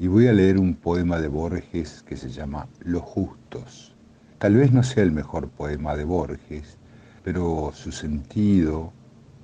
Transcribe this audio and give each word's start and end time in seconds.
y 0.00 0.08
voy 0.08 0.28
a 0.28 0.32
leer 0.32 0.58
un 0.58 0.76
poema 0.76 1.20
de 1.20 1.28
Borges 1.28 2.02
que 2.08 2.16
se 2.16 2.30
llama 2.30 2.66
Los 2.80 3.02
Justos. 3.02 3.94
Tal 4.38 4.56
vez 4.56 4.72
no 4.72 4.82
sea 4.82 5.02
el 5.02 5.12
mejor 5.12 5.50
poema 5.50 5.94
de 5.94 6.04
Borges, 6.04 6.78
pero 7.22 7.70
su 7.74 7.92
sentido 7.92 8.94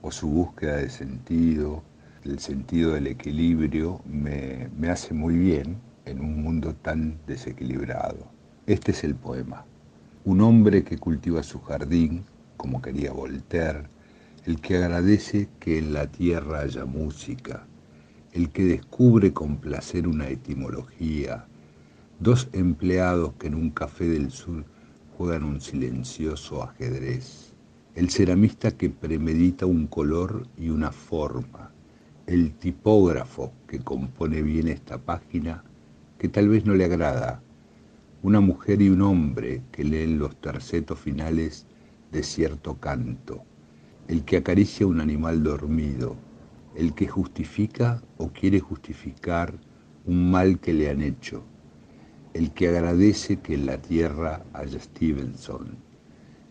o 0.00 0.10
su 0.10 0.28
búsqueda 0.28 0.76
de 0.76 0.88
sentido, 0.88 1.82
el 2.24 2.38
sentido 2.38 2.94
del 2.94 3.06
equilibrio, 3.06 4.00
me, 4.06 4.70
me 4.78 4.88
hace 4.88 5.12
muy 5.12 5.36
bien 5.36 5.76
en 6.06 6.20
un 6.20 6.42
mundo 6.42 6.74
tan 6.74 7.18
desequilibrado. 7.26 8.26
Este 8.66 8.92
es 8.92 9.04
el 9.04 9.14
poema. 9.14 9.66
Un 10.24 10.40
hombre 10.40 10.84
que 10.84 10.96
cultiva 10.96 11.42
su 11.42 11.60
jardín, 11.60 12.24
como 12.56 12.80
quería 12.80 13.12
Voltaire, 13.12 13.88
el 14.46 14.58
que 14.62 14.78
agradece 14.78 15.50
que 15.60 15.76
en 15.76 15.92
la 15.92 16.06
tierra 16.06 16.60
haya 16.60 16.86
música, 16.86 17.66
el 18.36 18.50
que 18.50 18.64
descubre 18.64 19.32
con 19.32 19.56
placer 19.56 20.06
una 20.06 20.28
etimología, 20.28 21.46
dos 22.20 22.50
empleados 22.52 23.32
que 23.38 23.46
en 23.46 23.54
un 23.54 23.70
café 23.70 24.06
del 24.06 24.30
sur 24.30 24.62
juegan 25.16 25.42
un 25.42 25.62
silencioso 25.62 26.62
ajedrez, 26.62 27.54
el 27.94 28.10
ceramista 28.10 28.72
que 28.72 28.90
premedita 28.90 29.64
un 29.64 29.86
color 29.86 30.46
y 30.58 30.68
una 30.68 30.92
forma, 30.92 31.70
el 32.26 32.52
tipógrafo 32.52 33.54
que 33.66 33.78
compone 33.78 34.42
bien 34.42 34.68
esta 34.68 34.98
página 34.98 35.64
que 36.18 36.28
tal 36.28 36.50
vez 36.50 36.66
no 36.66 36.74
le 36.74 36.84
agrada, 36.84 37.40
una 38.22 38.40
mujer 38.40 38.82
y 38.82 38.90
un 38.90 39.00
hombre 39.00 39.62
que 39.72 39.82
leen 39.82 40.18
los 40.18 40.36
tercetos 40.36 40.98
finales 40.98 41.64
de 42.12 42.22
cierto 42.22 42.74
canto, 42.74 43.44
el 44.08 44.26
que 44.26 44.36
acaricia 44.36 44.86
un 44.86 45.00
animal 45.00 45.42
dormido, 45.42 46.16
el 46.76 46.94
que 46.94 47.08
justifica 47.08 48.02
o 48.18 48.28
quiere 48.28 48.60
justificar 48.60 49.58
un 50.04 50.30
mal 50.30 50.60
que 50.60 50.74
le 50.74 50.90
han 50.90 51.00
hecho, 51.00 51.42
el 52.34 52.52
que 52.52 52.68
agradece 52.68 53.40
que 53.40 53.54
en 53.54 53.66
la 53.66 53.80
tierra 53.80 54.44
haya 54.52 54.78
Stevenson, 54.78 55.76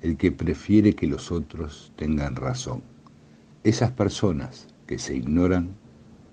el 0.01 0.17
que 0.17 0.31
prefiere 0.31 0.94
que 0.94 1.07
los 1.07 1.31
otros 1.31 1.94
tengan 1.95 2.35
razón. 2.35 2.81
Esas 3.63 3.91
personas 3.91 4.67
que 4.88 4.97
se 4.97 5.15
ignoran 5.15 5.75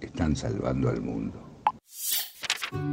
están 0.00 0.36
salvando 0.36 0.88
al 0.88 1.00
mundo. 1.00 1.40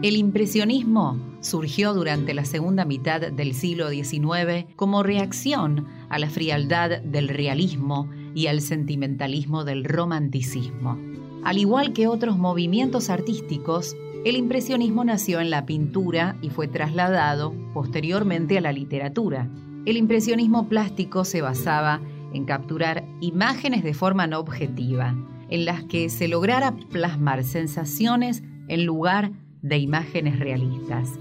El 0.02 0.18
impresionismo 0.18 1.18
surgió 1.40 1.94
durante 1.94 2.34
la 2.34 2.44
segunda 2.44 2.84
mitad 2.84 3.32
del 3.32 3.54
siglo 3.54 3.90
XIX 3.90 4.66
como 4.76 5.04
reacción 5.04 5.88
a 6.10 6.20
la 6.20 6.30
frialdad 6.30 7.02
del 7.02 7.30
realismo 7.30 8.10
y 8.34 8.48
al 8.48 8.62
sentimentalismo 8.62 9.64
del 9.64 9.84
romanticismo. 9.84 10.98
Al 11.44 11.58
igual 11.58 11.94
que 11.94 12.08
otros 12.08 12.38
movimientos 12.38 13.10
artísticos, 13.10 13.96
el 14.26 14.36
impresionismo 14.36 15.06
nació 15.06 15.40
en 15.40 15.50
la 15.50 15.66
pintura 15.66 16.36
y 16.42 16.50
fue 16.50 16.68
trasladado 16.68 17.54
posteriormente 17.74 18.58
a 18.58 18.62
la 18.62 18.74
literatura. 18.74 19.50
El 19.86 19.96
impresionismo 19.96 20.68
plástico 20.68 21.24
se 21.24 21.42
basaba 21.42 22.02
en 22.34 22.46
capturar 22.46 23.06
imágenes 23.22 23.84
de 23.84 23.94
forma 23.94 24.28
no 24.28 24.40
objetiva, 24.40 25.16
en 25.50 25.66
las 25.66 25.84
que 25.86 26.10
se 26.10 26.28
lograra 26.28 26.76
plasmar 26.92 27.44
sensaciones 27.44 28.44
en 28.68 28.86
lugar 28.86 29.32
de 29.62 29.78
imágenes 29.78 30.38
realistas. 30.38 31.18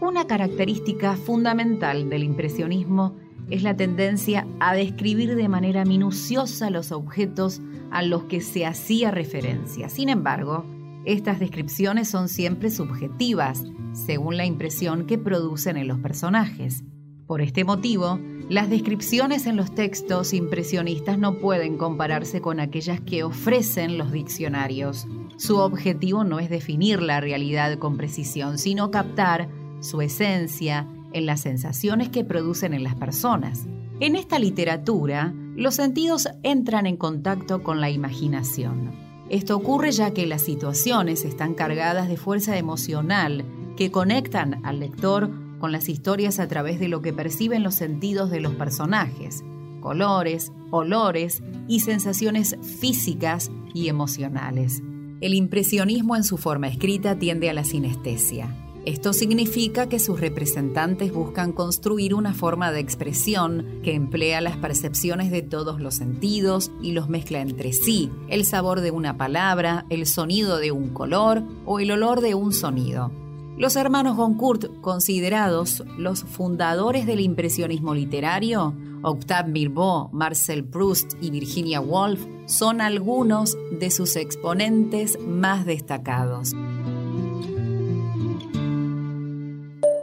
Una 0.00 0.26
característica 0.26 1.16
fundamental 1.16 2.08
del 2.08 2.22
impresionismo 2.22 3.16
es 3.50 3.62
la 3.62 3.76
tendencia 3.76 4.46
a 4.60 4.74
describir 4.74 5.34
de 5.36 5.48
manera 5.48 5.84
minuciosa 5.84 6.70
los 6.70 6.92
objetos 6.92 7.60
a 7.90 8.02
los 8.02 8.24
que 8.24 8.40
se 8.40 8.66
hacía 8.66 9.10
referencia. 9.10 9.88
Sin 9.88 10.08
embargo, 10.08 10.64
estas 11.04 11.38
descripciones 11.38 12.08
son 12.08 12.28
siempre 12.28 12.70
subjetivas, 12.70 13.64
según 13.92 14.36
la 14.36 14.44
impresión 14.44 15.06
que 15.06 15.18
producen 15.18 15.76
en 15.76 15.86
los 15.86 16.00
personajes. 16.00 16.82
Por 17.26 17.40
este 17.40 17.64
motivo, 17.64 18.20
las 18.48 18.70
descripciones 18.70 19.46
en 19.46 19.56
los 19.56 19.74
textos 19.74 20.32
impresionistas 20.32 21.18
no 21.18 21.38
pueden 21.38 21.78
compararse 21.78 22.40
con 22.40 22.60
aquellas 22.60 23.00
que 23.00 23.24
ofrecen 23.24 23.98
los 23.98 24.12
diccionarios. 24.12 25.06
Su 25.36 25.58
objetivo 25.58 26.24
no 26.24 26.38
es 26.38 26.50
definir 26.50 27.02
la 27.02 27.20
realidad 27.20 27.78
con 27.78 27.96
precisión, 27.96 28.58
sino 28.58 28.90
captar 28.90 29.48
su 29.80 30.00
esencia 30.00 30.88
en 31.12 31.26
las 31.26 31.40
sensaciones 31.40 32.08
que 32.08 32.24
producen 32.24 32.74
en 32.74 32.84
las 32.84 32.94
personas. 32.94 33.66
En 34.00 34.16
esta 34.16 34.38
literatura, 34.38 35.34
los 35.56 35.74
sentidos 35.74 36.28
entran 36.42 36.86
en 36.86 36.96
contacto 36.96 37.62
con 37.62 37.80
la 37.80 37.90
imaginación. 37.90 38.92
Esto 39.30 39.56
ocurre 39.56 39.90
ya 39.90 40.12
que 40.12 40.26
las 40.26 40.42
situaciones 40.42 41.24
están 41.24 41.54
cargadas 41.54 42.08
de 42.08 42.16
fuerza 42.16 42.56
emocional 42.58 43.44
que 43.76 43.90
conectan 43.90 44.64
al 44.64 44.80
lector 44.80 45.30
con 45.58 45.72
las 45.72 45.88
historias 45.88 46.38
a 46.38 46.48
través 46.48 46.78
de 46.78 46.88
lo 46.88 47.02
que 47.02 47.12
perciben 47.12 47.62
los 47.62 47.74
sentidos 47.74 48.30
de 48.30 48.40
los 48.40 48.54
personajes, 48.54 49.44
colores, 49.80 50.52
olores 50.70 51.42
y 51.66 51.80
sensaciones 51.80 52.56
físicas 52.62 53.50
y 53.74 53.88
emocionales. 53.88 54.82
El 55.20 55.34
impresionismo 55.34 56.14
en 56.16 56.24
su 56.24 56.36
forma 56.36 56.68
escrita 56.68 57.18
tiende 57.18 57.48
a 57.48 57.54
la 57.54 57.64
sinestesia. 57.64 58.65
Esto 58.86 59.12
significa 59.12 59.88
que 59.88 59.98
sus 59.98 60.20
representantes 60.20 61.12
buscan 61.12 61.50
construir 61.50 62.14
una 62.14 62.34
forma 62.34 62.70
de 62.70 62.78
expresión 62.78 63.80
que 63.82 63.94
emplea 63.94 64.40
las 64.40 64.56
percepciones 64.58 65.32
de 65.32 65.42
todos 65.42 65.80
los 65.80 65.96
sentidos 65.96 66.70
y 66.80 66.92
los 66.92 67.08
mezcla 67.08 67.40
entre 67.40 67.72
sí, 67.72 68.12
el 68.28 68.44
sabor 68.44 68.82
de 68.82 68.92
una 68.92 69.16
palabra, 69.16 69.86
el 69.90 70.06
sonido 70.06 70.58
de 70.58 70.70
un 70.70 70.90
color 70.90 71.42
o 71.64 71.80
el 71.80 71.90
olor 71.90 72.20
de 72.20 72.36
un 72.36 72.52
sonido. 72.52 73.10
Los 73.58 73.74
hermanos 73.74 74.16
Goncourt, 74.16 74.80
considerados 74.82 75.82
los 75.98 76.22
fundadores 76.22 77.06
del 77.06 77.18
impresionismo 77.18 77.92
literario, 77.92 78.72
Octave 79.02 79.50
Mirbeau, 79.50 80.10
Marcel 80.12 80.64
Proust 80.64 81.14
y 81.20 81.30
Virginia 81.30 81.80
Woolf, 81.80 82.24
son 82.46 82.80
algunos 82.80 83.58
de 83.80 83.90
sus 83.90 84.14
exponentes 84.14 85.18
más 85.20 85.66
destacados. 85.66 86.54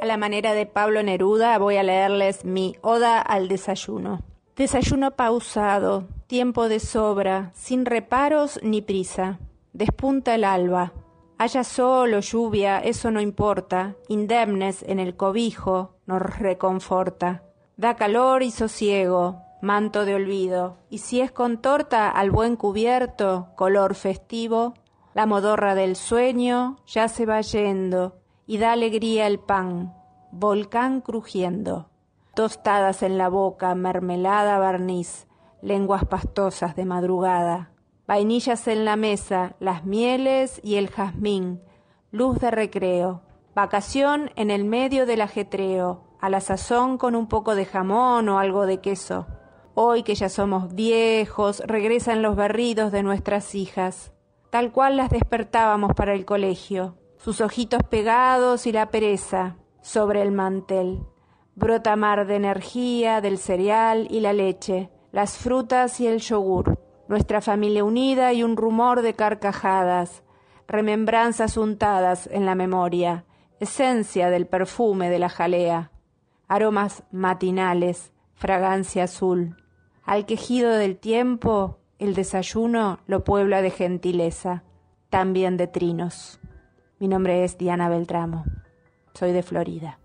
A 0.04 0.06
la 0.06 0.18
manera 0.18 0.54
de 0.54 0.66
Pablo 0.66 1.02
Neruda 1.02 1.58
voy 1.58 1.78
a 1.78 1.84
leerles 1.84 2.44
mi 2.44 2.76
Oda 2.82 3.22
al 3.22 3.48
desayuno. 3.48 4.20
Desayuno 4.58 5.12
pausado, 5.12 6.10
tiempo 6.28 6.68
de 6.68 6.82
sobra, 6.82 7.52
sin 7.54 7.86
reparos 7.86 8.60
ni 8.64 8.82
prisa. 8.82 9.40
Despunta 9.72 10.36
el 10.36 10.44
alba 10.44 10.92
Haya 11.38 11.64
sol 11.64 12.16
o 12.16 12.20
lluvia, 12.20 12.80
eso 12.80 13.12
no 13.12 13.22
importa, 13.22 13.96
indemnes 14.10 14.84
en 14.84 15.00
el 15.00 15.16
cobijo 15.16 15.96
nos 16.06 16.22
reconforta. 16.22 17.44
Da 17.78 17.96
calor 17.96 18.44
y 18.44 18.52
sosiego, 18.52 19.42
manto 19.62 20.04
de 20.04 20.16
olvido, 20.16 20.80
y 20.90 20.98
si 20.98 21.22
es 21.22 21.32
con 21.32 21.62
torta 21.62 22.10
al 22.10 22.30
buen 22.30 22.58
cubierto, 22.58 23.54
color 23.56 23.96
festivo, 23.96 24.74
la 25.14 25.26
modorra 25.26 25.76
del 25.76 25.96
sueño 25.96 26.76
ya 26.88 27.08
se 27.08 27.26
va 27.26 27.40
yendo, 27.40 28.18
y 28.46 28.58
da 28.58 28.72
alegría 28.72 29.28
el 29.28 29.40
pan, 29.40 29.94
volcán 30.32 31.02
crujiendo. 31.02 31.90
Tostadas 32.36 33.04
en 33.04 33.18
la 33.18 33.30
boca, 33.30 33.76
mermelada 33.76 34.58
barniz, 34.58 35.28
lenguas 35.62 36.06
pastosas 36.06 36.76
de 36.76 36.86
madrugada 36.86 37.74
vainillas 38.08 38.68
en 38.68 38.86
la 38.86 38.96
mesa, 38.96 39.56
las 39.60 39.86
mieles 39.86 40.60
y 40.64 40.76
el 40.76 40.90
jazmín, 40.90 41.62
luz 42.12 42.40
de 42.40 42.52
recreo, 42.52 43.22
vacación 43.56 44.32
en 44.36 44.52
el 44.52 44.66
medio 44.66 45.06
del 45.06 45.22
ajetreo, 45.22 46.04
a 46.20 46.30
la 46.30 46.42
sazón 46.42 46.98
con 46.98 47.16
un 47.16 47.28
poco 47.28 47.56
de 47.56 47.66
jamón 47.66 48.30
o 48.30 48.40
algo 48.40 48.66
de 48.66 48.80
queso. 48.82 49.28
Hoy 49.76 50.04
que 50.04 50.16
ya 50.16 50.30
somos 50.30 50.76
viejos, 50.76 51.62
regresan 51.66 52.22
los 52.22 52.36
berridos 52.36 52.92
de 52.92 53.04
nuestras 53.04 53.56
hijas, 53.56 54.14
tal 54.50 54.72
cual 54.72 54.98
las 54.98 55.10
despertábamos 55.10 55.94
para 55.96 56.14
el 56.14 56.26
colegio, 56.26 56.96
sus 57.24 57.42
ojitos 57.42 57.84
pegados 57.84 58.68
y 58.68 58.72
la 58.72 58.90
pereza 58.90 59.56
sobre 59.82 60.22
el 60.22 60.32
mantel. 60.32 61.00
Brota 61.56 61.96
mar 61.96 62.28
de 62.28 62.36
energía 62.36 63.22
del 63.22 63.38
cereal 63.38 64.08
y 64.10 64.20
la 64.20 64.34
leche, 64.34 64.90
las 65.12 65.38
frutas 65.38 66.00
y 66.00 66.08
el 66.08 66.20
yogur 66.20 66.78
nuestra 67.08 67.42
familia 67.42 67.84
unida 67.84 68.34
y 68.34 68.44
un 68.44 68.58
rumor 68.58 69.02
de 69.02 69.14
carcajadas, 69.14 70.24
remembranzas 70.68 71.58
untadas 71.58 72.28
en 72.32 72.46
la 72.46 72.56
memoria, 72.56 73.26
esencia 73.60 74.30
del 74.30 74.48
perfume 74.48 75.10
de 75.10 75.20
la 75.20 75.30
jalea, 75.30 75.92
aromas 76.48 77.04
matinales, 77.12 78.14
fragancia 78.34 79.04
azul. 79.04 79.58
Al 80.04 80.26
quejido 80.26 80.72
del 80.72 80.98
tiempo, 80.98 81.80
el 82.00 82.16
desayuno 82.16 83.00
lo 83.06 83.24
puebla 83.24 83.62
de 83.62 83.70
gentileza, 83.70 84.64
también 85.10 85.58
de 85.58 85.68
trinos. 85.68 86.40
Mi 87.04 87.10
nombre 87.10 87.44
es 87.44 87.58
Diana 87.58 87.90
Beltramo. 87.90 88.46
Soy 89.14 89.34
de 89.34 89.44
Florida. 89.44 90.00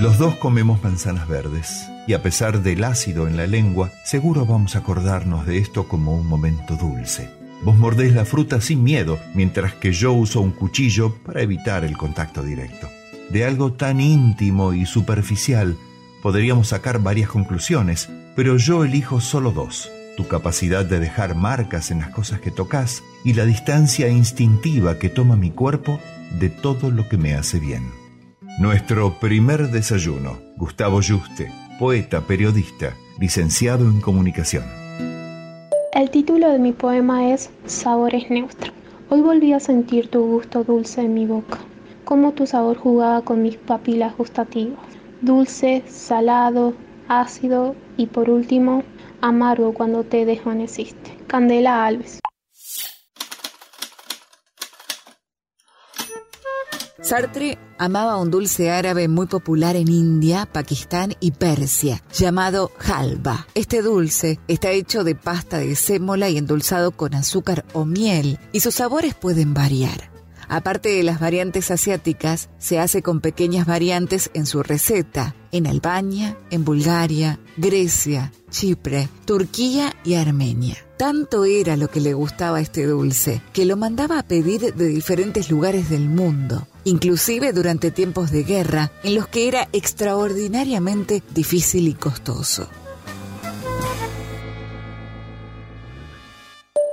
Los 0.00 0.18
dos 0.18 0.34
comemos 0.34 0.82
manzanas 0.82 1.28
verdes 1.28 1.88
y 2.08 2.14
a 2.14 2.20
pesar 2.20 2.64
del 2.64 2.82
ácido 2.82 3.28
en 3.28 3.36
la 3.36 3.46
lengua, 3.46 3.92
seguro 4.04 4.44
vamos 4.44 4.74
a 4.74 4.80
acordarnos 4.80 5.46
de 5.46 5.58
esto 5.58 5.86
como 5.86 6.16
un 6.16 6.26
momento 6.26 6.74
dulce. 6.74 7.30
Vos 7.62 7.76
mordés 7.76 8.12
la 8.12 8.24
fruta 8.24 8.60
sin 8.60 8.82
miedo, 8.82 9.20
mientras 9.36 9.74
que 9.74 9.92
yo 9.92 10.12
uso 10.12 10.40
un 10.40 10.50
cuchillo 10.50 11.14
para 11.24 11.42
evitar 11.42 11.84
el 11.84 11.96
contacto 11.96 12.42
directo. 12.42 12.88
De 13.30 13.44
algo 13.44 13.72
tan 13.74 14.00
íntimo 14.00 14.72
y 14.72 14.84
superficial 14.84 15.76
podríamos 16.24 16.70
sacar 16.70 16.98
varias 16.98 17.28
conclusiones, 17.28 18.10
pero 18.34 18.56
yo 18.56 18.82
elijo 18.82 19.20
solo 19.20 19.52
dos. 19.52 19.92
Tu 20.16 20.26
capacidad 20.26 20.84
de 20.84 20.98
dejar 20.98 21.36
marcas 21.36 21.92
en 21.92 22.00
las 22.00 22.08
cosas 22.08 22.40
que 22.40 22.50
tocas 22.50 23.04
y 23.24 23.32
la 23.32 23.46
distancia 23.46 24.08
instintiva 24.08 24.98
que 24.98 25.08
toma 25.08 25.34
mi 25.34 25.50
cuerpo 25.50 25.98
de 26.38 26.50
todo 26.50 26.90
lo 26.90 27.08
que 27.08 27.16
me 27.16 27.34
hace 27.34 27.58
bien. 27.58 27.90
Nuestro 28.60 29.18
primer 29.18 29.70
desayuno, 29.70 30.38
Gustavo 30.58 31.00
Juste, 31.02 31.50
poeta, 31.78 32.20
periodista, 32.20 32.94
licenciado 33.18 33.86
en 33.86 34.00
comunicación. 34.00 34.64
El 35.92 36.10
título 36.10 36.50
de 36.50 36.58
mi 36.58 36.72
poema 36.72 37.32
es 37.32 37.50
Sabores 37.66 38.30
Neutros. 38.30 38.72
Hoy 39.08 39.22
volví 39.22 39.52
a 39.52 39.60
sentir 39.60 40.08
tu 40.08 40.20
gusto 40.24 40.64
dulce 40.64 41.00
en 41.00 41.14
mi 41.14 41.24
boca, 41.24 41.58
como 42.04 42.32
tu 42.32 42.46
sabor 42.46 42.76
jugaba 42.76 43.22
con 43.22 43.42
mis 43.42 43.56
papilas 43.56 44.16
gustativas. 44.16 44.78
Dulce, 45.20 45.82
salado, 45.88 46.74
ácido 47.08 47.74
y 47.96 48.06
por 48.06 48.28
último, 48.28 48.82
amargo 49.20 49.72
cuando 49.72 50.04
te 50.04 50.26
desvaneciste. 50.26 51.16
Candela 51.26 51.86
Alves. 51.86 52.23
Sartre 57.02 57.58
amaba 57.76 58.16
un 58.18 58.30
dulce 58.30 58.70
árabe 58.70 59.08
muy 59.08 59.26
popular 59.26 59.74
en 59.74 59.88
India, 59.88 60.46
Pakistán 60.46 61.14
y 61.18 61.32
Persia, 61.32 62.00
llamado 62.12 62.70
halva. 62.86 63.48
Este 63.56 63.82
dulce 63.82 64.38
está 64.46 64.70
hecho 64.70 65.02
de 65.02 65.16
pasta 65.16 65.58
de 65.58 65.74
sémola 65.74 66.28
y 66.28 66.38
endulzado 66.38 66.92
con 66.92 67.14
azúcar 67.14 67.64
o 67.72 67.84
miel, 67.84 68.38
y 68.52 68.60
sus 68.60 68.76
sabores 68.76 69.14
pueden 69.14 69.54
variar. 69.54 70.12
Aparte 70.48 70.90
de 70.90 71.02
las 71.02 71.18
variantes 71.18 71.72
asiáticas, 71.72 72.48
se 72.58 72.78
hace 72.78 73.02
con 73.02 73.20
pequeñas 73.20 73.66
variantes 73.66 74.30
en 74.32 74.46
su 74.46 74.62
receta, 74.62 75.34
en 75.50 75.66
Albania, 75.66 76.38
en 76.50 76.64
Bulgaria, 76.64 77.40
Grecia, 77.56 78.30
Chipre, 78.50 79.08
Turquía 79.24 79.94
y 80.04 80.14
Armenia. 80.14 80.76
Tanto 80.96 81.44
era 81.44 81.76
lo 81.76 81.88
que 81.88 82.00
le 82.00 82.14
gustaba 82.14 82.60
este 82.60 82.86
dulce, 82.86 83.42
que 83.52 83.64
lo 83.64 83.76
mandaba 83.76 84.20
a 84.20 84.22
pedir 84.22 84.74
de 84.74 84.86
diferentes 84.86 85.50
lugares 85.50 85.90
del 85.90 86.08
mundo, 86.08 86.68
inclusive 86.84 87.52
durante 87.52 87.90
tiempos 87.90 88.30
de 88.30 88.44
guerra, 88.44 88.92
en 89.02 89.14
los 89.14 89.26
que 89.28 89.48
era 89.48 89.68
extraordinariamente 89.72 91.22
difícil 91.34 91.88
y 91.88 91.94
costoso. 91.94 92.68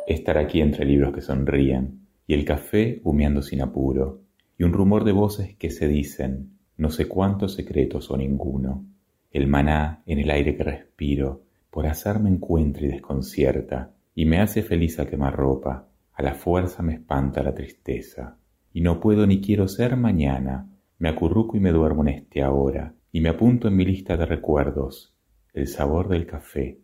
Estar 0.08 0.38
aquí 0.38 0.62
entre 0.62 0.86
libros 0.86 1.14
que 1.14 1.22
sonríen 1.22 2.08
y 2.28 2.34
el 2.34 2.46
café 2.46 3.02
humeando 3.04 3.42
sin 3.42 3.62
apuro, 3.62 4.22
y 4.58 4.64
un 4.64 4.74
rumor 4.74 5.04
de 5.04 5.12
voces 5.12 5.56
que 5.56 5.70
se 5.70 5.88
dicen, 5.88 6.58
no 6.78 6.90
sé 6.90 7.08
cuántos 7.08 7.54
secretos 7.54 8.12
o 8.12 8.18
ninguno, 8.18 8.86
el 9.32 9.48
maná 9.48 10.04
en 10.06 10.20
el 10.20 10.30
aire 10.30 10.56
que 10.56 10.64
respiro, 10.64 11.44
por 11.70 11.88
azar 11.88 12.20
me 12.20 12.30
encuentra 12.30 12.86
y 12.86 12.90
desconcierta, 12.90 13.94
y 14.14 14.26
me 14.26 14.40
hace 14.40 14.62
feliz 14.62 15.00
a 15.00 15.06
quemarropa, 15.08 15.88
a 16.14 16.24
la 16.24 16.36
fuerza 16.36 16.84
me 16.84 16.94
espanta 16.96 17.42
la 17.42 17.56
tristeza, 17.56 18.38
y 18.74 18.82
no 18.82 19.00
puedo 19.00 19.28
ni 19.28 19.42
quiero 19.42 19.68
ser 19.68 19.98
mañana, 19.98 20.68
me 20.98 21.10
acurruco 21.10 21.58
y 21.58 21.60
me 21.60 21.72
duermo 21.72 22.02
en 22.04 22.10
este 22.10 22.42
ahora, 22.42 22.96
y 23.12 23.22
me 23.22 23.30
apunto 23.30 23.68
en 23.68 23.76
mi 23.76 23.86
lista 23.86 24.18
de 24.18 24.26
recuerdos, 24.26 25.14
el 25.54 25.68
sabor 25.68 26.08
del 26.08 26.26
café, 26.26 26.80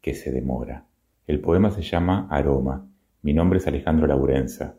que 0.00 0.14
se 0.14 0.32
demora. 0.32 0.86
El 1.26 1.40
poema 1.40 1.70
se 1.70 1.82
llama 1.82 2.26
Aroma, 2.30 2.88
mi 3.22 3.32
nombre 3.32 3.58
es 3.58 3.66
Alejandro 3.66 4.06
Laurenza, 4.06 4.76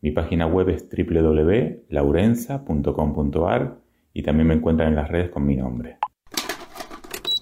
mi 0.00 0.10
página 0.10 0.46
web 0.46 0.68
es 0.70 0.88
www.laurenza.com.ar 0.90 3.78
y 4.12 4.22
también 4.22 4.48
me 4.48 4.54
encuentran 4.54 4.88
en 4.88 4.96
las 4.96 5.08
redes 5.08 5.30
con 5.30 5.46
mi 5.46 5.56
nombre. 5.56 5.98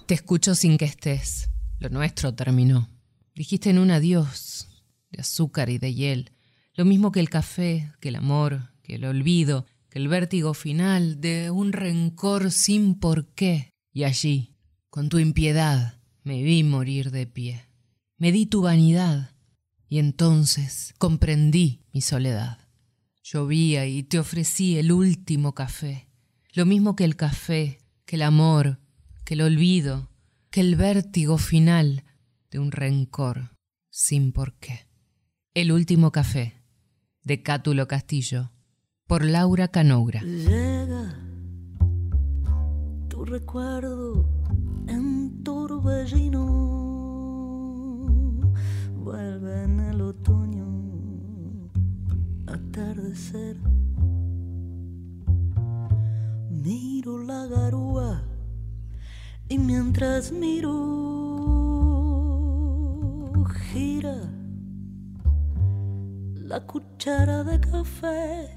Te 0.05 0.13
escucho 0.13 0.53
sin 0.53 0.77
que 0.77 0.85
estés. 0.85 1.49
Lo 1.79 1.89
nuestro 1.89 2.35
terminó. 2.35 2.87
Dijiste 3.33 3.71
en 3.71 3.79
un 3.79 3.89
adiós, 3.89 4.67
de 5.09 5.21
azúcar 5.21 5.69
y 5.69 5.79
de 5.79 5.93
hiel, 5.93 6.31
lo 6.73 6.85
mismo 6.85 7.11
que 7.11 7.19
el 7.19 7.29
café, 7.29 7.91
que 7.99 8.09
el 8.09 8.15
amor, 8.15 8.71
que 8.83 8.95
el 8.95 9.05
olvido, 9.05 9.65
que 9.89 9.99
el 9.99 10.07
vértigo 10.07 10.53
final 10.53 11.19
de 11.19 11.51
un 11.51 11.73
rencor 11.73 12.51
sin 12.51 12.95
por 12.95 13.33
qué. 13.33 13.71
Y 13.93 14.03
allí, 14.03 14.55
con 14.89 15.09
tu 15.09 15.19
impiedad, 15.19 15.99
me 16.23 16.41
vi 16.43 16.63
morir 16.63 17.11
de 17.11 17.27
pie. 17.27 17.65
Me 18.17 18.31
di 18.31 18.45
tu 18.45 18.61
vanidad 18.61 19.35
y 19.89 19.99
entonces 19.99 20.93
comprendí 20.97 21.81
mi 21.91 22.01
soledad. 22.01 22.59
Llovía 23.23 23.85
y 23.85 24.03
te 24.03 24.19
ofrecí 24.19 24.77
el 24.77 24.91
último 24.91 25.53
café, 25.53 26.07
lo 26.53 26.65
mismo 26.65 26.95
que 26.95 27.03
el 27.03 27.15
café, 27.15 27.79
que 28.05 28.15
el 28.15 28.21
amor, 28.21 28.79
que 29.25 29.33
el 29.33 29.41
olvido, 29.41 30.09
que 30.49 30.61
el 30.61 30.75
vértigo 30.75 31.37
final 31.37 32.03
de 32.49 32.59
un 32.59 32.71
rencor 32.71 33.57
sin 33.89 34.31
por 34.31 34.57
qué. 34.59 34.87
El 35.53 35.71
último 35.71 36.11
café, 36.11 36.60
de 37.23 37.43
Cátulo 37.43 37.87
Castillo, 37.87 38.51
por 39.07 39.23
Laura 39.23 39.67
Canoura. 39.67 40.21
Llega 40.21 41.15
tu 43.09 43.25
recuerdo 43.25 44.25
en 44.87 45.43
torbellino 45.43 46.71
vuelve 49.03 49.63
en 49.63 49.79
el 49.79 50.01
otoño 50.01 51.69
atardecer. 52.47 53.57
Miro 56.49 57.17
la 57.23 57.47
garúa 57.47 58.23
y 59.49 59.57
mientras 59.57 60.31
miro 60.31 61.01
gira 63.71 64.40
la 66.51 66.59
cuchara 66.67 67.45
de 67.45 67.59
café. 67.61 68.49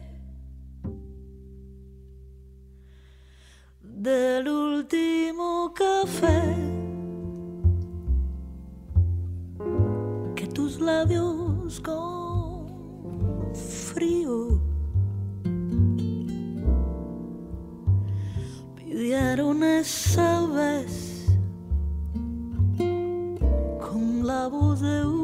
Del 3.80 4.48
último 4.48 5.72
café. 5.72 6.74
Tus 10.54 10.80
labios 10.80 11.80
con 11.80 12.68
frío 13.52 14.60
pidieron 18.76 19.64
esa 19.64 20.46
vez. 20.46 21.26
Con 23.80 24.24
la 24.24 24.46
voz 24.46 24.80
de 24.80 25.04
un 25.04 25.23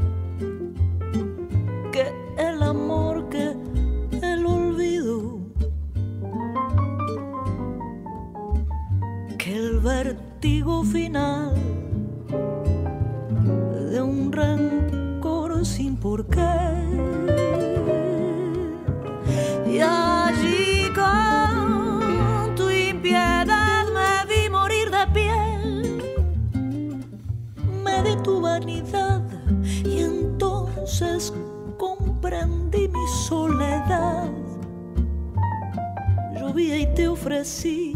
el 2.49 2.63
amor, 2.63 3.29
que 3.29 3.55
el 4.21 4.45
olvido, 4.45 5.39
que 9.37 9.55
el 9.55 9.79
vértigo 9.79 10.83
final 10.83 11.61
sin 15.63 15.95
por 15.95 16.25
qué. 16.27 16.57
Y 19.67 19.79
allí 19.79 20.89
con 20.93 22.55
tu 22.55 22.69
impiedad 22.69 23.85
me 23.93 24.25
vi 24.33 24.49
morir 24.49 24.89
de 24.89 25.07
pie. 25.13 25.31
Me 27.83 28.03
di 28.03 28.15
tu 28.23 28.41
vanidad 28.41 29.21
y 29.85 29.99
entonces 29.99 31.33
comprendí 32.21 32.87
mi 32.87 33.07
soledad. 33.07 34.29
Llovía 36.39 36.77
y 36.77 36.93
te 36.93 37.07
ofrecí 37.07 37.95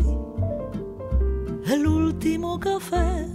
el 1.67 1.85
último 1.85 2.59
café 2.59 3.27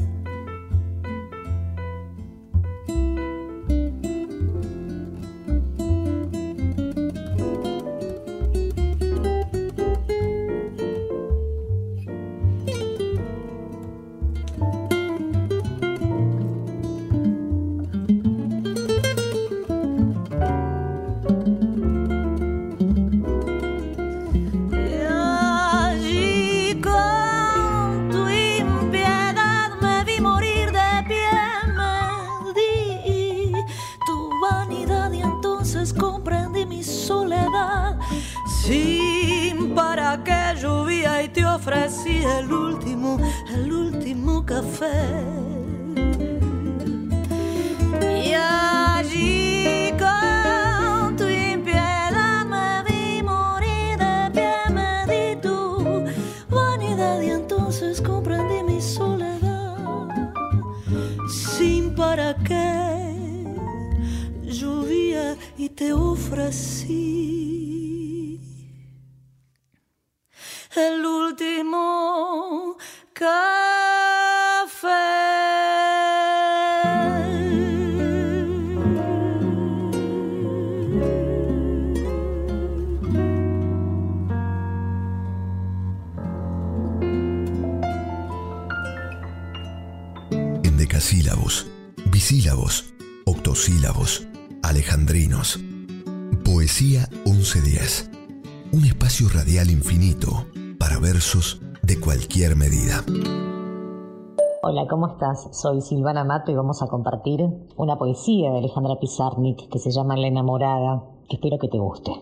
Hola, 104.81 104.89
¿cómo 104.89 105.09
estás? 105.09 105.47
Soy 105.53 105.83
Silvana 105.83 106.25
Mato 106.25 106.51
y 106.51 106.55
vamos 106.55 106.83
a 106.83 106.87
compartir 106.87 107.47
una 107.77 107.99
poesía 107.99 108.51
de 108.51 108.61
Alejandra 108.61 108.99
Pizarnik 108.99 109.69
que 109.69 109.79
se 109.79 109.91
llama 109.91 110.17
La 110.17 110.29
enamorada, 110.29 111.05
que 111.29 111.37
espero 111.37 111.59
que 111.59 111.69
te 111.69 111.79
guste. 111.79 112.13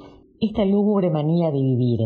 Esta 0.41 0.65
lúgubre 0.65 1.09
manía 1.09 1.53
de 1.53 1.61
vivir, 1.61 2.00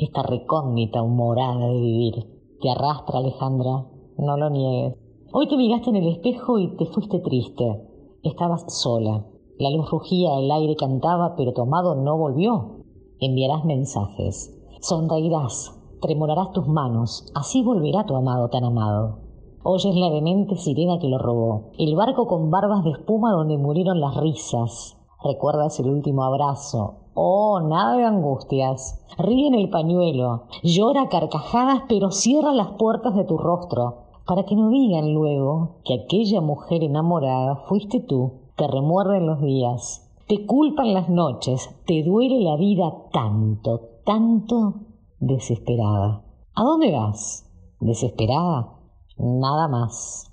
esta 0.00 0.24
recóndita 0.24 1.02
humorada 1.02 1.68
de 1.68 1.80
vivir, 1.80 2.14
te 2.60 2.68
arrastra 2.68 3.20
Alejandra, 3.20 3.86
no 4.18 4.36
lo 4.36 4.50
niegues. 4.50 4.98
Hoy 5.32 5.46
te 5.46 5.56
miraste 5.56 5.90
en 5.90 5.96
el 5.96 6.08
espejo 6.08 6.58
y 6.58 6.74
te 6.76 6.86
fuiste 6.86 7.20
triste. 7.20 7.88
Estabas 8.24 8.64
sola. 8.74 9.24
La 9.60 9.70
luz 9.70 9.88
rugía, 9.88 10.36
el 10.36 10.50
aire 10.50 10.74
cantaba, 10.74 11.36
pero 11.36 11.52
tu 11.52 11.62
amado 11.62 11.94
no 11.94 12.18
volvió. 12.18 12.82
Enviarás 13.20 13.64
mensajes. 13.64 14.52
Sonreirás, 14.80 15.80
tremolarás 16.00 16.50
tus 16.50 16.66
manos, 16.66 17.30
así 17.36 17.62
volverá 17.62 18.04
tu 18.04 18.16
amado 18.16 18.48
tan 18.48 18.64
amado. 18.64 19.21
Oyes 19.64 19.94
la 19.94 20.10
demente 20.10 20.56
sirena 20.56 20.98
que 20.98 21.08
lo 21.08 21.18
robó, 21.18 21.70
el 21.78 21.94
barco 21.94 22.26
con 22.26 22.50
barbas 22.50 22.82
de 22.82 22.90
espuma 22.90 23.30
donde 23.30 23.58
murieron 23.58 24.00
las 24.00 24.16
risas. 24.16 24.98
Recuerdas 25.22 25.78
el 25.78 25.88
último 25.88 26.24
abrazo. 26.24 26.94
Oh, 27.14 27.60
nada 27.60 27.96
de 27.96 28.04
angustias. 28.04 29.04
Ríe 29.18 29.46
en 29.46 29.54
el 29.54 29.70
pañuelo, 29.70 30.46
llora 30.64 31.08
carcajadas, 31.08 31.82
pero 31.88 32.10
cierra 32.10 32.52
las 32.52 32.70
puertas 32.70 33.14
de 33.14 33.22
tu 33.22 33.38
rostro, 33.38 33.98
para 34.26 34.44
que 34.44 34.56
no 34.56 34.68
digan 34.68 35.14
luego 35.14 35.76
que 35.84 35.94
aquella 35.94 36.40
mujer 36.40 36.82
enamorada 36.82 37.54
fuiste 37.68 38.00
tú. 38.00 38.40
Te 38.56 38.66
remuerden 38.66 39.26
los 39.26 39.40
días, 39.40 40.10
te 40.26 40.44
culpan 40.44 40.92
las 40.92 41.08
noches, 41.08 41.70
te 41.86 42.02
duele 42.02 42.40
la 42.40 42.56
vida 42.56 42.92
tanto, 43.12 43.80
tanto 44.04 44.74
desesperada. 45.20 46.24
¿A 46.52 46.64
dónde 46.64 46.90
vas? 46.90 47.48
¿Desesperada? 47.78 48.81
Nada 49.16 49.68
más. 49.68 50.30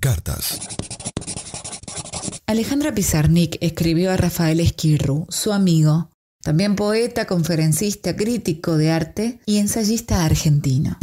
Cartas. 0.00 0.58
Alejandra 2.46 2.94
Pizarnik 2.94 3.56
escribió 3.60 4.10
a 4.10 4.16
Rafael 4.16 4.60
Esquirru, 4.60 5.26
su 5.30 5.52
amigo, 5.52 6.10
también 6.42 6.76
poeta, 6.76 7.26
conferencista, 7.26 8.14
crítico 8.14 8.76
de 8.76 8.90
arte 8.90 9.40
y 9.46 9.58
ensayista 9.58 10.26
argentino. 10.26 10.98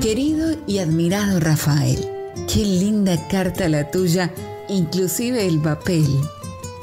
Querido 0.00 0.56
y 0.68 0.78
admirado 0.78 1.40
Rafael, 1.40 1.98
qué 2.46 2.64
linda 2.64 3.16
carta 3.28 3.68
la 3.68 3.90
tuya, 3.90 4.32
inclusive 4.68 5.44
el 5.44 5.60
papel. 5.60 6.06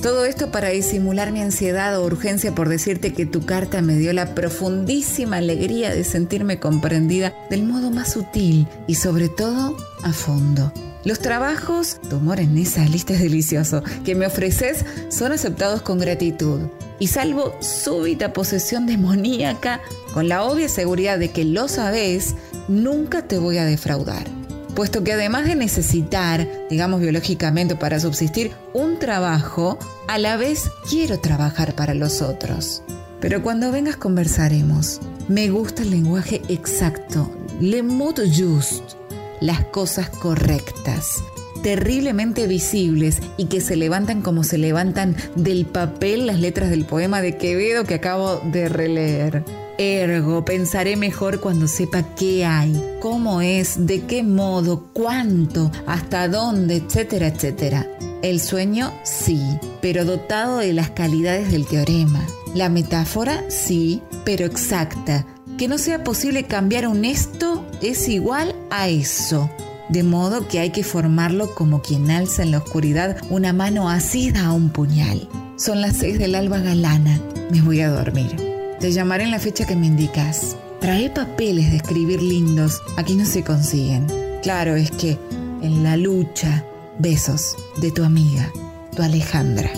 Todo 0.03 0.25
esto 0.25 0.51
para 0.51 0.67
disimular 0.67 1.31
mi 1.31 1.39
ansiedad 1.39 1.97
o 1.97 2.03
urgencia 2.03 2.53
por 2.53 2.67
decirte 2.67 3.13
que 3.13 3.25
tu 3.25 3.45
carta 3.45 3.81
me 3.81 3.95
dio 3.95 4.11
la 4.11 4.35
profundísima 4.35 5.37
alegría 5.37 5.95
de 5.95 6.03
sentirme 6.03 6.59
comprendida 6.59 7.33
del 7.49 7.63
modo 7.63 7.89
más 7.89 8.11
sutil 8.11 8.67
y 8.85 8.95
sobre 8.95 9.29
todo 9.29 9.77
a 10.03 10.11
fondo. 10.11 10.73
Los 11.05 11.19
trabajos, 11.19 12.01
tu 12.09 12.17
humor 12.17 12.41
en 12.41 12.57
esa 12.57 12.83
lista 12.83 13.13
es 13.13 13.21
delicioso, 13.21 13.81
que 14.03 14.13
me 14.13 14.27
ofreces 14.27 14.83
son 15.07 15.31
aceptados 15.31 15.81
con 15.81 15.99
gratitud. 15.99 16.59
Y 16.99 17.07
salvo 17.07 17.55
súbita 17.61 18.33
posesión 18.33 18.85
demoníaca, 18.85 19.79
con 20.13 20.27
la 20.27 20.43
obvia 20.43 20.67
seguridad 20.67 21.17
de 21.17 21.31
que 21.31 21.45
lo 21.45 21.69
sabes, 21.69 22.35
nunca 22.67 23.25
te 23.25 23.37
voy 23.37 23.57
a 23.57 23.63
defraudar 23.63 24.42
puesto 24.75 25.03
que 25.03 25.13
además 25.13 25.45
de 25.45 25.55
necesitar, 25.55 26.47
digamos 26.69 27.01
biológicamente 27.01 27.75
para 27.75 27.99
subsistir, 27.99 28.51
un 28.73 28.99
trabajo, 28.99 29.77
a 30.07 30.17
la 30.17 30.37
vez 30.37 30.71
quiero 30.89 31.19
trabajar 31.19 31.75
para 31.75 31.93
los 31.93 32.21
otros. 32.21 32.83
Pero 33.19 33.41
cuando 33.41 33.71
vengas 33.71 33.95
conversaremos. 33.95 34.99
Me 35.29 35.49
gusta 35.49 35.83
el 35.83 35.91
lenguaje 35.91 36.41
exacto, 36.49 37.31
le 37.61 37.81
mot 37.81 38.19
just, 38.19 38.95
las 39.39 39.63
cosas 39.67 40.09
correctas, 40.09 41.23
terriblemente 41.61 42.45
visibles 42.45 43.19
y 43.37 43.45
que 43.45 43.61
se 43.61 43.77
levantan 43.77 44.21
como 44.21 44.43
se 44.43 44.57
levantan 44.57 45.15
del 45.37 45.65
papel 45.65 46.27
las 46.27 46.41
letras 46.41 46.69
del 46.69 46.83
poema 46.83 47.21
de 47.21 47.37
Quevedo 47.37 47.85
que 47.85 47.93
acabo 47.93 48.41
de 48.51 48.67
releer. 48.67 49.45
Ergo, 49.77 50.45
pensaré 50.45 50.95
mejor 50.95 51.39
cuando 51.39 51.67
sepa 51.67 52.03
qué 52.15 52.45
hay, 52.45 52.79
cómo 53.01 53.41
es, 53.41 53.87
de 53.87 54.01
qué 54.01 54.21
modo, 54.21 54.87
cuánto, 54.93 55.71
hasta 55.87 56.27
dónde, 56.27 56.77
etcétera, 56.77 57.27
etcétera. 57.27 57.87
El 58.21 58.39
sueño, 58.39 58.93
sí, 59.03 59.41
pero 59.81 60.05
dotado 60.05 60.59
de 60.59 60.73
las 60.73 60.91
calidades 60.91 61.51
del 61.51 61.65
teorema. 61.65 62.25
La 62.53 62.69
metáfora, 62.69 63.43
sí, 63.49 64.01
pero 64.25 64.45
exacta. 64.45 65.25
Que 65.57 65.67
no 65.67 65.77
sea 65.77 66.03
posible 66.03 66.43
cambiar 66.43 66.87
un 66.87 67.03
esto 67.03 67.65
es 67.81 68.07
igual 68.07 68.55
a 68.69 68.89
eso. 68.89 69.49
De 69.89 70.03
modo 70.03 70.47
que 70.47 70.59
hay 70.59 70.69
que 70.69 70.83
formarlo 70.83 71.53
como 71.55 71.81
quien 71.81 72.11
alza 72.11 72.43
en 72.43 72.51
la 72.51 72.59
oscuridad 72.59 73.17
una 73.29 73.53
mano 73.53 73.89
asida 73.89 74.45
a 74.45 74.51
un 74.53 74.69
puñal. 74.69 75.27
Son 75.57 75.81
las 75.81 75.97
seis 75.97 76.19
del 76.19 76.35
alba 76.35 76.59
galana. 76.59 77.19
Me 77.51 77.61
voy 77.61 77.81
a 77.81 77.89
dormir. 77.89 78.52
Te 78.83 78.91
llamaré 78.91 79.23
en 79.23 79.31
la 79.31 79.39
fecha 79.39 79.65
que 79.65 79.77
me 79.77 79.85
indicas. 79.87 80.57
Trae 80.81 81.09
papeles 81.09 81.71
de 81.71 81.77
escribir 81.77 82.21
lindos. 82.21 82.81
Aquí 82.97 83.15
no 83.15 83.23
se 83.23 83.41
consiguen. 83.41 84.07
Claro, 84.41 84.75
es 84.75 84.91
que 84.91 85.17
en 85.61 85.83
la 85.83 85.95
lucha, 85.95 86.65
besos 86.99 87.55
de 87.79 87.91
tu 87.91 88.03
amiga, 88.03 88.51
tu 88.93 89.01
Alejandra. 89.01 89.69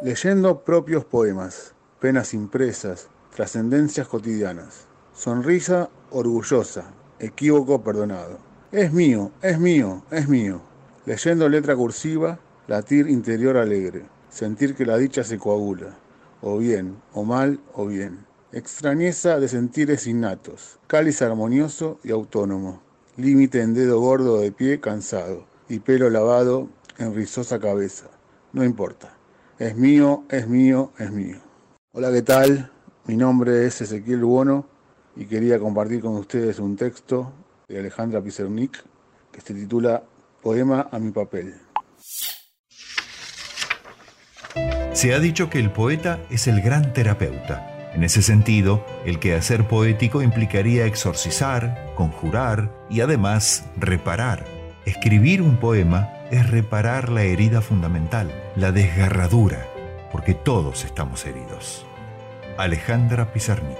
Leyendo 0.00 0.62
propios 0.62 1.04
poemas, 1.04 1.74
penas 1.98 2.32
impresas, 2.34 3.08
trascendencias 3.34 4.06
cotidianas. 4.06 4.86
Sonrisa 5.12 5.90
orgullosa, 6.12 6.84
equívoco 7.18 7.82
perdonado. 7.82 8.38
Es 8.70 8.92
mío, 8.92 9.32
es 9.42 9.58
mío, 9.58 10.04
es 10.12 10.28
mío. 10.28 10.62
Leyendo 11.04 11.48
letra 11.48 11.74
cursiva, 11.74 12.38
latir 12.68 13.08
interior 13.08 13.56
alegre, 13.56 14.04
sentir 14.30 14.76
que 14.76 14.86
la 14.86 14.96
dicha 14.96 15.24
se 15.24 15.36
coagula 15.36 16.05
o 16.48 16.58
bien, 16.58 17.02
o 17.12 17.24
mal, 17.24 17.58
o 17.74 17.86
bien. 17.86 18.24
Extrañeza 18.52 19.40
de 19.40 19.48
sentires 19.48 20.06
innatos, 20.06 20.78
cáliz 20.86 21.20
armonioso 21.20 21.98
y 22.04 22.12
autónomo, 22.12 22.80
límite 23.16 23.62
en 23.62 23.74
dedo 23.74 23.98
gordo 23.98 24.38
de 24.38 24.52
pie 24.52 24.78
cansado 24.78 25.44
y 25.68 25.80
pelo 25.80 26.08
lavado 26.08 26.68
en 26.98 27.16
rizosa 27.16 27.58
cabeza. 27.58 28.06
No 28.52 28.62
importa. 28.62 29.12
Es 29.58 29.74
mío, 29.74 30.22
es 30.28 30.46
mío, 30.46 30.92
es 30.98 31.10
mío. 31.10 31.38
Hola, 31.92 32.12
¿qué 32.12 32.22
tal? 32.22 32.70
Mi 33.06 33.16
nombre 33.16 33.66
es 33.66 33.80
Ezequiel 33.80 34.24
Buono 34.24 34.66
y 35.16 35.26
quería 35.26 35.58
compartir 35.58 36.00
con 36.00 36.14
ustedes 36.14 36.60
un 36.60 36.76
texto 36.76 37.32
de 37.66 37.80
Alejandra 37.80 38.22
Pizernik 38.22 38.84
que 39.32 39.40
se 39.40 39.52
titula 39.52 40.04
Poema 40.42 40.90
a 40.92 41.00
mi 41.00 41.10
papel. 41.10 41.65
Se 44.96 45.12
ha 45.12 45.20
dicho 45.20 45.50
que 45.50 45.58
el 45.58 45.70
poeta 45.70 46.20
es 46.30 46.46
el 46.46 46.62
gran 46.62 46.94
terapeuta. 46.94 47.90
En 47.92 48.02
ese 48.02 48.22
sentido, 48.22 48.82
el 49.04 49.18
quehacer 49.18 49.68
poético 49.68 50.22
implicaría 50.22 50.86
exorcizar, 50.86 51.92
conjurar 51.94 52.70
y 52.88 53.02
además 53.02 53.68
reparar. 53.76 54.46
Escribir 54.86 55.42
un 55.42 55.58
poema 55.58 56.10
es 56.30 56.48
reparar 56.48 57.10
la 57.10 57.24
herida 57.24 57.60
fundamental, 57.60 58.32
la 58.56 58.72
desgarradura, 58.72 59.66
porque 60.10 60.32
todos 60.32 60.86
estamos 60.86 61.26
heridos. 61.26 61.84
Alejandra 62.56 63.34
Pizarnik. 63.34 63.76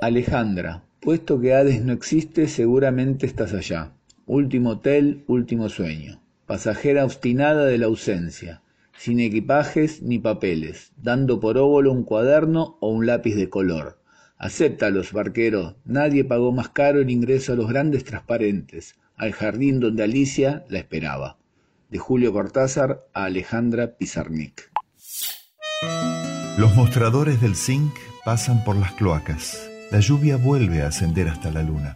Alejandra, 0.00 0.82
puesto 0.98 1.40
que 1.40 1.54
Hades 1.54 1.84
no 1.84 1.92
existe, 1.92 2.48
seguramente 2.48 3.26
estás 3.26 3.54
allá. 3.54 3.92
Último 4.26 4.70
hotel, 4.70 5.22
último 5.28 5.68
sueño 5.68 6.20
pasajera 6.48 7.04
obstinada 7.04 7.66
de 7.66 7.76
la 7.76 7.86
ausencia, 7.86 8.62
sin 8.96 9.20
equipajes 9.20 10.02
ni 10.02 10.18
papeles, 10.18 10.92
dando 10.96 11.38
por 11.38 11.58
óvulo 11.58 11.92
un 11.92 12.04
cuaderno 12.04 12.78
o 12.80 12.88
un 12.88 13.06
lápiz 13.06 13.36
de 13.36 13.50
color. 13.50 14.00
Acéptalos, 14.38 15.12
barquero, 15.12 15.76
nadie 15.84 16.24
pagó 16.24 16.50
más 16.50 16.70
caro 16.70 17.00
el 17.00 17.10
ingreso 17.10 17.52
a 17.52 17.56
los 17.56 17.68
grandes 17.68 18.04
transparentes, 18.04 18.96
al 19.16 19.32
jardín 19.32 19.78
donde 19.78 20.04
Alicia 20.04 20.64
la 20.68 20.78
esperaba. 20.78 21.36
De 21.90 21.98
Julio 21.98 22.32
Cortázar 22.32 23.06
a 23.12 23.24
Alejandra 23.24 23.98
Pizarnik. 23.98 24.70
Los 26.56 26.74
mostradores 26.74 27.40
del 27.42 27.56
zinc 27.56 27.92
pasan 28.24 28.64
por 28.64 28.76
las 28.76 28.92
cloacas. 28.92 29.68
La 29.90 30.00
lluvia 30.00 30.36
vuelve 30.36 30.82
a 30.82 30.88
ascender 30.88 31.28
hasta 31.28 31.50
la 31.50 31.62
luna. 31.62 31.94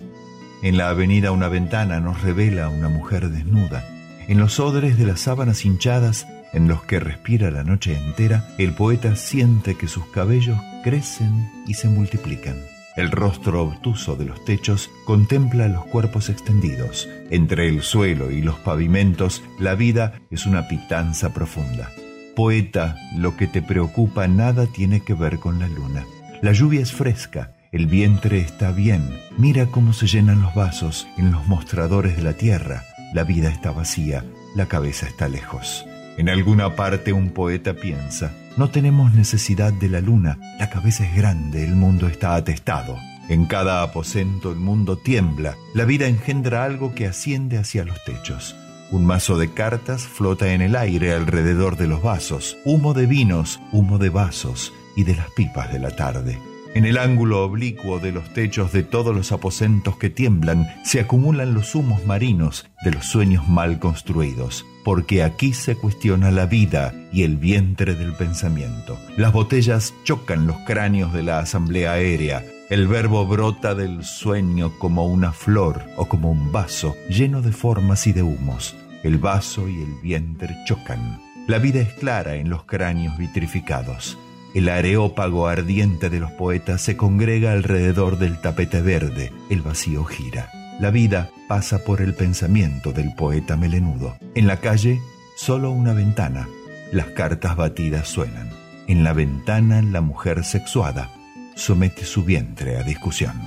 En 0.62 0.76
la 0.76 0.90
avenida 0.90 1.32
una 1.32 1.48
ventana 1.48 2.00
nos 2.00 2.22
revela 2.22 2.68
una 2.68 2.88
mujer 2.88 3.30
desnuda. 3.30 3.91
En 4.32 4.38
los 4.38 4.60
odres 4.60 4.96
de 4.96 5.04
las 5.04 5.20
sábanas 5.20 5.66
hinchadas 5.66 6.26
en 6.54 6.66
los 6.66 6.84
que 6.84 6.98
respira 6.98 7.50
la 7.50 7.64
noche 7.64 7.98
entera, 7.98 8.48
el 8.56 8.72
poeta 8.72 9.14
siente 9.14 9.76
que 9.76 9.88
sus 9.88 10.06
cabellos 10.06 10.58
crecen 10.82 11.50
y 11.66 11.74
se 11.74 11.90
multiplican. 11.90 12.56
El 12.96 13.10
rostro 13.10 13.62
obtuso 13.62 14.16
de 14.16 14.24
los 14.24 14.42
techos 14.46 14.88
contempla 15.04 15.68
los 15.68 15.84
cuerpos 15.84 16.30
extendidos. 16.30 17.10
Entre 17.28 17.68
el 17.68 17.82
suelo 17.82 18.30
y 18.30 18.40
los 18.40 18.58
pavimentos, 18.60 19.42
la 19.58 19.74
vida 19.74 20.14
es 20.30 20.46
una 20.46 20.66
pitanza 20.66 21.34
profunda. 21.34 21.90
Poeta, 22.34 22.96
lo 23.14 23.36
que 23.36 23.46
te 23.46 23.60
preocupa 23.60 24.28
nada 24.28 24.64
tiene 24.66 25.00
que 25.00 25.12
ver 25.12 25.40
con 25.40 25.58
la 25.58 25.68
luna. 25.68 26.06
La 26.40 26.52
lluvia 26.52 26.80
es 26.80 26.92
fresca, 26.92 27.52
el 27.70 27.86
vientre 27.86 28.38
está 28.38 28.72
bien. 28.72 29.02
Mira 29.36 29.66
cómo 29.66 29.92
se 29.92 30.06
llenan 30.06 30.40
los 30.40 30.54
vasos 30.54 31.06
en 31.18 31.32
los 31.32 31.46
mostradores 31.46 32.16
de 32.16 32.22
la 32.22 32.32
tierra. 32.32 32.84
La 33.12 33.24
vida 33.24 33.50
está 33.50 33.70
vacía, 33.72 34.24
la 34.54 34.66
cabeza 34.66 35.06
está 35.06 35.28
lejos. 35.28 35.84
En 36.16 36.28
alguna 36.28 36.76
parte 36.76 37.12
un 37.12 37.30
poeta 37.30 37.74
piensa, 37.74 38.32
no 38.56 38.70
tenemos 38.70 39.14
necesidad 39.14 39.72
de 39.72 39.88
la 39.88 40.00
luna, 40.00 40.38
la 40.58 40.70
cabeza 40.70 41.04
es 41.06 41.16
grande, 41.16 41.64
el 41.64 41.74
mundo 41.74 42.06
está 42.06 42.34
atestado. 42.34 42.96
En 43.28 43.46
cada 43.46 43.82
aposento 43.82 44.50
el 44.50 44.58
mundo 44.58 44.96
tiembla, 44.96 45.56
la 45.74 45.84
vida 45.84 46.06
engendra 46.06 46.64
algo 46.64 46.94
que 46.94 47.06
asciende 47.06 47.58
hacia 47.58 47.84
los 47.84 48.02
techos. 48.04 48.56
Un 48.90 49.06
mazo 49.06 49.38
de 49.38 49.52
cartas 49.52 50.02
flota 50.02 50.52
en 50.52 50.60
el 50.60 50.76
aire 50.76 51.14
alrededor 51.14 51.76
de 51.76 51.86
los 51.86 52.02
vasos, 52.02 52.58
humo 52.64 52.92
de 52.92 53.06
vinos, 53.06 53.60
humo 53.72 53.98
de 53.98 54.10
vasos 54.10 54.72
y 54.96 55.04
de 55.04 55.16
las 55.16 55.30
pipas 55.30 55.72
de 55.72 55.78
la 55.78 55.96
tarde. 55.96 56.38
En 56.74 56.86
el 56.86 56.96
ángulo 56.96 57.44
oblicuo 57.44 57.98
de 57.98 58.12
los 58.12 58.32
techos 58.32 58.72
de 58.72 58.82
todos 58.82 59.14
los 59.14 59.30
aposentos 59.30 59.98
que 59.98 60.08
tiemblan 60.08 60.66
se 60.84 61.00
acumulan 61.00 61.52
los 61.52 61.74
humos 61.74 62.06
marinos 62.06 62.66
de 62.82 62.92
los 62.92 63.04
sueños 63.04 63.46
mal 63.46 63.78
construidos, 63.78 64.64
porque 64.82 65.22
aquí 65.22 65.52
se 65.52 65.76
cuestiona 65.76 66.30
la 66.30 66.46
vida 66.46 66.94
y 67.12 67.24
el 67.24 67.36
vientre 67.36 67.94
del 67.94 68.14
pensamiento. 68.14 68.98
Las 69.18 69.34
botellas 69.34 69.92
chocan 70.04 70.46
los 70.46 70.56
cráneos 70.60 71.12
de 71.12 71.22
la 71.22 71.40
asamblea 71.40 71.92
aérea, 71.92 72.42
el 72.70 72.88
verbo 72.88 73.26
brota 73.26 73.74
del 73.74 74.02
sueño 74.02 74.72
como 74.78 75.04
una 75.04 75.32
flor 75.32 75.82
o 75.98 76.06
como 76.06 76.30
un 76.30 76.52
vaso 76.52 76.96
lleno 77.10 77.42
de 77.42 77.52
formas 77.52 78.06
y 78.06 78.14
de 78.14 78.22
humos. 78.22 78.74
El 79.02 79.18
vaso 79.18 79.68
y 79.68 79.82
el 79.82 79.92
vientre 80.02 80.56
chocan. 80.64 81.20
La 81.48 81.58
vida 81.58 81.80
es 81.80 81.92
clara 81.92 82.36
en 82.36 82.48
los 82.48 82.64
cráneos 82.64 83.18
vitrificados. 83.18 84.16
El 84.54 84.68
areópago 84.68 85.46
ardiente 85.46 86.10
de 86.10 86.20
los 86.20 86.30
poetas 86.32 86.82
se 86.82 86.96
congrega 86.96 87.52
alrededor 87.52 88.18
del 88.18 88.40
tapete 88.40 88.82
verde. 88.82 89.32
El 89.48 89.62
vacío 89.62 90.04
gira. 90.04 90.50
La 90.78 90.90
vida 90.90 91.30
pasa 91.48 91.84
por 91.84 92.02
el 92.02 92.14
pensamiento 92.14 92.92
del 92.92 93.14
poeta 93.14 93.56
melenudo. 93.56 94.16
En 94.34 94.46
la 94.46 94.58
calle, 94.58 95.00
solo 95.36 95.70
una 95.70 95.94
ventana. 95.94 96.48
Las 96.92 97.06
cartas 97.06 97.56
batidas 97.56 98.08
suenan. 98.08 98.50
En 98.88 99.04
la 99.04 99.14
ventana, 99.14 99.80
la 99.80 100.02
mujer 100.02 100.44
sexuada 100.44 101.08
somete 101.54 102.04
su 102.04 102.24
vientre 102.24 102.76
a 102.76 102.82
discusión. 102.82 103.40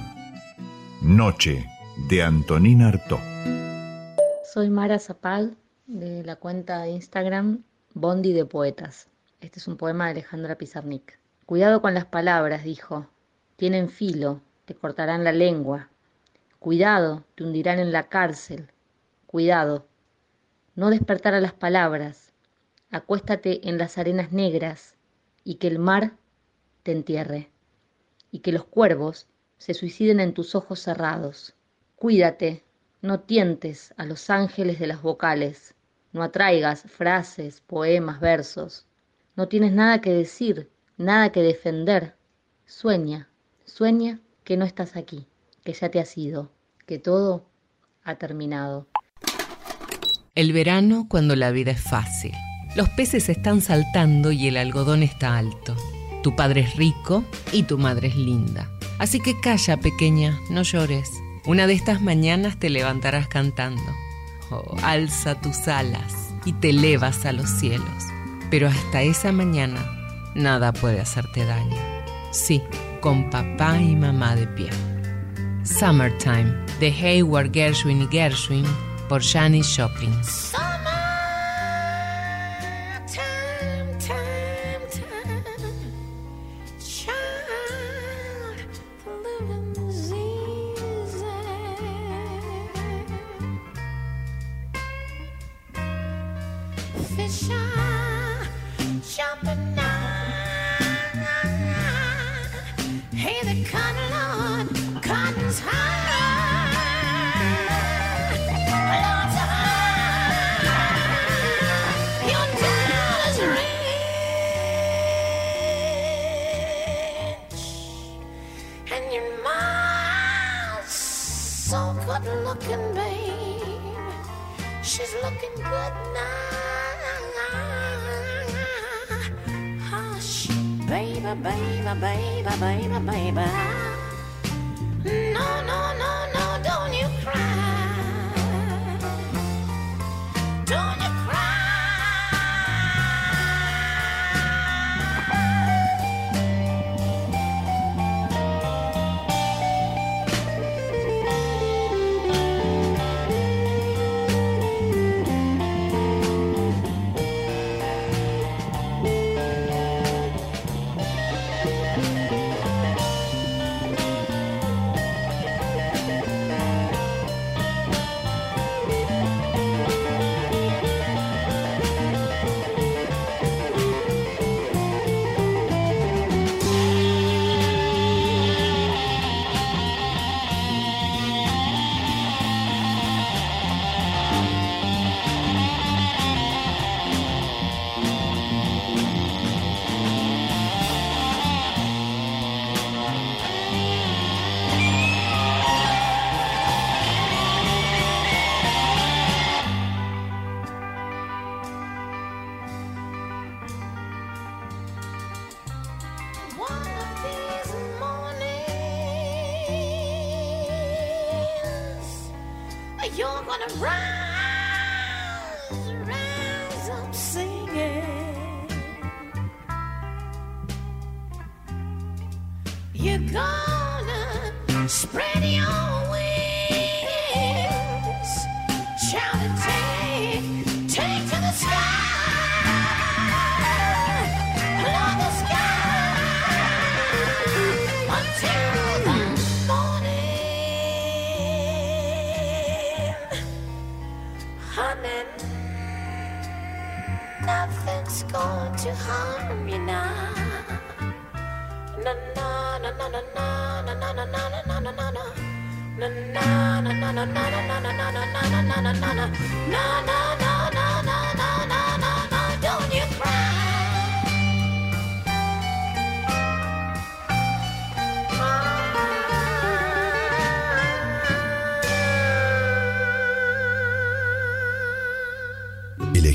Noche 1.02 1.66
de 2.10 2.24
Antonina 2.24 2.88
Artó. 2.88 3.20
Soy 4.52 4.70
Mara 4.70 4.98
Zapal 4.98 5.56
de 5.86 6.24
la 6.24 6.38
cuenta 6.38 6.82
de 6.82 6.92
Instagram 6.92 7.64
Bondi 7.94 8.34
de 8.34 8.46
Poetas. 8.46 9.08
Este 9.46 9.60
es 9.60 9.68
un 9.68 9.78
poema 9.78 10.06
de 10.06 10.12
Alejandra 10.12 10.58
Pizarnik. 10.58 11.20
Cuidado 11.46 11.80
con 11.80 11.94
las 11.94 12.06
palabras, 12.06 12.64
dijo. 12.64 13.08
Tienen 13.58 13.90
filo, 13.90 14.42
te 14.66 14.74
cortarán 14.74 15.24
la 15.24 15.32
lengua. 15.32 15.92
Cuidado, 16.58 17.26
te 17.36 17.44
hundirán 17.44 17.78
en 17.78 17.92
la 17.92 18.10
cárcel. 18.10 18.72
Cuidado. 19.28 19.86
No 20.74 20.90
despertar 20.90 21.36
a 21.36 21.42
las 21.42 21.54
palabras. 21.54 22.34
Acuéstate 22.90 23.70
en 23.70 23.78
las 23.78 24.00
arenas 24.00 24.32
negras 24.32 24.96
y 25.44 25.58
que 25.58 25.68
el 25.68 25.78
mar 25.78 26.18
te 26.82 26.92
entierre 26.92 27.52
y 28.32 28.40
que 28.40 28.52
los 28.52 28.66
cuervos 28.66 29.28
se 29.60 29.76
suiciden 29.76 30.22
en 30.22 30.34
tus 30.34 30.56
ojos 30.56 30.80
cerrados. 30.80 31.54
Cuídate, 31.98 32.64
no 33.04 33.20
tientes 33.20 33.94
a 33.96 34.08
los 34.08 34.32
ángeles 34.32 34.80
de 34.80 34.88
las 34.88 35.04
vocales, 35.04 35.76
no 36.14 36.24
atraigas 36.24 36.82
frases, 36.90 37.62
poemas, 37.62 38.20
versos. 38.20 38.88
No 39.36 39.50
tienes 39.50 39.74
nada 39.74 40.00
que 40.00 40.12
decir, 40.12 40.70
nada 40.96 41.34
que 41.34 41.42
defender. 41.42 42.16
Sueña, 42.66 43.28
sueña 43.66 44.22
que 44.46 44.56
no 44.56 44.64
estás 44.64 44.96
aquí, 44.96 45.28
que 45.66 45.74
ya 45.74 45.90
te 45.90 46.00
has 46.00 46.18
ido, 46.18 46.52
que 46.86 47.00
todo 47.00 47.46
ha 48.06 48.16
terminado. 48.16 48.88
El 50.36 50.54
verano 50.54 51.08
cuando 51.10 51.36
la 51.36 51.52
vida 51.52 51.72
es 51.72 51.82
fácil. 51.82 52.32
Los 52.78 52.88
peces 52.90 53.28
están 53.28 53.60
saltando 53.60 54.32
y 54.32 54.48
el 54.48 54.56
algodón 54.56 55.04
está 55.04 55.38
alto. 55.38 55.76
Tu 56.24 56.34
padre 56.36 56.62
es 56.62 56.76
rico 56.78 57.26
y 57.52 57.64
tu 57.64 57.78
madre 57.78 58.08
es 58.08 58.16
linda. 58.16 58.70
Así 59.00 59.20
que 59.20 59.40
calla, 59.42 59.76
pequeña, 59.78 60.40
no 60.50 60.62
llores. 60.64 61.10
Una 61.46 61.68
de 61.68 61.74
estas 61.74 62.02
mañanas 62.02 62.58
te 62.58 62.70
levantarás 62.70 63.28
cantando. 63.28 63.84
Oh, 64.50 64.78
alza 64.82 65.36
tus 65.42 65.68
alas 65.68 66.34
y 66.46 66.54
te 66.54 66.70
elevas 66.70 67.26
a 67.26 67.34
los 67.34 67.50
cielos. 67.50 68.15
Pero 68.50 68.68
hasta 68.68 69.02
esa 69.02 69.32
mañana 69.32 69.80
nada 70.36 70.74
puede 70.74 71.02
hacerte 71.02 71.46
daño. 71.46 71.78
Sí, 72.32 72.62
con 73.02 73.30
papá 73.30 73.78
y 73.80 73.96
mamá 73.96 74.36
de 74.36 74.48
pie. 74.48 74.70
Summertime, 75.64 76.54
de 76.80 76.88
Hayward 76.88 77.52
Gershwin 77.52 78.02
y 78.04 78.08
Gershwin 78.08 78.66
por 79.10 79.24
Janis 79.24 79.76
Joplin. 79.76 80.14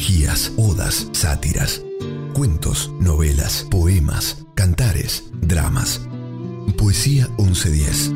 Elegías, 0.01 0.55
odas, 0.57 1.11
sátiras, 1.13 1.85
cuentos, 2.33 2.91
novelas, 3.01 3.69
poemas, 3.71 4.47
cantares, 4.55 5.31
dramas. 5.43 6.01
Poesía 6.79 7.29
1110. 7.37 8.11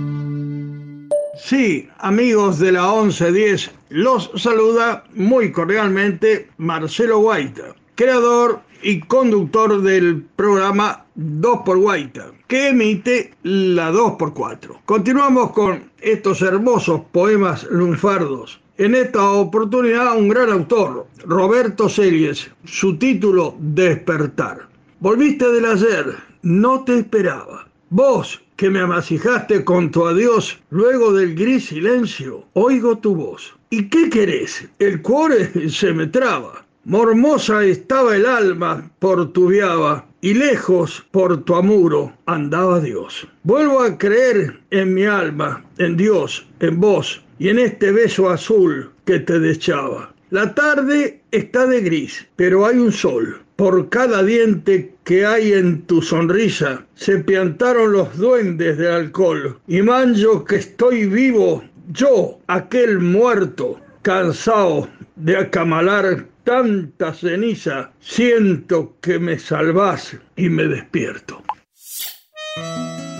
Sí, 1.36 1.86
amigos 1.98 2.58
de 2.58 2.72
la 2.72 2.90
1110, 2.90 3.70
los 3.90 4.30
saluda 4.34 5.04
muy 5.12 5.52
cordialmente 5.52 6.48
Marcelo 6.56 7.18
Guaita, 7.18 7.76
creador 7.96 8.62
y 8.82 9.00
conductor 9.00 9.82
del 9.82 10.22
programa 10.36 11.04
2x 11.18 11.82
Guaita, 11.82 12.32
que 12.46 12.68
emite 12.68 13.34
la 13.42 13.92
2x4. 13.92 14.80
Continuamos 14.86 15.52
con 15.52 15.90
estos 16.00 16.40
hermosos 16.40 17.02
poemas 17.12 17.64
lunfardos. 17.64 18.63
En 18.76 18.96
esta 18.96 19.30
oportunidad 19.30 20.16
un 20.16 20.28
gran 20.28 20.50
autor, 20.50 21.06
Roberto 21.24 21.88
Selles, 21.88 22.50
su 22.64 22.98
título 22.98 23.54
Despertar. 23.60 24.66
Volviste 24.98 25.46
del 25.52 25.64
ayer, 25.64 26.16
no 26.42 26.82
te 26.82 26.98
esperaba. 26.98 27.68
Vos 27.90 28.42
que 28.56 28.70
me 28.70 28.80
amasijaste 28.80 29.64
con 29.64 29.92
tu 29.92 30.04
adiós 30.04 30.60
luego 30.70 31.12
del 31.12 31.36
gris 31.36 31.66
silencio, 31.66 32.46
oigo 32.54 32.98
tu 32.98 33.14
voz. 33.14 33.54
¿Y 33.70 33.88
qué 33.88 34.10
querés? 34.10 34.68
El 34.80 35.02
cuore 35.02 35.70
se 35.70 35.92
me 35.92 36.08
traba. 36.08 36.63
Mormosa 36.86 37.64
estaba 37.64 38.14
el 38.14 38.26
alma 38.26 38.90
por 38.98 39.32
tu 39.32 39.48
viaba 39.48 40.06
y 40.20 40.34
lejos 40.34 41.02
por 41.12 41.42
tu 41.44 41.54
amuro 41.54 42.12
andaba 42.26 42.78
Dios. 42.78 43.26
Vuelvo 43.42 43.80
a 43.80 43.96
creer 43.96 44.60
en 44.70 44.92
mi 44.92 45.06
alma, 45.06 45.64
en 45.78 45.96
Dios, 45.96 46.46
en 46.60 46.78
vos 46.78 47.24
y 47.38 47.48
en 47.48 47.58
este 47.58 47.90
beso 47.90 48.28
azul 48.28 48.90
que 49.06 49.18
te 49.18 49.40
deschaba. 49.40 50.12
La 50.28 50.54
tarde 50.54 51.22
está 51.30 51.66
de 51.66 51.80
gris, 51.80 52.26
pero 52.36 52.66
hay 52.66 52.76
un 52.76 52.92
sol. 52.92 53.40
Por 53.56 53.88
cada 53.88 54.22
diente 54.22 54.94
que 55.04 55.24
hay 55.24 55.54
en 55.54 55.82
tu 55.82 56.02
sonrisa 56.02 56.84
se 56.96 57.16
piantaron 57.18 57.92
los 57.92 58.14
duendes 58.18 58.76
del 58.76 58.92
alcohol. 58.92 59.58
Y 59.68 59.80
manjo 59.80 60.44
que 60.44 60.56
estoy 60.56 61.06
vivo, 61.06 61.64
yo, 61.94 62.40
aquel 62.46 62.98
muerto, 62.98 63.80
cansado 64.02 64.86
de 65.16 65.38
acamalar 65.38 66.26
tanta 66.44 67.14
ceniza, 67.14 67.92
siento 68.00 68.98
que 69.00 69.18
me 69.18 69.38
salvás 69.38 70.16
y 70.36 70.48
me 70.50 70.64
despierto. 70.64 71.42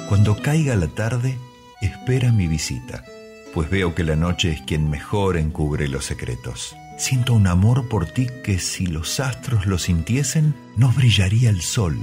Cuando 0.09 0.37
caiga 0.37 0.77
la 0.77 0.87
tarde, 0.89 1.37
espera 1.81 2.31
mi 2.31 2.47
visita, 2.47 3.05
pues 3.53 3.71
veo 3.71 3.95
que 3.95 4.05
la 4.05 4.15
noche 4.15 4.53
es 4.53 4.63
quien 4.63 4.91
mejor 4.91 5.37
encubre 5.37 5.89
los 5.89 6.05
secretos. 6.05 6.77
Siento 6.99 7.35
un 7.35 7.47
amor 7.49 7.89
por 7.89 8.07
ti 8.07 8.29
que 8.45 8.59
si 8.59 8.87
los 8.87 9.19
astros 9.19 9.67
lo 9.67 9.79
sintiesen, 9.79 10.55
no 10.77 10.93
brillaría 10.93 11.51
el 11.51 11.63
sol, 11.63 11.97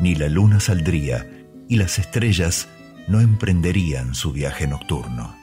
ni 0.00 0.16
la 0.16 0.28
luna 0.28 0.58
saldría, 0.58 1.28
y 1.68 1.76
las 1.76 1.98
estrellas 1.98 2.68
no 3.06 3.20
emprenderían 3.20 4.14
su 4.14 4.32
viaje 4.32 4.66
nocturno. 4.66 5.36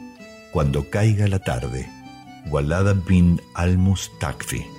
Cuando 0.52 0.90
caiga 0.90 1.28
la 1.28 1.40
tarde, 1.40 1.88
Walada 2.48 2.94
bin 2.94 3.40
al-Mustakfi. 3.54 4.79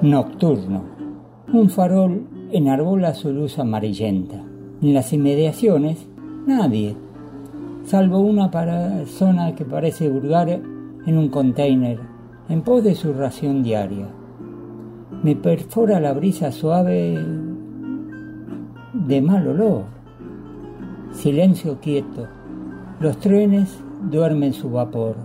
Nocturno. 0.00 0.84
Un 1.52 1.70
farol 1.70 2.28
enarbola 2.52 3.14
su 3.14 3.32
luz 3.32 3.58
amarillenta. 3.58 4.36
En 4.80 4.94
las 4.94 5.12
inmediaciones, 5.12 6.06
nadie, 6.46 6.94
salvo 7.82 8.20
una 8.20 8.48
persona 8.48 9.56
que 9.56 9.64
parece 9.64 10.08
hurgar 10.08 10.50
en 10.50 11.18
un 11.18 11.28
container 11.30 11.98
en 12.48 12.62
pos 12.62 12.84
de 12.84 12.94
su 12.94 13.12
ración 13.12 13.64
diaria. 13.64 14.06
Me 15.24 15.34
perfora 15.34 15.98
la 15.98 16.12
brisa 16.12 16.52
suave 16.52 17.18
de 18.94 19.20
mal 19.20 19.48
olor. 19.48 19.82
Silencio 21.10 21.80
quieto. 21.80 22.28
Los 23.00 23.18
trenes 23.18 23.82
duermen 24.08 24.52
su 24.52 24.70
vapor. 24.70 25.16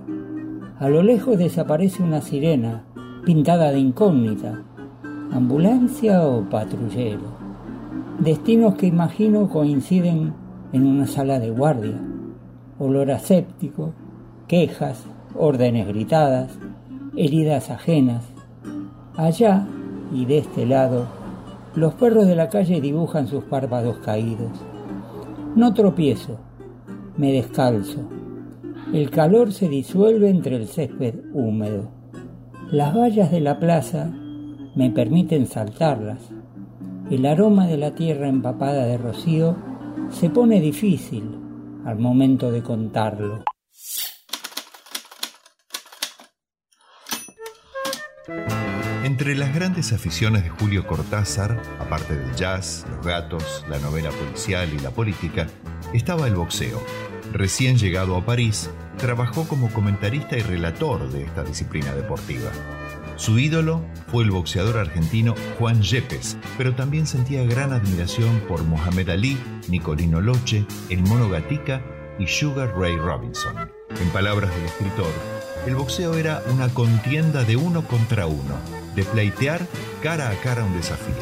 A 0.79 0.89
lo 0.89 1.03
lejos 1.03 1.37
desaparece 1.37 2.01
una 2.01 2.21
sirena 2.21 2.85
pintada 3.25 3.71
de 3.71 3.79
incógnita, 3.79 4.63
ambulancia 5.31 6.27
o 6.27 6.41
patrullero. 6.49 7.43
Destinos 8.19 8.75
que 8.75 8.87
imagino 8.87 9.47
coinciden 9.47 10.33
en 10.73 10.85
una 10.85 11.07
sala 11.07 11.39
de 11.39 11.49
guardia. 11.49 12.01
Olor 12.79 13.11
aséptico, 13.11 13.93
quejas, 14.47 15.05
órdenes 15.35 15.87
gritadas, 15.87 16.51
heridas 17.15 17.69
ajenas. 17.69 18.25
Allá 19.15 19.67
y 20.13 20.25
de 20.25 20.39
este 20.39 20.65
lado, 20.65 21.07
los 21.75 21.93
perros 21.93 22.27
de 22.27 22.35
la 22.35 22.49
calle 22.49 22.81
dibujan 22.81 23.27
sus 23.27 23.45
párpados 23.45 23.99
caídos. 23.99 24.51
No 25.55 25.73
tropiezo, 25.73 26.39
me 27.15 27.31
descalzo. 27.31 28.01
El 28.93 29.09
calor 29.09 29.53
se 29.53 29.69
disuelve 29.69 30.29
entre 30.29 30.57
el 30.57 30.67
césped 30.67 31.15
húmedo. 31.31 31.92
Las 32.71 32.95
vallas 32.95 33.31
de 33.31 33.39
la 33.39 33.59
plaza 33.59 34.11
me 34.75 34.89
permiten 34.89 35.47
saltarlas. 35.47 36.21
El 37.11 37.25
aroma 37.25 37.67
de 37.67 37.77
la 37.77 37.93
tierra 37.93 38.27
empapada 38.27 38.85
de 38.85 38.97
rocío 38.97 39.55
se 40.09 40.29
pone 40.29 40.59
difícil 40.59 41.39
al 41.85 41.99
momento 41.99 42.51
de 42.51 42.63
contarlo. 42.63 43.43
Entre 49.03 49.35
las 49.35 49.53
grandes 49.53 49.93
aficiones 49.93 50.43
de 50.43 50.49
Julio 50.49 50.87
Cortázar, 50.87 51.61
aparte 51.79 52.15
del 52.15 52.33
jazz, 52.35 52.85
los 52.89 53.05
gatos, 53.05 53.65
la 53.69 53.77
novela 53.79 54.09
policial 54.09 54.69
y 54.73 54.79
la 54.79 54.91
política, 54.91 55.47
estaba 55.93 56.27
el 56.27 56.35
boxeo. 56.35 56.81
Recién 57.31 57.77
llegado 57.77 58.15
a 58.15 58.25
París, 58.25 58.71
trabajó 58.97 59.47
como 59.47 59.69
comentarista 59.71 60.37
y 60.37 60.41
relator 60.41 61.09
de 61.11 61.23
esta 61.23 61.43
disciplina 61.43 61.93
deportiva. 61.93 62.51
Su 63.15 63.37
ídolo 63.37 63.85
fue 64.07 64.23
el 64.23 64.31
boxeador 64.31 64.77
argentino 64.77 65.35
Juan 65.59 65.81
Yepes, 65.81 66.37
pero 66.57 66.73
también 66.73 67.05
sentía 67.05 67.43
gran 67.43 67.71
admiración 67.71 68.41
por 68.47 68.63
Mohamed 68.63 69.09
Ali, 69.09 69.37
Nicolino 69.69 70.19
Loche, 70.19 70.65
el 70.89 71.03
Mono 71.03 71.29
Gatica 71.29 71.81
y 72.17 72.27
Sugar 72.27 72.73
Ray 72.75 72.97
Robinson. 72.97 73.55
En 74.01 74.09
palabras 74.09 74.53
del 74.55 74.65
escritor, 74.65 75.11
el 75.67 75.75
boxeo 75.75 76.15
era 76.15 76.41
una 76.51 76.69
contienda 76.69 77.43
de 77.43 77.55
uno 77.55 77.87
contra 77.87 78.25
uno, 78.25 78.57
de 78.95 79.03
pleitear 79.03 79.65
cara 80.01 80.29
a 80.29 80.35
cara 80.35 80.63
un 80.63 80.73
desafío. 80.73 81.13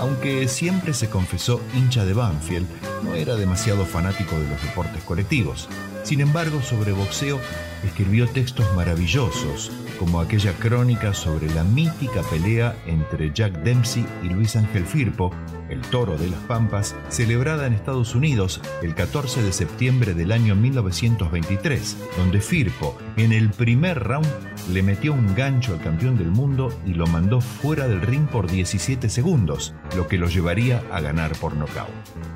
Aunque 0.00 0.46
siempre 0.46 0.94
se 0.94 1.10
confesó 1.10 1.60
hincha 1.74 2.04
de 2.04 2.14
Banfield, 2.14 2.68
no 3.02 3.14
era 3.14 3.34
demasiado 3.34 3.84
fanático 3.84 4.38
de 4.38 4.48
los 4.48 4.62
deportes 4.62 5.02
colectivos. 5.02 5.68
Sin 6.02 6.20
embargo, 6.20 6.62
sobre 6.62 6.92
boxeo 6.92 7.40
escribió 7.84 8.26
textos 8.28 8.66
maravillosos, 8.74 9.70
como 9.98 10.20
aquella 10.20 10.52
crónica 10.54 11.12
sobre 11.12 11.52
la 11.54 11.64
mítica 11.64 12.22
pelea 12.30 12.76
entre 12.86 13.32
Jack 13.32 13.52
Dempsey 13.62 14.06
y 14.22 14.28
Luis 14.28 14.56
Ángel 14.56 14.84
Firpo, 14.84 15.30
El 15.68 15.80
Toro 15.82 16.16
de 16.16 16.28
las 16.28 16.40
Pampas, 16.40 16.96
celebrada 17.08 17.66
en 17.66 17.72
Estados 17.72 18.14
Unidos 18.14 18.60
el 18.82 18.94
14 18.94 19.42
de 19.42 19.52
septiembre 19.52 20.14
del 20.14 20.32
año 20.32 20.54
1923, 20.54 21.96
donde 22.16 22.40
Firpo, 22.40 22.96
en 23.16 23.32
el 23.32 23.50
primer 23.50 24.02
round, 24.02 24.28
le 24.72 24.82
metió 24.82 25.12
un 25.12 25.34
gancho 25.34 25.74
al 25.74 25.80
campeón 25.80 26.18
del 26.18 26.28
mundo 26.28 26.72
y 26.86 26.94
lo 26.94 27.06
mandó 27.06 27.40
fuera 27.40 27.86
del 27.88 28.00
ring 28.00 28.26
por 28.26 28.50
17 28.50 29.08
segundos, 29.08 29.74
lo 29.96 30.08
que 30.08 30.18
lo 30.18 30.28
llevaría 30.28 30.82
a 30.92 31.00
ganar 31.00 31.32
por 31.38 31.56
nocaut. 31.56 31.88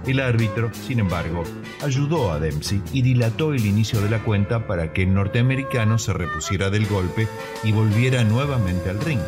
El 0.07 0.21
árbitro, 0.21 0.73
sin 0.73 1.01
embargo, 1.01 1.45
ayudó 1.83 2.33
a 2.33 2.41
Dempsey 2.41 2.83
y 2.93 3.03
dilató 3.03 3.55
el 3.55 3.65
inicio 3.67 4.01
de 4.01 4.11
la 4.11 4.23
cuenta 4.23 4.67
para 4.67 4.93
que 4.93 5.03
el 5.03 5.15
norteamericano 5.15 5.99
se 5.99 6.13
repusiera 6.13 6.71
del 6.71 6.87
golpe 6.87 7.29
y 7.65 7.73
volviera 7.73 8.25
nuevamente 8.25 8.91
al 8.91 9.01
ring. 9.01 9.21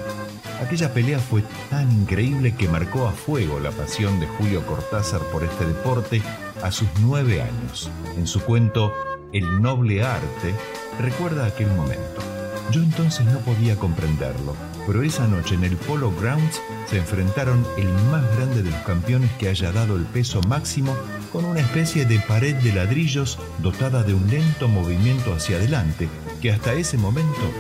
Aquella 0.61 0.93
pelea 0.93 1.19
fue 1.19 1.43
tan 1.71 1.91
increíble 1.91 2.55
que 2.55 2.69
marcó 2.69 3.07
a 3.07 3.13
fuego 3.13 3.61
la 3.61 3.71
pasión 3.71 4.21
de 4.21 4.27
Julio 4.27 4.65
Cortázar 4.67 5.21
por 5.33 5.45
este 5.45 5.67
deporte 5.67 6.23
a 6.63 6.71
sus 6.71 6.89
nueve 7.01 7.43
años. 7.43 7.91
En 8.17 8.27
su 8.27 8.41
cuento 8.41 8.93
El 9.33 9.61
noble 9.61 10.03
arte, 10.05 10.55
recuerda 11.01 11.47
aquel 11.47 11.69
momento. 11.73 12.23
Yo 12.71 12.83
entonces 12.83 13.27
no 13.27 13.39
podía 13.41 13.77
comprenderlo, 13.77 14.55
pero 14.87 15.03
esa 15.03 15.27
noche 15.27 15.55
en 15.55 15.65
el 15.65 15.77
Polo 15.77 16.13
Grounds 16.13 16.61
se 16.89 16.99
enfrentaron 16.99 17.67
el 17.77 17.89
más 18.11 18.25
grande 18.37 18.63
de 18.63 18.71
los 18.71 18.81
campeones 18.83 19.31
que 19.33 19.49
haya 19.49 19.73
dado 19.73 19.97
el 19.97 20.05
peso 20.05 20.41
máximo 20.43 20.97
con 21.33 21.45
una 21.45 21.61
especie 21.61 22.05
de 22.07 22.21
pared 22.21 22.55
de 22.57 22.73
ladrillos 22.73 23.39
dotada 23.59 24.03
de 24.03 24.15
un 24.15 24.29
lento 24.31 24.69
movimiento 24.69 25.35
hacia 25.35 25.57
adelante 25.57 26.09
que 26.41 26.53
hasta 26.53 26.75
ese 26.75 26.97
momento 26.97 27.51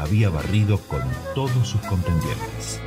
había 0.00 0.30
barrido 0.30 0.78
con 0.88 1.02
todos 1.34 1.68
sus 1.68 1.80
contendientes. 1.82 2.80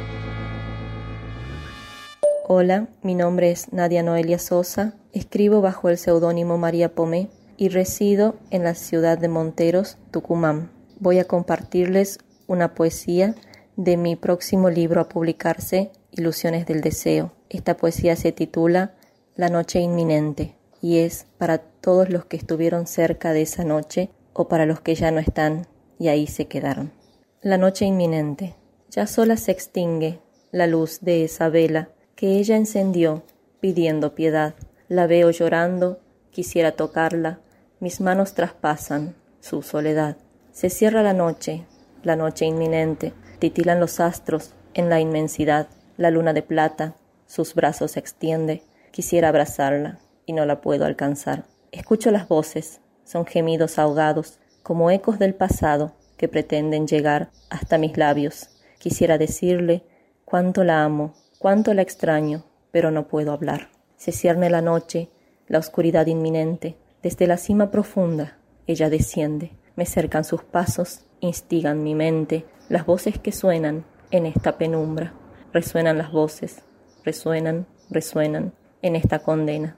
Hola, 2.48 2.88
mi 3.04 3.14
nombre 3.14 3.52
es 3.52 3.72
Nadia 3.72 4.02
Noelia 4.02 4.40
Sosa, 4.40 4.96
escribo 5.12 5.62
bajo 5.62 5.90
el 5.90 5.98
seudónimo 5.98 6.58
María 6.58 6.94
Pomé 6.96 7.30
y 7.56 7.70
resido 7.70 8.36
en 8.50 8.64
la 8.64 8.74
ciudad 8.74 9.18
de 9.18 9.28
Monteros, 9.28 9.98
Tucumán. 10.12 10.72
Voy 11.00 11.20
a 11.20 11.26
compartirles 11.26 12.20
una 12.48 12.74
poesía 12.74 13.36
de 13.76 13.96
mi 13.96 14.16
próximo 14.16 14.70
libro 14.70 15.00
a 15.00 15.08
publicarse, 15.08 15.92
Ilusiones 16.12 16.66
del 16.66 16.82
Deseo. 16.82 17.32
Esta 17.50 17.78
poesía 17.78 18.16
se 18.16 18.32
titula 18.32 18.96
La 19.36 19.50
noche 19.50 19.80
inminente 19.80 20.56
y 20.82 20.98
es 21.00 21.28
para 21.38 21.60
todos 21.60 22.10
los 22.10 22.26
que 22.26 22.38
estuvieron 22.38 22.88
cerca 22.88 23.34
de 23.34 23.44
esa 23.44 23.64
noche 23.64 24.10
o 24.34 24.48
para 24.48 24.66
los 24.66 24.82
que 24.82 24.96
ya 24.96 25.12
no 25.12 25.20
están 25.20 25.68
y 26.00 26.08
ahí 26.08 26.28
se 26.28 26.48
quedaron. 26.48 27.03
La 27.44 27.58
noche 27.58 27.84
inminente. 27.84 28.56
Ya 28.90 29.06
sola 29.06 29.36
se 29.36 29.52
extingue 29.52 30.22
la 30.54 30.66
luz 30.66 31.02
de 31.02 31.26
esa 31.26 31.50
vela 31.50 31.90
que 32.16 32.38
ella 32.38 32.56
encendió 32.56 33.24
pidiendo 33.60 34.16
piedad. 34.16 34.56
La 34.88 35.08
veo 35.08 35.30
llorando, 35.30 36.00
quisiera 36.32 36.72
tocarla, 36.72 37.42
mis 37.82 38.00
manos 38.00 38.34
traspasan 38.34 39.14
su 39.42 39.62
soledad. 39.62 40.16
Se 40.54 40.70
cierra 40.70 41.04
la 41.04 41.12
noche, 41.12 41.66
la 42.02 42.16
noche 42.16 42.46
inminente, 42.46 43.12
titilan 43.40 43.82
los 43.82 44.00
astros 44.00 44.54
en 44.74 44.90
la 44.90 45.02
inmensidad, 45.02 45.68
la 45.98 46.12
luna 46.12 46.32
de 46.32 46.44
plata, 46.44 46.96
sus 47.28 47.56
brazos 47.56 47.98
extiende, 47.98 48.64
quisiera 48.92 49.28
abrazarla 49.28 50.00
y 50.26 50.32
no 50.32 50.46
la 50.46 50.62
puedo 50.62 50.86
alcanzar. 50.86 51.44
Escucho 51.74 52.10
las 52.10 52.30
voces, 52.30 52.80
son 53.04 53.26
gemidos 53.26 53.80
ahogados, 53.80 54.40
como 54.62 54.92
ecos 54.92 55.20
del 55.20 55.36
pasado, 55.36 55.92
que 56.24 56.30
pretenden 56.30 56.88
llegar 56.88 57.32
hasta 57.50 57.78
mis 57.78 57.98
labios. 57.98 58.48
Quisiera 58.80 59.18
decirle 59.18 59.84
cuánto 60.24 60.64
la 60.64 60.86
amo, 60.86 61.16
cuánto 61.38 61.74
la 61.74 61.82
extraño, 61.82 62.46
pero 62.72 62.92
no 62.92 63.10
puedo 63.10 63.34
hablar. 63.34 63.72
Se 63.98 64.14
cierne 64.14 64.50
la 64.50 64.62
noche, 64.62 65.10
la 65.50 65.60
oscuridad 65.60 66.08
inminente. 66.08 66.78
Desde 67.02 67.28
la 67.28 67.36
cima 67.36 67.72
profunda 67.72 68.38
ella 68.68 68.90
desciende. 68.90 69.52
Me 69.76 69.86
cercan 69.86 70.24
sus 70.24 70.46
pasos, 70.46 71.02
instigan 71.20 71.84
mi 71.84 71.94
mente, 71.94 72.46
las 72.70 72.86
voces 72.86 73.20
que 73.20 73.34
suenan 73.34 73.84
en 74.10 74.26
esta 74.26 74.58
penumbra. 74.58 75.14
Resuenan 75.52 75.98
las 75.98 76.14
voces, 76.14 76.64
resuenan, 77.04 77.68
resuenan 77.90 78.54
en 78.82 78.96
esta 78.96 79.20
condena. 79.20 79.76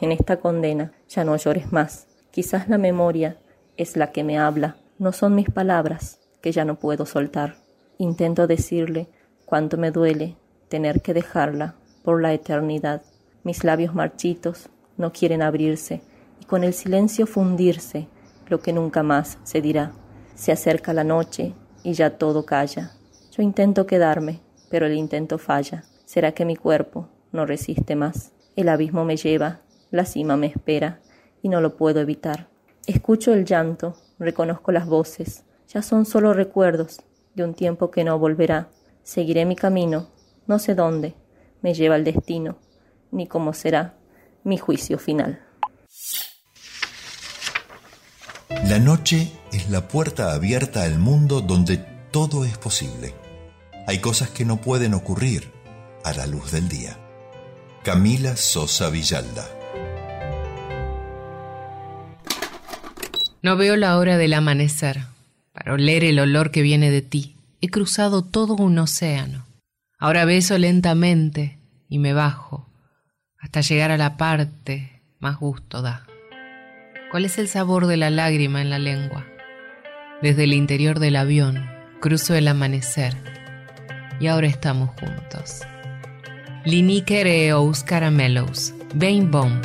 En 0.00 0.12
esta 0.12 0.36
condena 0.36 0.92
ya 1.08 1.24
no 1.24 1.36
llores 1.36 1.72
más. 1.72 2.06
Quizás 2.30 2.68
la 2.68 2.78
memoria 2.78 3.36
es 3.76 3.96
la 3.96 4.12
que 4.12 4.22
me 4.22 4.38
habla 4.38 4.76
no 4.98 5.12
son 5.12 5.34
mis 5.34 5.48
palabras, 5.48 6.18
que 6.40 6.52
ya 6.52 6.64
no 6.64 6.78
puedo 6.78 7.06
soltar. 7.06 7.56
Intento 7.98 8.46
decirle 8.46 9.08
cuánto 9.44 9.76
me 9.76 9.90
duele 9.90 10.36
tener 10.68 11.02
que 11.02 11.14
dejarla 11.14 11.76
por 12.02 12.20
la 12.20 12.32
eternidad. 12.32 13.02
Mis 13.44 13.64
labios 13.64 13.94
marchitos 13.94 14.68
no 14.96 15.12
quieren 15.12 15.42
abrirse 15.42 16.02
y 16.40 16.44
con 16.44 16.64
el 16.64 16.74
silencio 16.74 17.26
fundirse 17.26 18.08
lo 18.48 18.60
que 18.60 18.72
nunca 18.72 19.02
más 19.02 19.38
se 19.44 19.60
dirá. 19.60 19.92
Se 20.34 20.52
acerca 20.52 20.92
la 20.92 21.04
noche 21.04 21.54
y 21.82 21.92
ya 21.92 22.18
todo 22.18 22.44
calla. 22.44 22.92
Yo 23.30 23.42
intento 23.42 23.86
quedarme, 23.86 24.40
pero 24.68 24.86
el 24.86 24.94
intento 24.94 25.38
falla. 25.38 25.84
¿Será 26.06 26.32
que 26.32 26.44
mi 26.44 26.56
cuerpo 26.56 27.08
no 27.32 27.46
resiste 27.46 27.94
más? 27.94 28.32
El 28.56 28.68
abismo 28.68 29.04
me 29.04 29.16
lleva, 29.16 29.60
la 29.90 30.04
cima 30.04 30.36
me 30.36 30.48
espera 30.48 31.00
y 31.42 31.48
no 31.48 31.60
lo 31.60 31.76
puedo 31.76 32.00
evitar. 32.00 32.48
Escucho 32.86 33.32
el 33.32 33.44
llanto 33.44 33.96
reconozco 34.18 34.72
las 34.72 34.86
voces, 34.86 35.44
ya 35.68 35.82
son 35.82 36.06
solo 36.06 36.32
recuerdos 36.32 37.00
de 37.34 37.44
un 37.44 37.54
tiempo 37.54 37.90
que 37.90 38.04
no 38.04 38.18
volverá. 38.18 38.68
Seguiré 39.02 39.44
mi 39.44 39.56
camino, 39.56 40.08
no 40.46 40.58
sé 40.58 40.74
dónde 40.74 41.14
me 41.62 41.74
lleva 41.74 41.96
el 41.96 42.04
destino, 42.04 42.58
ni 43.10 43.26
cómo 43.26 43.52
será 43.52 43.94
mi 44.44 44.58
juicio 44.58 44.98
final. 44.98 45.40
La 48.64 48.78
noche 48.78 49.32
es 49.52 49.70
la 49.70 49.88
puerta 49.88 50.32
abierta 50.32 50.82
al 50.82 50.98
mundo 50.98 51.40
donde 51.40 51.78
todo 52.10 52.44
es 52.44 52.56
posible. 52.58 53.14
Hay 53.86 54.00
cosas 54.00 54.30
que 54.30 54.44
no 54.44 54.60
pueden 54.60 54.94
ocurrir 54.94 55.50
a 56.04 56.12
la 56.12 56.26
luz 56.26 56.52
del 56.52 56.68
día. 56.68 56.98
Camila 57.82 58.36
Sosa 58.36 58.90
Villalda 58.90 59.57
No 63.48 63.56
veo 63.56 63.76
la 63.76 63.96
hora 63.96 64.18
del 64.18 64.34
amanecer 64.34 65.06
para 65.54 65.72
oler 65.72 66.04
el 66.04 66.18
olor 66.18 66.50
que 66.50 66.60
viene 66.60 66.90
de 66.90 67.00
ti. 67.00 67.34
He 67.62 67.70
cruzado 67.70 68.20
todo 68.20 68.54
un 68.54 68.78
océano. 68.78 69.46
Ahora 69.98 70.26
beso 70.26 70.58
lentamente 70.58 71.56
y 71.88 71.98
me 71.98 72.12
bajo 72.12 72.68
hasta 73.38 73.62
llegar 73.62 73.90
a 73.90 73.96
la 73.96 74.18
parte 74.18 75.00
más 75.18 75.38
gusto 75.38 75.80
da. 75.80 76.06
¿Cuál 77.10 77.24
es 77.24 77.38
el 77.38 77.48
sabor 77.48 77.86
de 77.86 77.96
la 77.96 78.10
lágrima 78.10 78.60
en 78.60 78.68
la 78.68 78.78
lengua? 78.78 79.26
Desde 80.20 80.44
el 80.44 80.52
interior 80.52 80.98
del 80.98 81.16
avión 81.16 81.70
cruzo 82.02 82.34
el 82.34 82.48
amanecer 82.48 83.16
y 84.20 84.26
ahora 84.26 84.48
estamos 84.48 84.90
juntos. 85.00 85.62
Liniquereos 86.66 87.82
caramelos, 87.82 88.74
Bain 88.94 89.30
Bomb. 89.30 89.64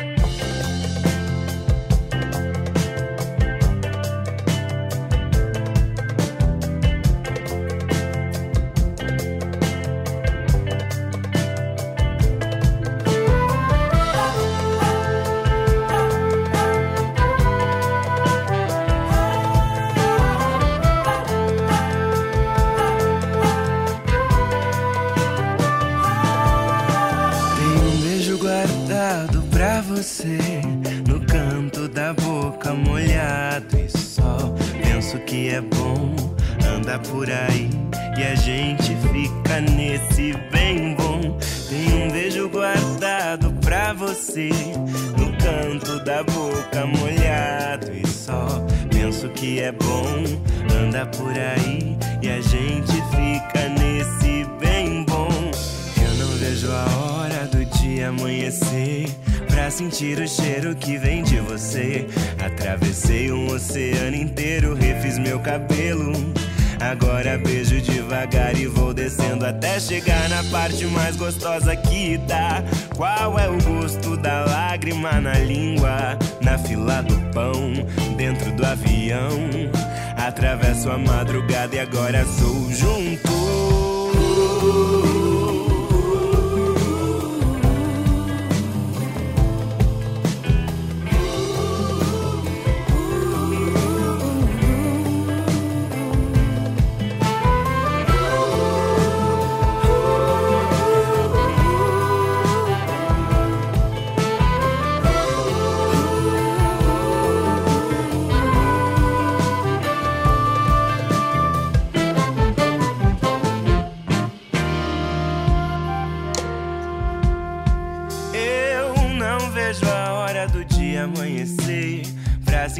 Madrugada 82.03 82.52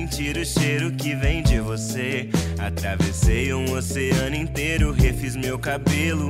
sentir 0.04 0.36
o 0.38 0.46
cheiro 0.46 0.92
que 0.92 1.16
vem 1.16 1.42
de 1.42 1.60
você. 1.60 2.30
Atravessei 2.60 3.54
um 3.54 3.72
oceano 3.74 4.36
inteiro, 4.36 4.92
refiz 4.92 5.36
meu 5.36 5.58
cabelo. 5.58 6.30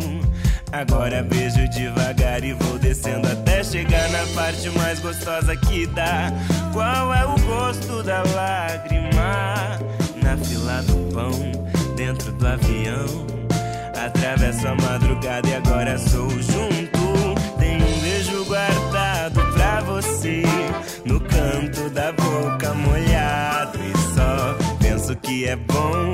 Agora 0.71 1.23
beijo 1.23 1.67
devagar 1.69 2.43
e 2.43 2.53
vou 2.53 2.77
descendo 2.77 3.27
até 3.27 3.63
chegar 3.63 4.09
na 4.09 4.25
parte 4.35 4.69
mais 4.77 4.99
gostosa 4.99 5.55
que 5.55 5.87
dá. 5.87 6.31
Qual 6.71 7.13
é 7.13 7.25
o 7.25 7.39
gosto 7.41 8.03
da 8.03 8.23
lágrima? 8.35 9.79
Na 10.21 10.37
fila 10.37 10.83
do 10.83 11.11
pão, 11.11 11.31
dentro 11.95 12.31
do 12.33 12.47
avião. 12.47 13.25
Atravesso 14.05 14.67
a 14.67 14.75
madrugada 14.75 15.47
e 15.47 15.55
agora 15.55 15.97
sou 15.97 16.29
junto. 16.29 16.92
No 21.05 21.19
canto 21.19 21.89
da 21.89 22.11
boca 22.11 22.73
molhado 22.73 23.79
e 23.79 24.15
só. 24.15 24.55
Penso 24.79 25.15
que 25.17 25.45
é 25.45 25.55
bom 25.55 26.13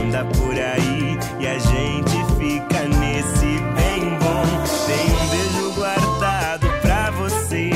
andar 0.00 0.24
por 0.26 0.54
aí 0.54 1.18
e 1.40 1.46
a 1.46 1.58
gente 1.58 2.16
fica 2.38 2.82
nesse 2.98 3.60
bem 3.74 4.10
bom. 4.20 4.44
Tem 4.86 5.06
um 5.14 5.28
beijo 5.30 5.72
guardado 5.74 6.68
pra 6.82 7.10
você. 7.12 7.70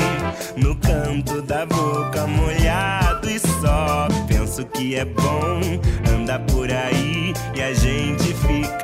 No 0.57 0.75
canto 0.75 1.41
da 1.41 1.65
boca 1.65 2.27
molhado 2.27 3.29
e 3.29 3.39
só. 3.39 4.07
Penso 4.27 4.65
que 4.65 4.95
é 4.95 5.05
bom 5.05 5.61
andar 6.13 6.39
por 6.41 6.71
aí 6.71 7.33
e 7.55 7.61
a 7.61 7.73
gente 7.73 8.33
fica 8.33 8.80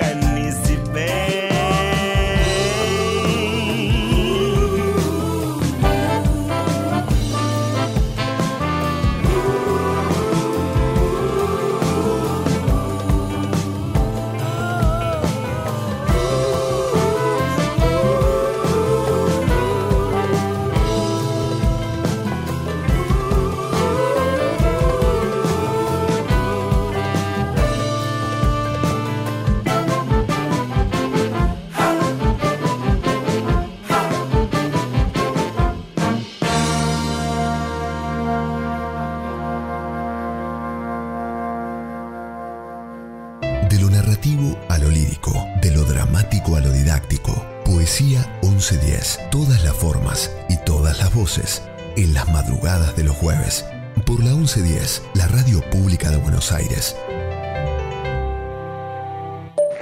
Poesía 47.87 48.27
1110. 48.41 49.29
Todas 49.31 49.63
las 49.63 49.73
formas 49.73 50.35
y 50.49 50.57
todas 50.65 50.99
las 50.99 51.15
voces. 51.15 51.63
En 51.95 52.13
las 52.13 52.27
madrugadas 52.33 52.97
de 52.97 53.05
los 53.05 53.15
jueves. 53.15 53.65
Por 54.05 54.21
la 54.21 54.31
1110, 54.31 55.03
la 55.15 55.25
radio 55.27 55.61
pública 55.71 56.11
de 56.11 56.17
Buenos 56.17 56.51
Aires. 56.51 56.97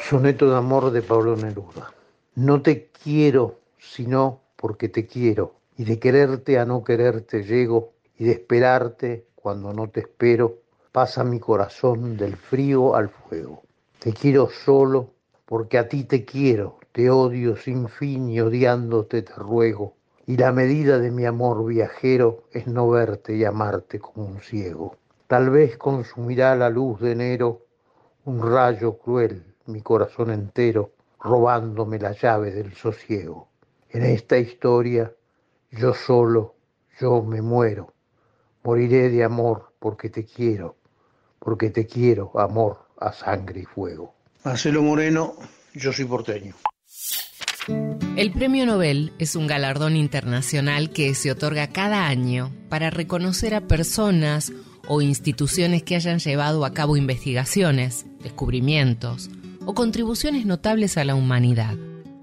Soneto 0.08 0.52
de 0.52 0.56
amor 0.56 0.92
de 0.92 1.02
Pablo 1.02 1.36
Neruda. 1.36 1.96
No 2.36 2.62
te 2.62 2.92
quiero 3.04 3.62
sino 3.80 4.40
porque 4.56 4.88
te 4.88 5.08
quiero. 5.08 5.56
Y 5.76 5.86
de 5.86 5.98
quererte 5.98 6.60
a 6.60 6.66
no 6.66 6.84
quererte 6.84 7.44
llego. 7.44 7.94
Y 8.20 8.26
de 8.26 8.34
esperarte 8.34 9.26
cuando 9.34 9.74
no 9.74 9.90
te 9.90 10.02
espero. 10.02 10.60
Pasa 10.92 11.24
mi 11.24 11.40
corazón 11.40 12.18
del 12.18 12.38
frío 12.38 12.96
al 12.96 13.10
fuego. 13.10 13.64
Te 13.98 14.14
quiero 14.14 14.48
solo 14.64 15.10
porque 15.46 15.80
a 15.80 15.88
ti 15.88 16.04
te 16.04 16.24
quiero, 16.24 16.80
te 16.96 17.10
odio 17.10 17.58
sin 17.58 17.90
fin 17.90 18.30
y 18.30 18.40
odiándote 18.40 19.22
te 19.22 19.34
ruego. 19.34 19.98
Y 20.26 20.38
la 20.38 20.54
medida 20.54 20.98
de 20.98 21.12
mi 21.12 21.26
amor 21.26 21.66
viajero 21.66 22.46
es 22.54 22.68
no 22.68 22.90
verte 22.90 23.36
y 23.36 23.44
amarte 23.44 24.00
como 24.00 24.26
un 24.26 24.40
ciego. 24.40 24.96
Tal 25.28 25.50
vez 25.50 25.78
consumirá 25.78 26.56
la 26.56 26.70
luz 26.70 27.02
de 27.02 27.12
enero 27.12 27.66
un 28.24 28.42
rayo 28.42 28.98
cruel 28.98 29.44
mi 29.66 29.82
corazón 29.82 30.32
entero, 30.32 30.92
robándome 31.20 32.00
la 32.00 32.14
llave 32.14 32.52
del 32.52 32.74
sosiego. 32.76 33.50
En 33.90 34.06
esta 34.06 34.38
historia 34.38 35.12
yo 35.72 35.94
solo, 35.94 36.56
yo 36.98 37.22
me 37.24 37.42
muero. 37.42 37.92
Moriré 38.64 39.10
de 39.10 39.26
amor 39.26 39.74
porque 39.80 40.10
te 40.10 40.24
quiero, 40.24 40.78
porque 41.40 41.72
te 41.72 41.86
quiero, 41.86 42.32
amor 42.40 42.78
a 43.02 43.12
sangre 43.12 43.60
y 43.60 43.66
fuego. 43.66 44.14
Marcelo 44.46 44.82
Moreno, 44.82 45.34
yo 45.74 45.92
soy 45.92 46.06
porteño. 46.06 46.56
El 47.68 48.32
Premio 48.32 48.66
Nobel 48.66 49.12
es 49.20 49.36
un 49.36 49.48
galardón 49.48 49.96
internacional 49.96 50.92
que 50.92 51.14
se 51.16 51.32
otorga 51.32 51.68
cada 51.68 52.08
año 52.08 52.52
para 52.70 52.90
reconocer 52.90 53.54
a 53.56 53.62
personas 53.62 54.54
o 54.88 55.02
instituciones 55.02 55.84
que 55.84 55.96
hayan 55.96 56.20
llevado 56.20 56.64
a 56.64 56.74
cabo 56.74 56.96
investigaciones, 56.98 58.06
descubrimientos 58.22 59.30
o 59.66 59.74
contribuciones 59.74 60.46
notables 60.46 60.98
a 60.98 61.04
la 61.04 61.16
humanidad. 61.16 61.76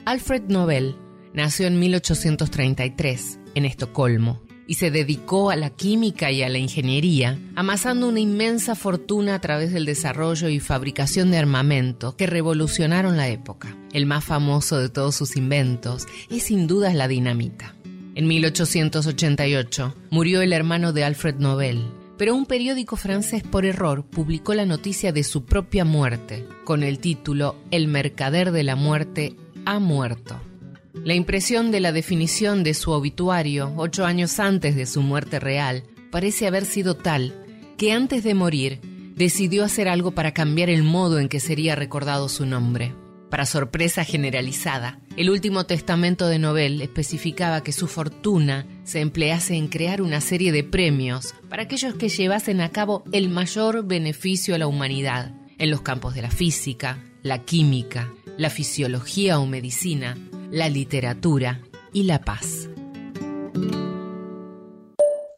Alfred 0.05 0.45
Nobel 0.49 0.97
nació 1.35 1.67
en 1.67 1.79
1833 1.79 3.39
en 3.55 3.65
Estocolmo 3.65 4.41
y 4.67 4.75
se 4.75 4.91
dedicó 4.91 5.51
a 5.51 5.57
la 5.57 5.71
química 5.71 6.31
y 6.31 6.43
a 6.43 6.49
la 6.49 6.59
ingeniería, 6.59 7.39
amasando 7.55 8.09
una 8.09 8.21
inmensa 8.21 8.75
fortuna 8.75 9.35
a 9.35 9.41
través 9.41 9.73
del 9.73 9.87
desarrollo 9.87 10.49
y 10.49 10.61
fabricación 10.61 11.31
de 11.31 11.39
armamento 11.39 12.17
que 12.17 12.27
revolucionaron 12.27 13.17
la 13.17 13.29
época. 13.29 13.77
El 13.93 14.07
más 14.07 14.25
famoso 14.25 14.79
de 14.79 14.89
todos 14.89 15.15
sus 15.15 15.37
inventos 15.37 16.07
es 16.31 16.45
sin 16.45 16.67
duda 16.67 16.93
la 16.95 17.09
dinamita. 17.09 17.75
En 18.15 18.27
1888 18.27 19.95
murió 20.11 20.43
el 20.43 20.53
hermano 20.53 20.93
de 20.93 21.05
Alfred 21.05 21.37
Nobel, 21.37 21.83
pero 22.19 22.35
un 22.35 22.47
periódico 22.47 22.97
francés 22.97 23.43
por 23.43 23.65
error 23.65 24.05
publicó 24.05 24.55
la 24.55 24.67
noticia 24.67 25.13
de 25.13 25.25
su 25.25 25.45
propia 25.45 25.85
muerte, 25.85 26.47
con 26.65 26.83
el 26.83 26.99
título 26.99 27.57
El 27.71 27.89
mercader 27.89 28.53
de 28.53 28.63
la 28.63 28.77
muerte 28.77 29.35
ha 29.65 29.79
muerto. 29.79 30.41
La 30.95 31.15
impresión 31.15 31.71
de 31.71 31.81
la 31.81 31.91
definición 31.91 32.63
de 32.63 32.75
su 32.75 32.91
obituario, 32.91 33.73
ocho 33.77 34.05
años 34.05 34.39
antes 34.39 34.77
de 34.77 34.87
su 34.87 35.01
muerte 35.01 35.41
real, 35.41 35.85
parece 36.11 36.47
haber 36.47 36.67
sido 36.67 36.97
tal 36.97 37.35
que 37.79 37.93
antes 37.93 38.23
de 38.23 38.35
morir 38.35 38.81
decidió 39.17 39.65
hacer 39.65 39.89
algo 39.89 40.13
para 40.13 40.33
cambiar 40.33 40.69
el 40.69 40.83
modo 40.83 41.19
en 41.19 41.29
que 41.29 41.41
sería 41.41 41.75
recordado 41.75 42.29
su 42.29 42.47
nombre. 42.47 42.95
Para 43.31 43.47
sorpresa 43.47 44.05
generalizada, 44.05 45.01
el 45.17 45.31
último 45.31 45.65
testamento 45.65 46.29
de 46.29 46.39
Nobel 46.39 46.83
especificaba 46.83 47.63
que 47.63 47.73
su 47.73 47.89
fortuna 47.89 48.67
se 48.85 49.01
emplease 49.01 49.55
en 49.55 49.69
crear 49.69 50.03
una 50.03 50.21
serie 50.21 50.53
de 50.53 50.63
premios 50.63 51.35
para 51.49 51.63
aquellos 51.63 51.95
que 51.95 52.11
llevasen 52.11 52.61
a 52.61 52.69
cabo 52.69 53.03
el 53.13 53.31
mayor 53.31 53.87
beneficio 53.87 54.55
a 54.55 54.59
la 54.59 54.67
humanidad 54.67 55.33
en 55.57 55.71
los 55.71 55.81
campos 55.81 56.15
de 56.15 56.21
la 56.21 56.31
física, 56.31 56.99
la 57.23 57.39
química, 57.39 58.13
la 58.37 58.51
fisiología 58.51 59.39
o 59.39 59.47
medicina, 59.47 60.19
la 60.53 60.69
literatura 60.69 61.61
y 61.95 62.03
la 62.03 62.21
paz. 62.21 62.69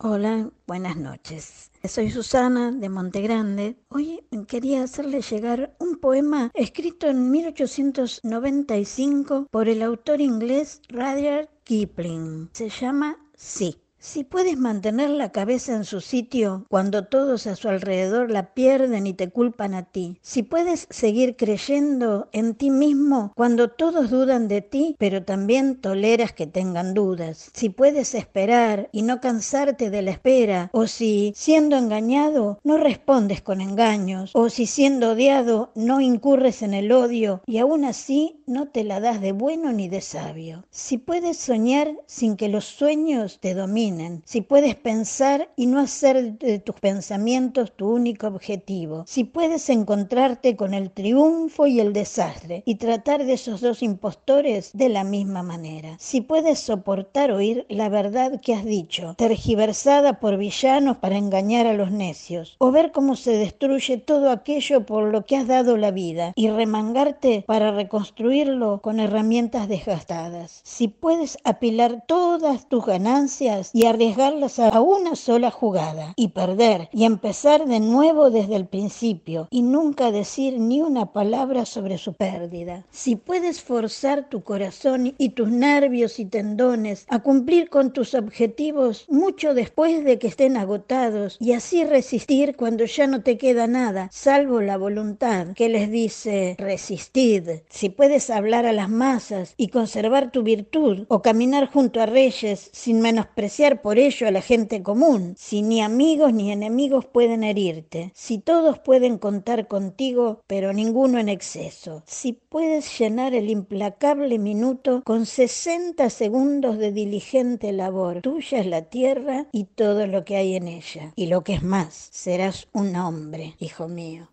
Hola, 0.00 0.50
buenas 0.66 0.96
noches. 0.96 1.70
Soy 1.84 2.10
Susana 2.10 2.72
de 2.72 2.88
Montegrande. 2.88 3.76
Hoy 3.88 4.24
quería 4.48 4.82
hacerle 4.82 5.22
llegar 5.22 5.76
un 5.78 6.00
poema 6.00 6.50
escrito 6.52 7.06
en 7.06 7.30
1895 7.30 9.46
por 9.52 9.68
el 9.68 9.84
autor 9.84 10.20
inglés 10.20 10.82
Rudyard 10.88 11.48
Kipling. 11.62 12.50
Se 12.52 12.68
llama 12.68 13.16
Sí. 13.36 13.83
Si 14.06 14.22
puedes 14.22 14.58
mantener 14.58 15.08
la 15.08 15.32
cabeza 15.32 15.74
en 15.74 15.86
su 15.86 16.02
sitio 16.02 16.66
cuando 16.68 17.06
todos 17.06 17.46
a 17.46 17.56
su 17.56 17.70
alrededor 17.70 18.30
la 18.30 18.52
pierden 18.52 19.06
y 19.06 19.14
te 19.14 19.30
culpan 19.30 19.72
a 19.72 19.84
ti, 19.84 20.18
si 20.20 20.42
puedes 20.42 20.86
seguir 20.90 21.36
creyendo 21.36 22.28
en 22.32 22.54
ti 22.54 22.70
mismo 22.70 23.32
cuando 23.34 23.70
todos 23.70 24.10
dudan 24.10 24.46
de 24.46 24.60
ti, 24.60 24.94
pero 24.98 25.24
también 25.24 25.80
toleras 25.80 26.32
que 26.34 26.46
tengan 26.46 26.92
dudas, 26.92 27.50
si 27.54 27.70
puedes 27.70 28.14
esperar 28.14 28.90
y 28.92 29.02
no 29.02 29.22
cansarte 29.22 29.88
de 29.88 30.02
la 30.02 30.10
espera, 30.10 30.68
o 30.72 30.86
si, 30.86 31.32
siendo 31.34 31.74
engañado, 31.78 32.58
no 32.62 32.76
respondes 32.76 33.40
con 33.40 33.62
engaños, 33.62 34.32
o 34.34 34.50
si 34.50 34.66
siendo 34.66 35.12
odiado 35.12 35.72
no 35.74 36.02
incurres 36.02 36.60
en 36.60 36.74
el 36.74 36.92
odio 36.92 37.40
y 37.46 37.56
aún 37.56 37.86
así 37.86 38.42
no 38.46 38.68
te 38.68 38.84
la 38.84 39.00
das 39.00 39.22
de 39.22 39.32
bueno 39.32 39.72
ni 39.72 39.88
de 39.88 40.02
sabio, 40.02 40.66
si 40.70 40.98
puedes 40.98 41.38
soñar 41.38 41.96
sin 42.06 42.36
que 42.36 42.50
los 42.50 42.66
sueños 42.66 43.38
te 43.40 43.54
dominen, 43.54 43.93
si 44.24 44.40
puedes 44.40 44.74
pensar 44.74 45.50
y 45.56 45.66
no 45.66 45.78
hacer 45.78 46.38
de 46.38 46.58
tus 46.58 46.74
pensamientos 46.76 47.72
tu 47.76 47.90
único 47.90 48.26
objetivo, 48.26 49.04
si 49.06 49.24
puedes 49.24 49.68
encontrarte 49.68 50.56
con 50.56 50.74
el 50.74 50.90
triunfo 50.90 51.66
y 51.66 51.80
el 51.80 51.92
desastre 51.92 52.62
y 52.66 52.76
tratar 52.76 53.24
de 53.24 53.34
esos 53.34 53.60
dos 53.60 53.82
impostores 53.82 54.70
de 54.72 54.88
la 54.88 55.04
misma 55.04 55.42
manera, 55.42 55.96
si 55.98 56.20
puedes 56.20 56.58
soportar 56.58 57.30
oír 57.30 57.66
la 57.68 57.88
verdad 57.88 58.40
que 58.40 58.54
has 58.54 58.64
dicho, 58.64 59.14
tergiversada 59.16 60.20
por 60.20 60.36
villanos 60.36 60.96
para 60.98 61.16
engañar 61.16 61.66
a 61.66 61.74
los 61.74 61.90
necios, 61.90 62.56
o 62.58 62.70
ver 62.70 62.92
cómo 62.92 63.16
se 63.16 63.36
destruye 63.36 63.98
todo 63.98 64.30
aquello 64.30 64.86
por 64.86 65.04
lo 65.04 65.24
que 65.24 65.36
has 65.36 65.46
dado 65.46 65.76
la 65.76 65.90
vida 65.90 66.32
y 66.34 66.48
remangarte 66.48 67.44
para 67.46 67.70
reconstruirlo 67.70 68.80
con 68.80 69.00
herramientas 69.00 69.68
desgastadas, 69.68 70.60
si 70.64 70.88
puedes 70.88 71.38
apilar 71.44 72.04
todas 72.06 72.68
tus 72.68 72.84
ganancias 72.84 73.70
arriesgarlas 73.86 74.58
a 74.58 74.80
una 74.80 75.16
sola 75.16 75.50
jugada 75.50 76.12
y 76.16 76.28
perder 76.28 76.88
y 76.92 77.04
empezar 77.04 77.66
de 77.66 77.80
nuevo 77.80 78.30
desde 78.30 78.56
el 78.56 78.66
principio 78.66 79.48
y 79.50 79.62
nunca 79.62 80.10
decir 80.10 80.58
ni 80.58 80.80
una 80.80 81.12
palabra 81.12 81.64
sobre 81.64 81.98
su 81.98 82.14
pérdida. 82.14 82.84
Si 82.90 83.16
puedes 83.16 83.62
forzar 83.62 84.28
tu 84.28 84.42
corazón 84.42 85.14
y 85.18 85.30
tus 85.30 85.50
nervios 85.50 86.18
y 86.18 86.24
tendones 86.24 87.06
a 87.08 87.20
cumplir 87.20 87.68
con 87.70 87.92
tus 87.92 88.14
objetivos 88.14 89.06
mucho 89.08 89.54
después 89.54 90.04
de 90.04 90.18
que 90.18 90.28
estén 90.28 90.56
agotados 90.56 91.36
y 91.40 91.52
así 91.52 91.84
resistir 91.84 92.56
cuando 92.56 92.84
ya 92.84 93.06
no 93.06 93.22
te 93.22 93.38
queda 93.38 93.66
nada, 93.66 94.08
salvo 94.12 94.60
la 94.60 94.76
voluntad 94.76 95.48
que 95.54 95.68
les 95.68 95.90
dice 95.90 96.56
resistid. 96.58 97.48
Si 97.68 97.88
puedes 97.88 98.30
hablar 98.30 98.66
a 98.66 98.72
las 98.72 98.88
masas 98.88 99.54
y 99.56 99.68
conservar 99.68 100.30
tu 100.30 100.42
virtud 100.42 101.06
o 101.08 101.22
caminar 101.22 101.70
junto 101.70 102.00
a 102.00 102.06
reyes 102.06 102.70
sin 102.72 103.00
menospreciar 103.00 103.73
por 103.80 103.98
ello 103.98 104.26
a 104.26 104.30
la 104.30 104.40
gente 104.40 104.82
común, 104.82 105.34
si 105.38 105.62
ni 105.62 105.82
amigos 105.82 106.32
ni 106.32 106.52
enemigos 106.52 107.04
pueden 107.06 107.44
herirte, 107.44 108.12
si 108.14 108.38
todos 108.38 108.78
pueden 108.78 109.18
contar 109.18 109.68
contigo, 109.68 110.42
pero 110.46 110.72
ninguno 110.72 111.18
en 111.18 111.28
exceso, 111.28 112.02
si 112.06 112.32
puedes 112.32 112.98
llenar 112.98 113.34
el 113.34 113.50
implacable 113.50 114.38
minuto 114.38 115.02
con 115.04 115.26
60 115.26 116.10
segundos 116.10 116.78
de 116.78 116.92
diligente 116.92 117.72
labor, 117.72 118.20
tuya 118.22 118.60
es 118.60 118.66
la 118.66 118.82
tierra 118.82 119.46
y 119.52 119.64
todo 119.64 120.06
lo 120.06 120.24
que 120.24 120.36
hay 120.36 120.56
en 120.56 120.68
ella, 120.68 121.12
y 121.16 121.26
lo 121.26 121.44
que 121.44 121.54
es 121.54 121.62
más, 121.62 122.08
serás 122.12 122.68
un 122.72 122.96
hombre, 122.96 123.54
hijo 123.58 123.88
mío. 123.88 124.28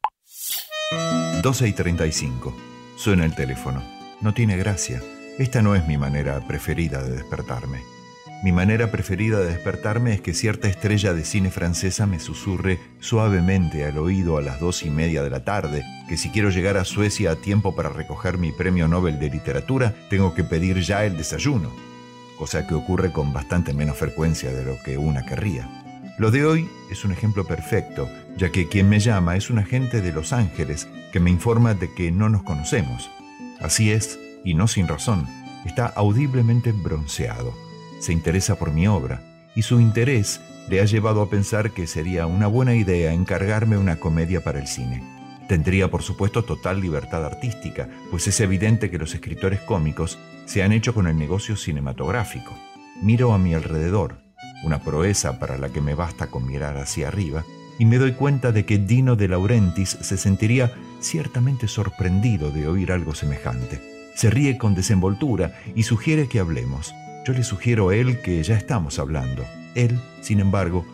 12 1.42 1.68
y 1.68 1.74
35. 1.74 2.54
Suena 2.98 3.26
el 3.26 3.34
teléfono. 3.36 3.82
No 4.22 4.34
tiene 4.34 4.58
gracia. 4.58 5.02
Esta 5.40 5.62
no 5.62 5.76
es 5.76 5.88
mi 5.88 5.98
manera 5.98 6.46
preferida 6.48 7.02
de 7.02 7.12
despertarme. 7.12 8.01
Mi 8.44 8.52
manera 8.52 8.90
preferida 8.90 9.40
de 9.40 9.50
despertarme 9.50 10.16
es 10.16 10.22
que 10.22 10.34
cierta 10.34 10.68
estrella 10.68 11.14
de 11.14 11.24
cine 11.26 11.52
francesa 11.52 12.08
me 12.08 12.20
susurre 12.20 12.80
suavemente 13.00 13.86
al 13.86 14.00
oído 14.00 14.36
a 14.38 14.42
las 14.42 14.60
dos 14.60 14.82
y 14.82 14.90
media 14.90 15.22
de 15.22 15.30
la 15.30 15.46
tarde 15.46 15.84
que 16.10 16.18
si 16.18 16.30
quiero 16.30 16.50
llegar 16.50 16.76
a 16.76 16.84
Suecia 16.84 17.32
a 17.32 17.36
tiempo 17.36 17.76
para 17.76 17.90
recoger 17.90 18.40
mi 18.40 18.52
premio 18.52 18.88
Nobel 18.88 19.20
de 19.20 19.30
literatura, 19.30 19.94
tengo 20.10 20.34
que 20.34 20.44
pedir 20.44 20.80
ya 20.80 21.06
el 21.06 21.18
desayuno, 21.18 21.72
cosa 22.40 22.66
que 22.66 22.74
ocurre 22.74 23.12
con 23.12 23.32
bastante 23.32 23.76
menos 23.76 23.98
frecuencia 23.98 24.52
de 24.52 24.66
lo 24.66 24.82
que 24.82 24.98
una 24.98 25.24
querría. 25.24 25.70
Lo 26.18 26.32
de 26.32 26.44
hoy 26.44 26.68
es 26.90 27.06
un 27.06 27.12
ejemplo 27.12 27.46
perfecto, 27.46 28.10
ya 28.38 28.52
que 28.52 28.68
quien 28.68 28.90
me 28.90 29.00
llama 29.00 29.36
es 29.36 29.52
un 29.52 29.60
agente 29.60 30.02
de 30.02 30.14
Los 30.14 30.34
Ángeles 30.34 30.88
que 31.14 31.20
me 31.20 31.30
informa 31.30 31.76
de 31.76 31.94
que 31.94 32.12
no 32.12 32.28
nos 32.28 32.42
conocemos. 32.42 33.08
Así 33.60 33.92
es, 33.92 34.18
y 34.44 34.56
no 34.56 34.68
sin 34.68 34.88
razón, 34.88 35.28
está 35.64 35.86
audiblemente 35.86 36.72
bronceado 36.72 37.54
se 38.02 38.12
interesa 38.12 38.60
por 38.60 38.74
mi 38.74 38.88
obra 38.88 39.22
y 39.56 39.62
su 39.62 39.80
interés 39.80 40.42
le 40.70 40.82
ha 40.82 40.86
llevado 40.86 41.22
a 41.22 41.30
pensar 41.30 41.72
que 41.72 41.88
sería 41.88 42.28
una 42.28 42.48
buena 42.48 42.76
idea 42.76 43.14
encargarme 43.14 43.78
una 43.78 43.98
comedia 43.98 44.44
para 44.44 44.60
el 44.60 44.68
cine. 44.68 45.04
Tendría 45.48 45.90
por 45.90 46.02
supuesto 46.02 46.44
total 46.44 46.80
libertad 46.80 47.26
artística, 47.26 47.90
pues 48.10 48.28
es 48.28 48.40
evidente 48.40 48.90
que 48.90 48.98
los 48.98 49.14
escritores 49.14 49.60
cómicos 49.62 50.18
se 50.46 50.64
han 50.64 50.72
hecho 50.72 50.94
con 50.94 51.08
el 51.08 51.18
negocio 51.18 51.56
cinematográfico. 51.58 52.58
Miro 53.02 53.34
a 53.34 53.38
mi 53.38 53.54
alrededor, 53.54 54.20
una 54.64 54.80
proeza 54.80 55.40
para 55.40 55.58
la 55.58 55.70
que 55.70 55.82
me 55.82 55.96
basta 55.96 56.28
con 56.28 56.48
mirar 56.48 56.78
hacia 56.78 57.10
arriba, 57.10 57.44
y 57.80 57.86
me 57.86 57.98
doy 57.98 58.14
cuenta 58.14 58.52
de 58.52 58.66
que 58.66 58.78
Dino 58.78 59.16
de 59.16 59.28
Laurentiis 59.28 59.90
se 59.90 60.18
sentiría 60.18 60.72
ciertamente 61.02 61.68
sorprendido 61.68 62.52
de 62.52 62.68
oír 62.68 62.92
algo 62.92 63.16
semejante. 63.16 63.82
Se 64.16 64.30
ríe 64.30 64.58
con 64.58 64.76
desenvoltura 64.76 65.60
y 65.76 65.84
sugiere 65.84 66.28
que 66.28 66.40
hablemos. 66.40 66.94
Yo 67.24 67.34
le 67.34 67.44
sugiero 67.44 67.90
a 67.90 67.96
él 67.96 68.20
que 68.22 68.42
ya 68.42 68.56
estamos 68.56 68.98
hablando. 68.98 69.46
Él, 69.76 70.00
sin 70.22 70.40
embargo, 70.40 70.86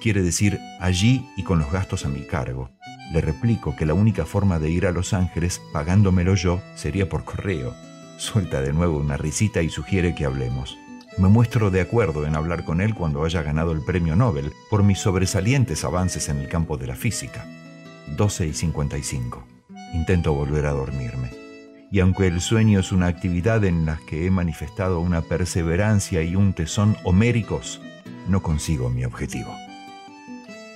quiere 0.00 0.22
decir 0.22 0.60
allí 0.78 1.26
y 1.36 1.42
con 1.42 1.58
los 1.58 1.72
gastos 1.72 2.04
a 2.04 2.08
mi 2.08 2.20
cargo. 2.20 2.70
Le 3.12 3.22
replico 3.22 3.74
que 3.74 3.86
la 3.86 3.94
única 3.94 4.26
forma 4.26 4.58
de 4.58 4.70
ir 4.70 4.86
a 4.86 4.92
Los 4.92 5.14
Ángeles 5.14 5.60
pagándomelo 5.72 6.34
yo 6.34 6.60
sería 6.74 7.08
por 7.08 7.24
correo. 7.24 7.74
Suelta 8.18 8.60
de 8.60 8.74
nuevo 8.74 8.98
una 8.98 9.16
risita 9.16 9.62
y 9.62 9.70
sugiere 9.70 10.14
que 10.14 10.26
hablemos. 10.26 10.76
Me 11.16 11.28
muestro 11.28 11.70
de 11.70 11.80
acuerdo 11.80 12.26
en 12.26 12.36
hablar 12.36 12.64
con 12.64 12.82
él 12.82 12.94
cuando 12.94 13.24
haya 13.24 13.42
ganado 13.42 13.72
el 13.72 13.82
premio 13.82 14.14
Nobel 14.16 14.52
por 14.68 14.82
mis 14.82 14.98
sobresalientes 14.98 15.82
avances 15.84 16.28
en 16.28 16.38
el 16.38 16.48
campo 16.48 16.76
de 16.76 16.88
la 16.88 16.94
física. 16.94 17.46
12 18.16 18.48
y 18.48 18.52
55. 18.52 19.44
Intento 19.94 20.34
volver 20.34 20.66
a 20.66 20.72
dormirme 20.72 21.39
y 21.90 22.00
aunque 22.00 22.28
el 22.28 22.40
sueño 22.40 22.80
es 22.80 22.92
una 22.92 23.08
actividad 23.08 23.64
en 23.64 23.84
la 23.84 23.98
que 24.06 24.26
he 24.26 24.30
manifestado 24.30 25.00
una 25.00 25.22
perseverancia 25.22 26.22
y 26.22 26.36
un 26.36 26.52
tesón 26.52 26.96
homéricos, 27.04 27.80
no 28.28 28.42
consigo 28.42 28.90
mi 28.90 29.04
objetivo. 29.04 29.52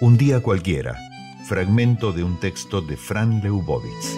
Un 0.00 0.16
día 0.16 0.40
cualquiera, 0.40 0.96
fragmento 1.46 2.12
de 2.12 2.24
un 2.24 2.40
texto 2.40 2.80
de 2.80 2.96
Fran 2.96 3.40
Leubovitz. 3.42 4.16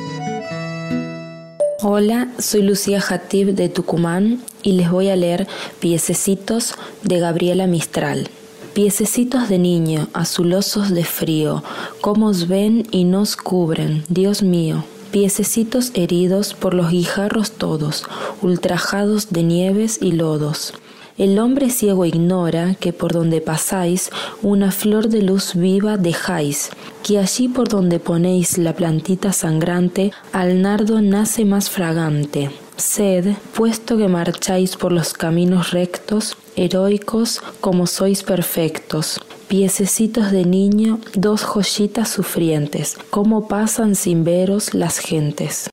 Hola, 1.83 2.29
soy 2.39 2.63
Lucía 2.63 3.01
Jatib 3.01 3.55
de 3.55 3.69
Tucumán 3.69 4.41
y 4.63 4.73
les 4.73 4.91
voy 4.91 5.11
a 5.11 5.17
leer 5.17 5.47
Piececitos 5.79 6.75
de 7.03 7.21
Gabriela 7.21 7.67
Mistral. 7.67 8.31
Piececitos 8.73 9.49
de 9.49 9.59
niño, 9.59 10.09
azulosos 10.15 10.91
de 10.91 11.05
frío, 11.05 11.63
cómo 12.01 12.29
os 12.29 12.49
ven 12.49 12.87
y 12.91 13.05
nos 13.05 13.37
cubren, 13.37 14.05
Dios 14.09 14.43
mío, 14.43 14.85
piececitos 15.17 15.93
heridos 15.95 16.53
por 16.53 16.75
los 16.75 16.91
guijarros 16.91 17.53
todos, 17.53 18.05
ultrajados 18.43 19.31
de 19.31 19.45
nieves 19.45 19.97
y 20.03 20.13
lodos. 20.13 20.75
El 21.17 21.39
hombre 21.39 21.71
ciego 21.71 22.05
ignora 22.05 22.75
que 22.75 22.93
por 22.93 23.15
donde 23.15 23.41
pasáis 23.41 24.11
una 24.43 24.73
flor 24.73 25.09
de 25.09 25.23
luz 25.23 25.55
viva 25.55 25.97
dejáis, 25.97 26.69
que 27.03 27.19
allí 27.19 27.49
por 27.49 27.69
donde 27.69 27.99
ponéis 27.99 28.59
la 28.59 28.75
plantita 28.75 29.33
sangrante 29.33 30.13
al 30.35 30.61
nardo 30.61 31.01
nace 31.01 31.47
más 31.47 31.71
fragante. 31.71 32.51
Sed, 32.77 33.37
puesto 33.55 33.97
que 33.97 34.09
marcháis 34.09 34.77
por 34.77 34.93
los 34.93 35.15
caminos 35.15 35.71
rectos, 35.71 36.37
heroicos 36.57 37.41
como 37.63 37.87
sois 37.87 38.23
perfectos, 38.23 39.19
piececitos 39.49 40.33
de 40.33 40.45
niño, 40.45 41.01
dos 41.15 41.43
joyitas 41.43 42.09
sufrientes, 42.09 42.97
cómo 43.11 43.49
pasan 43.49 43.95
sin 43.95 44.25
veros 44.25 44.75
las 44.75 44.99
gentes. 44.99 45.71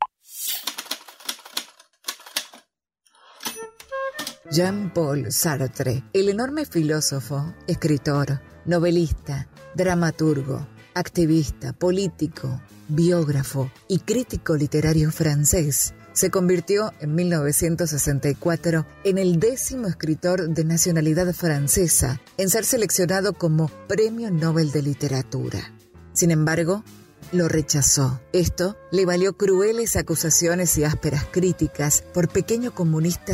Jean-Paul 4.51 5.31
Sartre, 5.31 6.03
el 6.13 6.29
enorme 6.29 6.65
filósofo, 6.65 7.53
escritor, 7.65 8.39
novelista, 8.65 9.47
dramaturgo, 9.73 10.67
activista, 10.93 11.73
político, 11.73 12.61
biógrafo 12.87 13.71
y 13.87 13.99
crítico 13.99 14.55
literario 14.55 15.11
francés, 15.11 15.95
se 16.13 16.29
convirtió 16.29 16.93
en 16.99 17.15
1964 17.15 18.85
en 19.03 19.17
el 19.17 19.39
décimo 19.39 19.87
escritor 19.87 20.49
de 20.49 20.63
nacionalidad 20.63 21.33
francesa 21.33 22.21
en 22.37 22.49
ser 22.49 22.65
seleccionado 22.65 23.33
como 23.33 23.67
Premio 23.87 24.31
Nobel 24.31 24.71
de 24.71 24.81
Literatura. 24.81 25.73
Sin 26.13 26.31
embargo, 26.31 26.83
lo 27.31 27.49
rechazó. 27.49 28.21
Esto 28.31 28.77
le 28.91 29.05
valió 29.05 29.35
crueles 29.35 29.95
acusaciones 29.95 30.77
y 30.77 30.83
ásperas 30.83 31.25
críticas 31.31 32.03
por 32.13 32.29
pequeño 32.29 32.73
comunista 32.73 33.33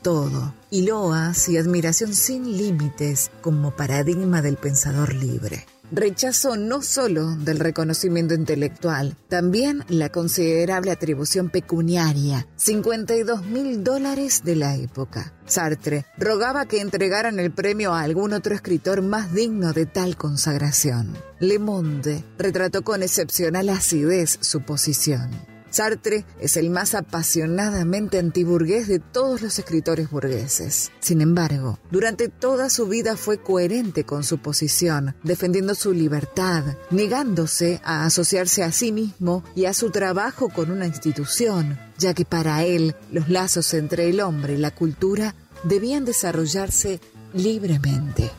todo 0.00 0.54
y 0.70 0.82
loas 0.82 1.48
y 1.48 1.56
admiración 1.56 2.14
sin 2.14 2.56
límites 2.56 3.30
como 3.40 3.74
paradigma 3.74 4.42
del 4.42 4.56
pensador 4.56 5.14
libre. 5.14 5.66
Rechazo 5.90 6.56
no 6.56 6.82
solo 6.82 7.34
del 7.36 7.58
reconocimiento 7.58 8.34
intelectual, 8.34 9.16
también 9.28 9.84
la 9.88 10.10
considerable 10.10 10.90
atribución 10.90 11.48
pecuniaria, 11.48 12.46
52 12.56 13.46
mil 13.46 13.82
dólares 13.82 14.42
de 14.44 14.56
la 14.56 14.76
época. 14.76 15.32
Sartre 15.46 16.04
rogaba 16.18 16.66
que 16.66 16.82
entregaran 16.82 17.40
el 17.40 17.52
premio 17.52 17.94
a 17.94 18.02
algún 18.02 18.34
otro 18.34 18.54
escritor 18.54 19.00
más 19.00 19.32
digno 19.32 19.72
de 19.72 19.86
tal 19.86 20.16
consagración. 20.16 21.16
Le 21.40 21.58
Monde 21.58 22.22
retrató 22.36 22.82
con 22.82 23.02
excepcional 23.02 23.70
acidez 23.70 24.38
su 24.42 24.60
posición. 24.60 25.47
Sartre 25.70 26.24
es 26.40 26.56
el 26.56 26.70
más 26.70 26.94
apasionadamente 26.94 28.18
antiburgués 28.18 28.88
de 28.88 28.98
todos 28.98 29.42
los 29.42 29.58
escritores 29.58 30.10
burgueses. 30.10 30.90
Sin 31.00 31.20
embargo, 31.20 31.78
durante 31.90 32.28
toda 32.28 32.70
su 32.70 32.86
vida 32.86 33.16
fue 33.16 33.38
coherente 33.38 34.04
con 34.04 34.24
su 34.24 34.38
posición, 34.38 35.14
defendiendo 35.22 35.74
su 35.74 35.92
libertad, 35.92 36.64
negándose 36.90 37.80
a 37.84 38.04
asociarse 38.04 38.62
a 38.62 38.72
sí 38.72 38.92
mismo 38.92 39.44
y 39.54 39.66
a 39.66 39.74
su 39.74 39.90
trabajo 39.90 40.48
con 40.48 40.70
una 40.70 40.86
institución, 40.86 41.78
ya 41.98 42.14
que 42.14 42.24
para 42.24 42.64
él 42.64 42.94
los 43.10 43.28
lazos 43.28 43.74
entre 43.74 44.08
el 44.08 44.20
hombre 44.20 44.54
y 44.54 44.58
la 44.58 44.70
cultura 44.70 45.34
debían 45.64 46.04
desarrollarse 46.04 47.00
libremente. 47.34 48.30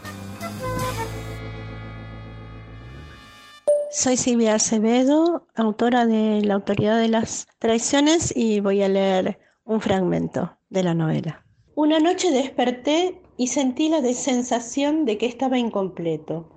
Soy 3.91 4.17
Silvia 4.17 4.53
Acevedo, 4.53 5.47
autora 5.55 6.05
de 6.05 6.41
La 6.43 6.53
Autoridad 6.53 6.99
de 6.99 7.07
las 7.07 7.47
Traiciones 7.57 8.31
y 8.35 8.59
voy 8.59 8.83
a 8.83 8.87
leer 8.87 9.39
un 9.65 9.81
fragmento 9.81 10.55
de 10.69 10.83
la 10.83 10.93
novela. 10.93 11.43
Una 11.73 11.99
noche 11.99 12.29
desperté 12.29 13.19
y 13.35 13.47
sentí 13.47 13.89
la 13.89 14.03
sensación 14.13 15.05
de 15.05 15.17
que 15.17 15.25
estaba 15.25 15.57
incompleto, 15.57 16.51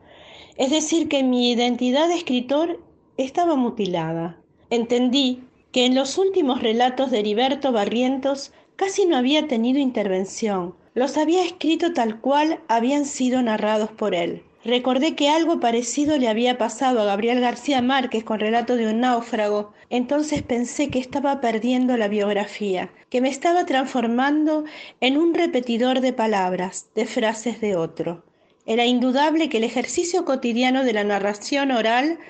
es 0.59 0.71
decir, 0.71 1.09
que 1.09 1.23
mi 1.23 1.51
identidad 1.51 2.09
de 2.09 2.17
escritor 2.17 2.85
estaba 3.17 3.57
mutilada. 3.57 4.39
Entendí 4.69 5.43
que 5.73 5.87
en 5.87 5.95
los 5.95 6.19
últimos 6.19 6.61
relatos 6.61 7.11
de 7.11 7.21
Heriberto 7.21 7.73
Barrientos 7.73 8.53
casi 8.77 9.07
no 9.07 9.17
había 9.17 9.49
tenido 9.49 9.79
intervención, 9.79 10.75
los 10.93 11.17
había 11.17 11.43
escrito 11.43 11.95
tal 11.95 12.21
cual 12.21 12.61
habían 12.69 13.07
sido 13.07 13.41
narrados 13.41 13.91
por 13.91 14.15
él. 14.15 14.43
Recordé 14.65 15.17
que 15.17 15.29
algo 15.29 15.59
parecido 15.59 16.19
le 16.19 16.29
había 16.29 16.57
pasado 16.57 17.01
a 17.01 17.05
Gabriel 17.05 17.41
García 17.41 17.83
Márquez 17.83 18.23
con 18.23 18.39
relato 18.39 18.77
de 18.77 18.87
un 18.87 19.01
náufrago. 19.01 19.73
Entonces 19.91 20.43
pensé 20.43 20.89
que 20.89 21.01
estaba 21.01 21.41
perdiendo 21.41 21.97
la 21.97 22.07
biografía, 22.07 22.91
que 23.11 23.21
me 23.21 23.29
estaba 23.29 23.67
transformando 23.67 24.65
en 25.01 25.19
un 25.19 25.35
repetidor 25.35 26.01
de 26.01 26.13
palabras, 26.13 26.91
de 26.95 27.07
frases 27.07 27.61
de 27.61 27.75
otro. 27.75 28.25
Era 28.65 28.87
indudable 28.87 29.49
que 29.49 29.57
el 29.57 29.65
ejercicio 29.65 30.25
cotidiano 30.25 30.85
de 30.85 30.93
la 30.93 31.03
narración 31.03 31.73
oral 31.73 32.21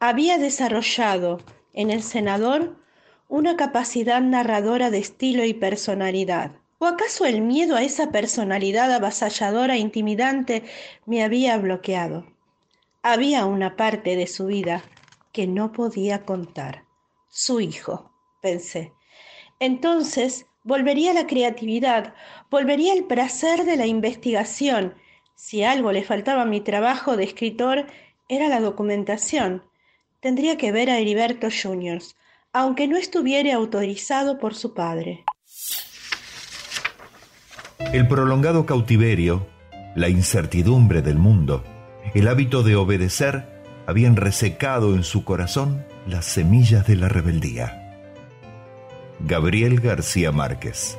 había 0.00 0.38
desarrollado 0.38 1.40
en 1.72 1.90
el 1.90 2.02
senador 2.02 2.76
una 3.28 3.56
capacidad 3.56 4.20
narradora 4.20 4.90
de 4.90 4.98
estilo 4.98 5.44
y 5.44 5.54
personalidad. 5.54 6.52
¿O 6.78 6.84
acaso 6.84 7.24
el 7.24 7.40
miedo 7.40 7.74
a 7.74 7.82
esa 7.82 8.10
personalidad 8.12 8.92
avasalladora 8.92 9.76
e 9.76 9.78
intimidante 9.78 10.62
me 11.06 11.24
había 11.24 11.56
bloqueado? 11.56 12.26
Había 13.02 13.46
una 13.46 13.76
parte 13.76 14.14
de 14.14 14.26
su 14.26 14.46
vida 14.46 14.84
que 15.32 15.46
no 15.46 15.72
podía 15.72 16.26
contar. 16.26 16.84
Su 17.30 17.60
hijo, 17.60 18.12
pensé. 18.42 18.92
Entonces 19.58 20.46
volvería 20.64 21.14
la 21.14 21.26
creatividad, 21.26 22.14
volvería 22.50 22.92
el 22.92 23.04
placer 23.04 23.64
de 23.64 23.76
la 23.76 23.86
investigación. 23.86 24.96
Si 25.34 25.62
algo 25.62 25.92
le 25.92 26.04
faltaba 26.04 26.42
a 26.42 26.46
mi 26.46 26.60
trabajo 26.60 27.16
de 27.16 27.24
escritor, 27.24 27.86
era 28.28 28.48
la 28.48 28.60
documentación. 28.60 29.62
Tendría 30.20 30.58
que 30.58 30.72
ver 30.72 30.90
a 30.90 30.98
Heriberto 30.98 31.48
Juniors, 31.50 32.16
aunque 32.52 32.86
no 32.86 32.98
estuviera 32.98 33.54
autorizado 33.54 34.38
por 34.38 34.54
su 34.54 34.74
padre. 34.74 35.24
El 37.78 38.08
prolongado 38.08 38.66
cautiverio, 38.66 39.46
la 39.94 40.08
incertidumbre 40.08 41.02
del 41.02 41.18
mundo, 41.18 41.64
el 42.14 42.28
hábito 42.28 42.62
de 42.62 42.76
obedecer 42.76 43.62
habían 43.86 44.16
resecado 44.16 44.94
en 44.94 45.04
su 45.04 45.24
corazón 45.24 45.84
las 46.06 46.24
semillas 46.24 46.86
de 46.86 46.96
la 46.96 47.08
rebeldía. 47.08 47.82
Gabriel 49.20 49.80
García 49.80 50.32
Márquez 50.32 50.98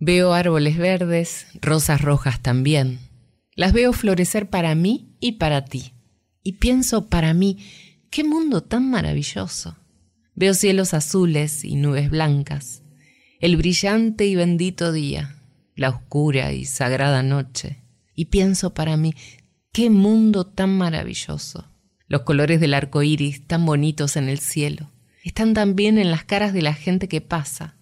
Veo 0.00 0.32
árboles 0.32 0.78
verdes, 0.78 1.48
rosas 1.60 2.00
rojas 2.00 2.40
también. 2.40 3.00
Las 3.56 3.72
veo 3.72 3.92
florecer 3.92 4.48
para 4.48 4.76
mí 4.76 5.16
y 5.18 5.32
para 5.32 5.64
ti. 5.64 5.92
Y 6.44 6.52
pienso 6.54 7.08
para 7.08 7.34
mí, 7.34 7.58
qué 8.10 8.22
mundo 8.22 8.62
tan 8.62 8.88
maravilloso. 8.88 9.76
Veo 10.38 10.54
cielos 10.54 10.94
azules 10.94 11.64
y 11.64 11.74
nubes 11.74 12.10
blancas, 12.10 12.84
el 13.40 13.56
brillante 13.56 14.24
y 14.24 14.36
bendito 14.36 14.92
día, 14.92 15.42
la 15.74 15.88
oscura 15.88 16.52
y 16.52 16.64
sagrada 16.64 17.24
noche, 17.24 17.82
y 18.14 18.26
pienso 18.26 18.72
para 18.72 18.96
mí, 18.96 19.14
qué 19.72 19.90
mundo 19.90 20.46
tan 20.46 20.78
maravilloso. 20.78 21.68
Los 22.06 22.20
colores 22.20 22.60
del 22.60 22.74
arco 22.74 23.02
iris 23.02 23.48
tan 23.48 23.66
bonitos 23.66 24.14
en 24.14 24.28
el 24.28 24.38
cielo 24.38 24.92
están 25.24 25.54
también 25.54 25.98
en 25.98 26.12
las 26.12 26.22
caras 26.22 26.52
de 26.52 26.62
la 26.62 26.74
gente 26.74 27.08
que 27.08 27.20
pasa. 27.20 27.74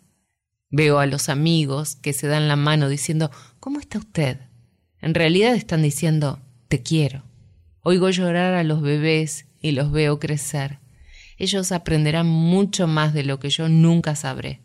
Veo 0.70 0.98
a 0.98 1.04
los 1.04 1.28
amigos 1.28 1.96
que 1.96 2.14
se 2.14 2.26
dan 2.26 2.48
la 2.48 2.57
mano 2.57 2.88
diciendo, 2.88 3.30
¿cómo 3.61 3.80
está 3.80 3.98
usted? 3.98 4.40
En 5.02 5.12
realidad 5.12 5.54
están 5.54 5.82
diciendo, 5.82 6.40
te 6.68 6.82
quiero. 6.82 7.22
Oigo 7.82 8.09
llorar 8.09 8.54
a 8.54 8.64
los 8.64 8.80
bebés 8.80 9.44
y 9.61 9.72
los 9.72 9.92
veo 9.92 10.18
crecer 10.18 10.78
ellos 11.37 11.72
aprenderán 11.72 12.26
mucho 12.26 12.87
más 12.87 13.12
de 13.14 13.24
lo 13.24 13.39
que 13.39 13.51
yo 13.51 13.68
nunca 13.68 14.14
sabré. 14.14 14.61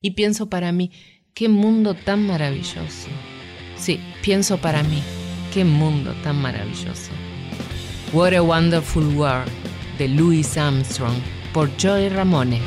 Y 0.00 0.12
pienso 0.12 0.48
para 0.48 0.72
mí, 0.72 0.90
qué 1.34 1.48
mundo 1.48 1.94
tan 1.94 2.26
maravilloso. 2.26 3.08
Sí, 3.76 4.00
pienso 4.22 4.58
para 4.58 4.82
mí, 4.82 5.02
qué 5.52 5.64
mundo 5.64 6.14
tan 6.22 6.40
maravilloso. 6.40 7.10
What 8.12 8.34
a 8.34 8.42
Wonderful 8.42 9.16
World 9.16 9.50
de 9.98 10.08
Louis 10.08 10.56
Armstrong 10.56 11.16
por 11.52 11.70
Joy 11.76 12.08
Ramone. 12.08 12.60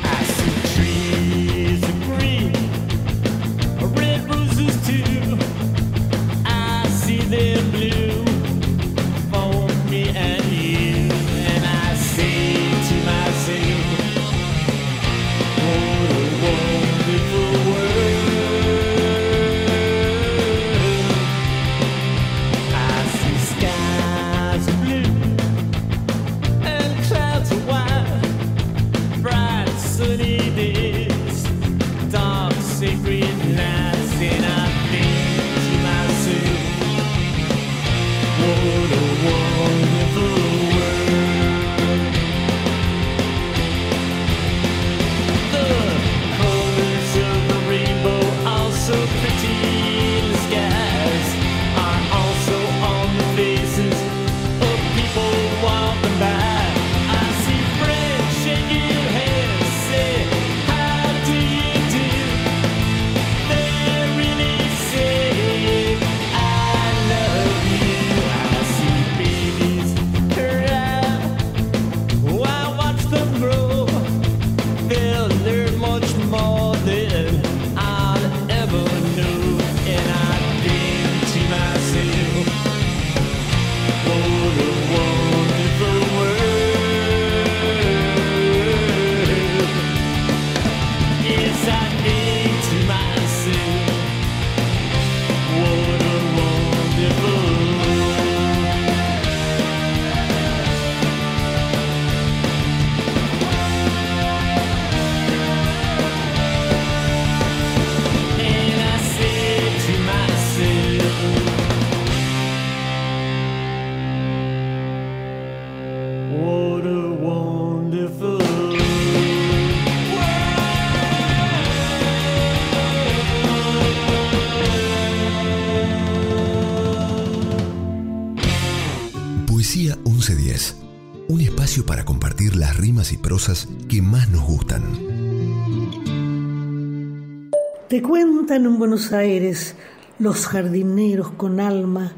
Te 137.98 138.04
cuentan 138.04 138.64
en 138.64 138.78
Buenos 138.78 139.12
Aires 139.12 139.74
los 140.20 140.46
jardineros 140.46 141.32
con 141.32 141.58
alma 141.58 142.12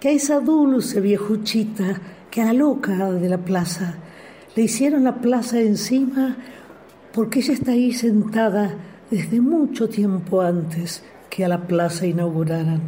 que 0.00 0.08
a 0.08 0.10
esa 0.10 0.40
dulce 0.40 1.00
viejuchita 1.00 2.00
que 2.32 2.42
a 2.42 2.46
la 2.46 2.52
loca 2.52 3.12
de 3.12 3.28
la 3.28 3.38
plaza 3.38 3.94
le 4.56 4.64
hicieron 4.64 5.04
la 5.04 5.20
plaza 5.20 5.60
encima 5.60 6.36
porque 7.12 7.38
ella 7.38 7.52
está 7.52 7.70
ahí 7.70 7.92
sentada 7.92 8.74
desde 9.08 9.40
mucho 9.40 9.88
tiempo 9.88 10.40
antes 10.40 11.04
que 11.30 11.44
a 11.44 11.48
la 11.48 11.68
plaza 11.68 12.06
inauguraran. 12.06 12.80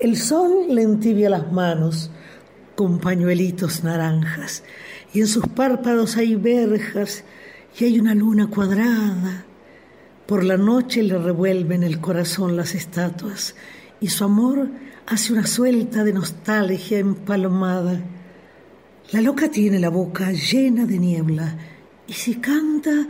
El 0.00 0.16
sol 0.16 0.66
le 0.68 0.82
entibia 0.82 1.30
las 1.30 1.52
manos 1.52 2.10
con 2.74 2.98
pañuelitos 2.98 3.84
naranjas 3.84 4.64
y 5.14 5.20
en 5.20 5.28
sus 5.28 5.46
párpados 5.46 6.16
hay 6.16 6.34
verjas 6.34 7.22
y 7.78 7.84
hay 7.84 8.00
una 8.00 8.16
luna 8.16 8.48
cuadrada. 8.48 9.44
Por 10.32 10.44
la 10.44 10.56
noche 10.56 11.02
le 11.02 11.18
revuelven 11.18 11.82
el 11.82 12.00
corazón 12.00 12.56
las 12.56 12.74
estatuas 12.74 13.54
y 14.00 14.08
su 14.08 14.24
amor 14.24 14.66
hace 15.06 15.34
una 15.34 15.46
suelta 15.46 16.04
de 16.04 16.14
nostalgia 16.14 16.98
empalomada. 16.98 18.00
La 19.10 19.20
loca 19.20 19.50
tiene 19.50 19.78
la 19.78 19.90
boca 19.90 20.32
llena 20.32 20.86
de 20.86 20.98
niebla 20.98 21.54
y 22.06 22.14
si 22.14 22.36
canta 22.36 23.06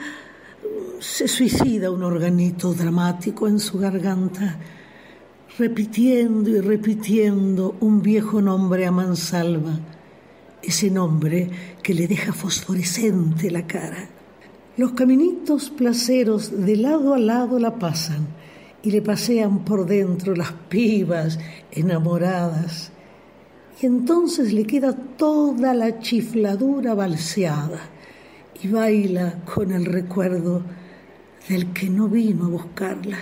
se 0.98 1.28
suicida 1.28 1.92
un 1.92 2.02
organito 2.02 2.74
dramático 2.74 3.46
en 3.46 3.60
su 3.60 3.78
garganta, 3.78 4.58
repitiendo 5.56 6.50
y 6.50 6.60
repitiendo 6.60 7.76
un 7.78 8.02
viejo 8.02 8.42
nombre 8.42 8.84
a 8.84 8.90
mansalva, 8.90 9.78
ese 10.60 10.90
nombre 10.90 11.48
que 11.84 11.94
le 11.94 12.08
deja 12.08 12.32
fosforescente 12.32 13.48
la 13.48 13.64
cara. 13.64 14.08
Los 14.78 14.92
caminitos 14.92 15.68
placeros 15.68 16.64
de 16.64 16.76
lado 16.76 17.12
a 17.12 17.18
lado 17.18 17.58
la 17.58 17.78
pasan 17.78 18.26
y 18.82 18.90
le 18.90 19.02
pasean 19.02 19.66
por 19.66 19.84
dentro 19.84 20.34
las 20.34 20.52
pibas 20.70 21.38
enamoradas. 21.70 22.90
Y 23.82 23.86
entonces 23.86 24.54
le 24.54 24.64
queda 24.64 24.94
toda 24.94 25.74
la 25.74 25.98
chifladura 26.00 26.94
balseada 26.94 27.80
y 28.62 28.68
baila 28.68 29.42
con 29.44 29.72
el 29.72 29.84
recuerdo 29.84 30.62
del 31.50 31.74
que 31.74 31.90
no 31.90 32.08
vino 32.08 32.46
a 32.46 32.48
buscarla. 32.48 33.18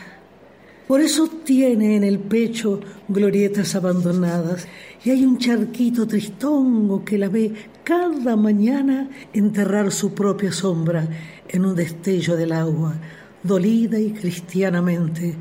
Por 0.86 1.00
eso 1.00 1.28
tiene 1.28 1.96
en 1.96 2.04
el 2.04 2.20
pecho 2.20 2.80
glorietas 3.08 3.74
abandonadas 3.74 4.68
y 5.04 5.10
hay 5.10 5.24
un 5.24 5.38
charquito 5.38 6.06
tristongo 6.06 7.04
que 7.04 7.18
la 7.18 7.28
ve 7.28 7.52
cada 7.84 8.36
mañana 8.36 9.08
enterrar 9.32 9.92
su 9.92 10.14
propia 10.14 10.52
sombra 10.52 11.06
en 11.48 11.64
un 11.64 11.74
destello 11.74 12.36
del 12.36 12.52
agua, 12.52 12.94
dolida 13.42 13.98
y 13.98 14.12
cristianamente, 14.12 15.34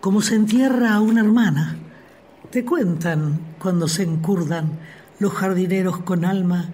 como 0.00 0.20
se 0.20 0.34
entierra 0.34 0.94
a 0.94 1.00
una 1.00 1.20
hermana. 1.20 1.76
Te 2.50 2.64
cuentan 2.64 3.40
cuando 3.58 3.88
se 3.88 4.02
encurdan 4.02 4.78
los 5.18 5.32
jardineros 5.32 5.98
con 5.98 6.24
alma 6.24 6.70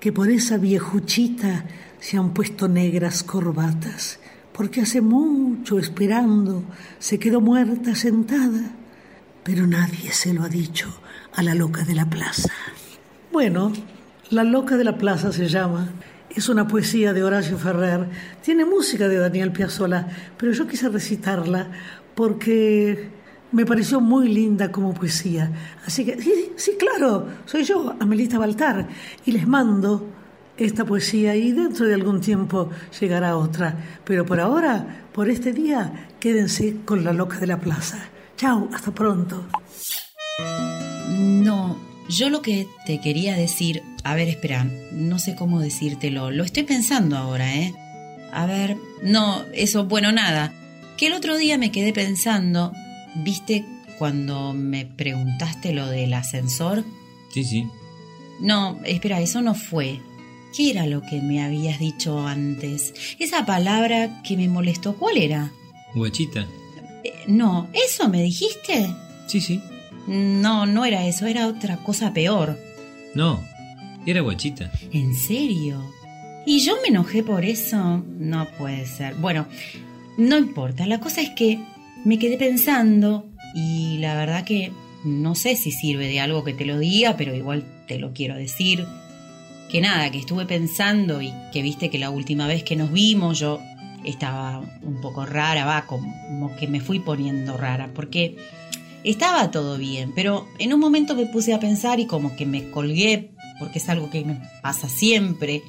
que 0.00 0.12
por 0.12 0.30
esa 0.30 0.56
viejuchita 0.56 1.64
se 2.00 2.16
han 2.16 2.34
puesto 2.34 2.68
negras 2.68 3.22
corbatas 3.22 4.18
porque 4.52 4.82
hace 4.82 5.00
mucho 5.00 5.78
esperando 5.78 6.64
se 6.98 7.18
quedó 7.18 7.40
muerta 7.40 7.94
sentada, 7.94 8.72
pero 9.42 9.66
nadie 9.66 10.12
se 10.12 10.32
lo 10.32 10.42
ha 10.42 10.48
dicho 10.48 10.88
a 11.34 11.42
la 11.42 11.54
loca 11.54 11.84
de 11.84 11.94
la 11.94 12.08
plaza. 12.08 12.52
Bueno, 13.32 13.72
La 14.32 14.44
loca 14.44 14.78
de 14.78 14.84
la 14.84 14.96
plaza 14.96 15.30
se 15.30 15.46
llama. 15.46 15.90
Es 16.30 16.48
una 16.48 16.66
poesía 16.66 17.12
de 17.12 17.22
Horacio 17.22 17.58
Ferrer. 17.58 18.08
Tiene 18.40 18.64
música 18.64 19.06
de 19.06 19.18
Daniel 19.18 19.52
Piazzolla, 19.52 20.08
pero 20.38 20.52
yo 20.52 20.66
quise 20.66 20.88
recitarla 20.88 21.68
porque 22.14 23.10
me 23.52 23.66
pareció 23.66 24.00
muy 24.00 24.32
linda 24.32 24.72
como 24.72 24.94
poesía. 24.94 25.52
Así 25.84 26.06
que, 26.06 26.18
sí, 26.18 26.52
sí, 26.56 26.78
claro, 26.78 27.26
soy 27.44 27.64
yo, 27.64 27.94
Amelita 28.00 28.38
Baltar, 28.38 28.88
y 29.26 29.32
les 29.32 29.46
mando 29.46 30.08
esta 30.56 30.86
poesía 30.86 31.36
y 31.36 31.52
dentro 31.52 31.84
de 31.84 31.92
algún 31.92 32.22
tiempo 32.22 32.70
llegará 32.98 33.36
otra. 33.36 33.76
Pero 34.02 34.24
por 34.24 34.40
ahora, 34.40 35.04
por 35.12 35.28
este 35.28 35.52
día, 35.52 36.08
quédense 36.18 36.78
con 36.86 37.04
la 37.04 37.12
loca 37.12 37.38
de 37.38 37.48
la 37.48 37.60
plaza. 37.60 37.98
Chao, 38.38 38.70
hasta 38.72 38.92
pronto. 38.92 39.44
No, 41.18 41.91
yo 42.08 42.30
lo 42.30 42.42
que 42.42 42.66
te 42.86 43.00
quería 43.00 43.34
decir, 43.34 43.82
a 44.04 44.14
ver, 44.14 44.28
espera, 44.28 44.64
no 44.92 45.18
sé 45.18 45.34
cómo 45.34 45.60
decírtelo, 45.60 46.30
lo 46.30 46.44
estoy 46.44 46.64
pensando 46.64 47.16
ahora, 47.16 47.54
¿eh? 47.54 47.74
A 48.32 48.46
ver, 48.46 48.76
no, 49.02 49.44
eso, 49.52 49.84
bueno, 49.84 50.12
nada. 50.12 50.52
Que 50.96 51.06
el 51.06 51.12
otro 51.12 51.36
día 51.36 51.58
me 51.58 51.72
quedé 51.72 51.92
pensando, 51.92 52.72
¿viste 53.16 53.64
cuando 53.98 54.52
me 54.52 54.86
preguntaste 54.86 55.72
lo 55.72 55.86
del 55.86 56.14
ascensor? 56.14 56.84
Sí, 57.32 57.44
sí. 57.44 57.66
No, 58.40 58.80
espera, 58.84 59.20
eso 59.20 59.42
no 59.42 59.54
fue. 59.54 60.00
¿Qué 60.56 60.70
era 60.70 60.86
lo 60.86 61.02
que 61.02 61.20
me 61.20 61.42
habías 61.42 61.78
dicho 61.78 62.26
antes? 62.26 62.92
Esa 63.18 63.46
palabra 63.46 64.22
que 64.22 64.36
me 64.36 64.48
molestó, 64.48 64.96
¿cuál 64.96 65.16
era? 65.18 65.52
Guachita. 65.94 66.46
Eh, 67.04 67.12
no, 67.26 67.68
¿eso 67.72 68.08
me 68.08 68.22
dijiste? 68.22 68.94
Sí, 69.26 69.40
sí. 69.40 69.62
No, 70.06 70.66
no 70.66 70.84
era 70.84 71.06
eso, 71.06 71.26
era 71.26 71.46
otra 71.46 71.76
cosa 71.78 72.12
peor. 72.12 72.58
No, 73.14 73.40
era 74.06 74.20
guachita. 74.20 74.70
¿En 74.92 75.14
serio? 75.14 75.82
¿Y 76.44 76.60
yo 76.60 76.76
me 76.82 76.88
enojé 76.88 77.22
por 77.22 77.44
eso? 77.44 78.02
No 78.18 78.48
puede 78.58 78.86
ser. 78.86 79.14
Bueno, 79.14 79.46
no 80.16 80.38
importa, 80.38 80.86
la 80.86 81.00
cosa 81.00 81.20
es 81.20 81.30
que 81.30 81.60
me 82.04 82.18
quedé 82.18 82.36
pensando 82.36 83.26
y 83.54 83.98
la 83.98 84.14
verdad 84.14 84.44
que 84.44 84.72
no 85.04 85.34
sé 85.34 85.56
si 85.56 85.70
sirve 85.70 86.08
de 86.08 86.20
algo 86.20 86.44
que 86.44 86.52
te 86.52 86.64
lo 86.64 86.78
diga, 86.78 87.16
pero 87.16 87.34
igual 87.34 87.64
te 87.86 87.98
lo 87.98 88.12
quiero 88.12 88.34
decir 88.34 88.86
que 89.70 89.80
nada, 89.80 90.10
que 90.10 90.18
estuve 90.18 90.44
pensando 90.44 91.22
y 91.22 91.32
que 91.52 91.62
viste 91.62 91.88
que 91.88 91.98
la 91.98 92.10
última 92.10 92.46
vez 92.46 92.62
que 92.62 92.76
nos 92.76 92.92
vimos 92.92 93.38
yo 93.38 93.58
estaba 94.04 94.60
un 94.82 95.00
poco 95.00 95.24
rara, 95.24 95.64
va, 95.64 95.86
como 95.86 96.54
que 96.56 96.66
me 96.66 96.80
fui 96.80 96.98
poniendo 96.98 97.56
rara, 97.56 97.90
porque 97.94 98.36
estaba 99.04 99.50
todo 99.50 99.78
bien, 99.78 100.12
pero 100.14 100.46
en 100.58 100.72
un 100.72 100.80
momento 100.80 101.14
me 101.14 101.26
puse 101.26 101.52
a 101.52 101.60
pensar 101.60 102.00
y 102.00 102.06
como 102.06 102.36
que 102.36 102.46
me 102.46 102.70
colgué, 102.70 103.32
porque 103.58 103.78
es 103.78 103.88
algo 103.88 104.10
que 104.10 104.24
me 104.24 104.40
pasa 104.62 104.88
siempre 104.88 105.62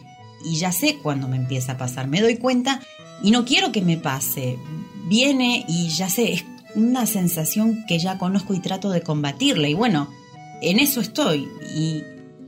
y 0.45 0.57
ya 0.57 0.71
sé 0.71 0.97
cuándo 0.97 1.27
me 1.27 1.37
empieza 1.37 1.73
a 1.73 1.77
pasar, 1.77 2.07
me 2.07 2.21
doy 2.21 2.37
cuenta 2.37 2.81
y 3.21 3.31
no 3.31 3.45
quiero 3.45 3.71
que 3.71 3.81
me 3.81 3.97
pase, 3.97 4.57
viene 5.07 5.65
y 5.67 5.89
ya 5.89 6.09
sé, 6.09 6.33
es 6.33 6.45
una 6.75 7.05
sensación 7.05 7.85
que 7.87 7.99
ya 7.99 8.17
conozco 8.17 8.53
y 8.53 8.59
trato 8.59 8.89
de 8.89 9.01
combatirla. 9.01 9.67
Y 9.67 9.73
bueno, 9.73 10.09
en 10.61 10.79
eso 10.79 11.01
estoy. 11.01 11.47
Y, 11.75 12.03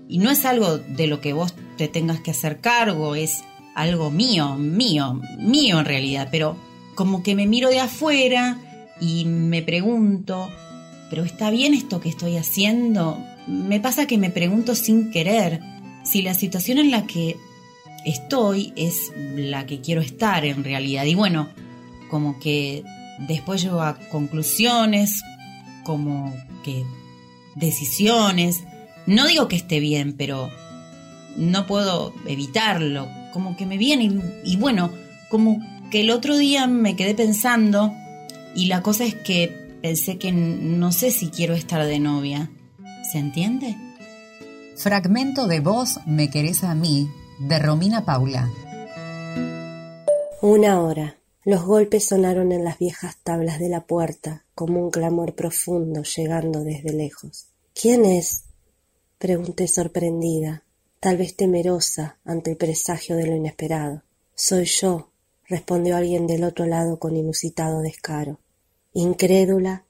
y 0.08 0.18
no 0.18 0.30
es 0.32 0.46
algo 0.46 0.78
de 0.78 1.08
lo 1.08 1.22
que 1.22 1.34
vos 1.34 1.54
te 1.78 1.88
tengas 1.88 2.20
que 2.22 2.32
hacer 2.32 2.60
cargo, 2.60 3.16
es 3.16 3.44
algo 3.76 4.12
mío, 4.12 4.56
mío, 4.56 5.22
mío 5.38 5.80
en 5.80 5.86
realidad, 5.86 6.30
pero 6.32 6.58
como 6.96 7.24
que 7.24 7.36
me 7.36 7.46
miro 7.46 7.70
de 7.70 7.80
afuera 7.80 8.58
y 9.02 9.26
me 9.26 9.62
pregunto, 9.62 10.50
¿pero 11.10 11.24
está 11.24 11.50
bien 11.50 11.74
esto 11.74 12.00
que 12.00 12.10
estoy 12.10 12.38
haciendo? 12.38 13.24
Me 13.48 13.80
pasa 13.80 14.08
que 14.08 14.18
me 14.18 14.30
pregunto 14.30 14.76
sin 14.76 15.12
querer 15.12 15.62
si 16.04 16.22
la 16.22 16.34
situación 16.34 16.78
en 16.78 16.92
la 16.92 17.06
que 17.06 17.38
estoy 18.06 18.74
es 18.76 19.12
la 19.36 19.66
que 19.66 19.82
quiero 19.82 20.02
estar 20.02 20.46
en 20.46 20.64
realidad. 20.64 21.06
Y 21.06 21.16
bueno, 21.16 21.50
como 22.10 22.40
que 22.40 22.84
después 23.28 23.62
llego 23.62 23.82
a 23.82 23.98
conclusiones, 24.12 25.22
como 25.84 26.34
que 26.64 26.86
decisiones, 27.56 28.64
no 29.06 29.28
digo 29.28 29.48
que 29.48 29.56
esté 29.56 29.80
bien, 29.80 30.14
pero 30.14 30.50
no 31.36 31.68
puedo 31.68 32.14
evitarlo. 32.28 33.08
Como 33.34 33.58
que 33.58 33.66
me 33.66 33.78
viene 33.78 34.12
y, 34.46 34.56
bueno, 34.56 34.92
como 35.30 35.60
que 35.92 36.02
el 36.02 36.10
otro 36.10 36.38
día 36.38 36.68
me 36.68 36.96
quedé 36.96 37.14
pensando 37.14 37.94
y 38.56 38.68
la 38.68 38.82
cosa 38.82 39.06
es 39.06 39.16
que 39.16 39.65
pensé 39.86 40.18
que 40.18 40.32
no 40.32 40.92
sé 40.92 41.12
si 41.12 41.30
quiero 41.30 41.54
estar 41.54 41.86
de 41.86 42.00
novia. 42.00 42.50
¿Se 43.12 43.20
entiende? 43.20 43.78
Fragmento 44.78 45.46
de 45.46 45.60
voz 45.60 46.00
Me 46.08 46.32
querés 46.32 46.64
a 46.64 46.74
mí, 46.74 47.08
de 47.38 47.60
Romina 47.60 48.04
Paula. 48.04 48.50
Una 50.42 50.82
hora. 50.82 51.18
Los 51.44 51.64
golpes 51.66 52.08
sonaron 52.08 52.52
en 52.52 52.64
las 52.64 52.80
viejas 52.80 53.18
tablas 53.24 53.60
de 53.60 53.70
la 53.70 53.82
puerta 53.82 54.44
como 54.56 54.84
un 54.84 54.90
clamor 54.90 55.36
profundo 55.36 56.02
llegando 56.02 56.64
desde 56.64 56.92
lejos. 56.92 57.50
¿Quién 57.80 58.06
es? 58.06 58.46
pregunté 59.20 59.68
sorprendida, 59.68 60.64
tal 61.00 61.18
vez 61.18 61.36
temerosa 61.36 62.18
ante 62.26 62.50
el 62.50 62.58
presagio 62.58 63.18
de 63.18 63.28
lo 63.28 63.36
inesperado. 63.36 64.02
Soy 64.34 64.66
yo, 64.66 65.12
respondió 65.48 65.96
alguien 65.96 66.26
del 66.26 66.44
otro 66.44 66.66
lado 66.66 66.98
con 66.98 67.16
inusitado 67.16 67.82
descaro. 67.82 68.40
Incrédula, 68.98 69.84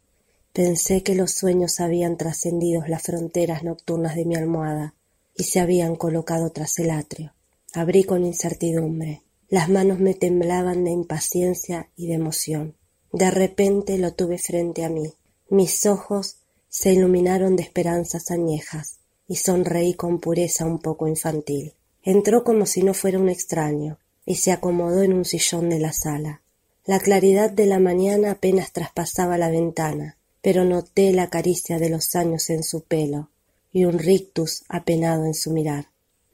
pensé 0.51 1.03
que 1.03 1.13
los 1.13 1.29
sueños 1.29 1.79
habían 1.79 2.17
trascendido 2.17 2.81
las 2.87 3.03
fronteras 3.03 3.61
nocturnas 3.61 4.15
de 4.15 4.25
mi 4.25 4.35
almohada, 4.35 4.95
y 5.37 5.43
se 5.43 5.59
habían 5.59 5.95
colocado 5.95 6.49
tras 6.51 6.79
el 6.79 6.89
atrio. 6.89 7.31
Abrí 7.71 8.03
con 8.03 8.25
incertidumbre. 8.25 9.21
Las 9.47 9.69
manos 9.69 9.99
me 9.99 10.15
temblaban 10.15 10.83
de 10.83 10.89
impaciencia 10.89 11.91
y 11.95 12.07
de 12.07 12.15
emoción. 12.15 12.77
De 13.13 13.29
repente 13.29 13.99
lo 13.99 14.15
tuve 14.15 14.39
frente 14.39 14.83
a 14.83 14.89
mí. 14.89 15.13
Mis 15.49 15.85
ojos 15.85 16.37
se 16.67 16.91
iluminaron 16.91 17.55
de 17.55 17.61
esperanzas 17.61 18.31
añejas 18.31 18.97
y 19.27 19.35
sonreí 19.35 19.93
con 19.93 20.19
pureza 20.19 20.65
un 20.65 20.79
poco 20.79 21.07
infantil. 21.07 21.75
Entró 22.01 22.43
como 22.43 22.65
si 22.65 22.81
no 22.81 22.95
fuera 22.95 23.19
un 23.19 23.29
extraño 23.29 23.99
y 24.25 24.37
se 24.37 24.51
acomodó 24.51 25.03
en 25.03 25.13
un 25.13 25.25
sillón 25.25 25.69
de 25.69 25.79
la 25.79 25.93
sala. 25.93 26.41
La 26.85 26.99
claridad 26.99 27.49
de 27.49 27.65
la 27.65 27.79
mañana 27.79 28.31
apenas 28.31 28.71
traspasaba 28.71 29.39
la 29.39 29.49
ventana, 29.49 30.17
pero 30.41 30.65
noté 30.65 31.11
la 31.13 31.31
caricia 31.31 31.79
de 31.79 31.89
los 31.89 32.15
años 32.15 32.51
en 32.51 32.63
su 32.63 32.83
pelo 32.83 33.31
y 33.71 33.85
un 33.85 33.97
rictus 33.97 34.63
apenado 34.69 35.25
en 35.25 35.33
su 35.33 35.51
mirar. 35.51 35.87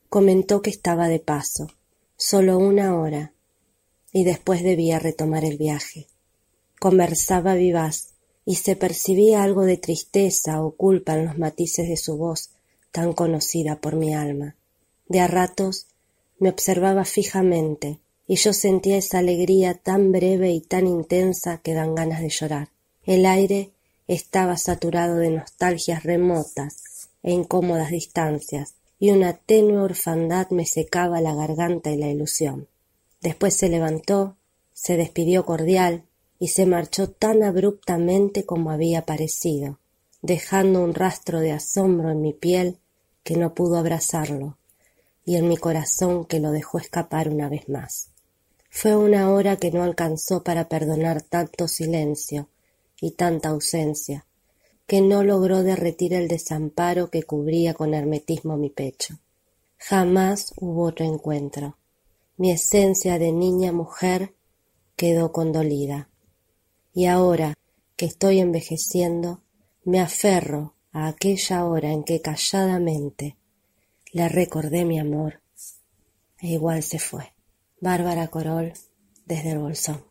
Comentó 0.09 0.61
que 0.61 0.69
estaba 0.69 1.07
de 1.07 1.19
paso, 1.19 1.67
solo 2.17 2.57
una 2.57 2.99
hora, 2.99 3.33
y 4.11 4.25
después 4.25 4.61
debía 4.61 4.99
retomar 4.99 5.45
el 5.45 5.57
viaje. 5.57 6.07
Conversaba 6.79 7.55
vivaz, 7.55 8.09
y 8.45 8.55
se 8.55 8.75
percibía 8.75 9.43
algo 9.43 9.63
de 9.63 9.77
tristeza 9.77 10.61
o 10.61 10.71
culpa 10.71 11.13
en 11.13 11.27
los 11.27 11.37
matices 11.37 11.87
de 11.87 11.97
su 11.97 12.17
voz 12.17 12.51
tan 12.91 13.13
conocida 13.13 13.77
por 13.77 13.95
mi 13.95 14.13
alma. 14.13 14.57
De 15.07 15.21
a 15.21 15.27
ratos 15.27 15.87
me 16.39 16.49
observaba 16.49 17.05
fijamente, 17.05 17.99
y 18.31 18.37
yo 18.37 18.53
sentía 18.53 18.95
esa 18.95 19.19
alegría 19.19 19.73
tan 19.73 20.13
breve 20.13 20.51
y 20.51 20.61
tan 20.61 20.87
intensa 20.87 21.57
que 21.57 21.73
dan 21.73 21.95
ganas 21.95 22.21
de 22.21 22.29
llorar. 22.29 22.69
El 23.03 23.25
aire 23.25 23.71
estaba 24.07 24.55
saturado 24.55 25.17
de 25.17 25.31
nostalgias 25.31 26.03
remotas 26.03 27.09
e 27.23 27.33
incómodas 27.33 27.91
distancias, 27.91 28.75
y 28.99 29.11
una 29.11 29.33
tenue 29.33 29.81
orfandad 29.81 30.49
me 30.49 30.65
secaba 30.65 31.19
la 31.19 31.35
garganta 31.35 31.91
y 31.91 31.97
la 31.97 32.07
ilusión. 32.07 32.69
Después 33.19 33.53
se 33.53 33.67
levantó, 33.67 34.37
se 34.71 34.95
despidió 34.95 35.45
cordial, 35.45 36.05
y 36.39 36.47
se 36.47 36.65
marchó 36.65 37.09
tan 37.09 37.43
abruptamente 37.43 38.45
como 38.45 38.71
había 38.71 38.99
aparecido, 38.99 39.77
dejando 40.21 40.81
un 40.81 40.93
rastro 40.93 41.41
de 41.41 41.51
asombro 41.51 42.11
en 42.11 42.21
mi 42.21 42.31
piel 42.31 42.77
que 43.23 43.35
no 43.35 43.53
pudo 43.53 43.77
abrazarlo, 43.77 44.57
y 45.25 45.35
en 45.35 45.49
mi 45.49 45.57
corazón 45.57 46.23
que 46.23 46.39
lo 46.39 46.51
dejó 46.51 46.77
escapar 46.77 47.27
una 47.27 47.49
vez 47.49 47.67
más. 47.67 48.10
Fue 48.73 48.95
una 48.95 49.29
hora 49.29 49.57
que 49.57 49.69
no 49.69 49.83
alcanzó 49.83 50.43
para 50.43 50.69
perdonar 50.69 51.21
tanto 51.21 51.67
silencio 51.67 52.47
y 53.01 53.11
tanta 53.11 53.49
ausencia, 53.49 54.25
que 54.87 55.01
no 55.01 55.23
logró 55.23 55.61
derretir 55.61 56.13
el 56.13 56.29
desamparo 56.29 57.09
que 57.09 57.23
cubría 57.23 57.73
con 57.73 57.93
hermetismo 57.93 58.55
mi 58.55 58.69
pecho. 58.69 59.19
Jamás 59.77 60.53
hubo 60.57 60.85
otro 60.85 61.05
encuentro. 61.05 61.77
Mi 62.37 62.51
esencia 62.51 63.19
de 63.19 63.33
niña 63.33 63.73
mujer 63.73 64.33
quedó 64.95 65.33
condolida 65.33 66.09
y 66.93 67.07
ahora 67.07 67.55
que 67.97 68.05
estoy 68.05 68.39
envejeciendo, 68.39 69.41
me 69.83 69.99
aferro 69.99 70.75
a 70.93 71.07
aquella 71.07 71.65
hora 71.65 71.91
en 71.91 72.03
que 72.03 72.21
calladamente 72.21 73.35
le 74.13 74.29
recordé 74.29 74.85
mi 74.85 74.97
amor 74.97 75.41
e 76.39 76.47
igual 76.47 76.83
se 76.83 76.97
fue. 76.97 77.33
Bárbara 77.81 78.27
Corol 78.27 78.73
desde 79.25 79.53
el 79.53 79.57
Bolsón. 79.57 80.05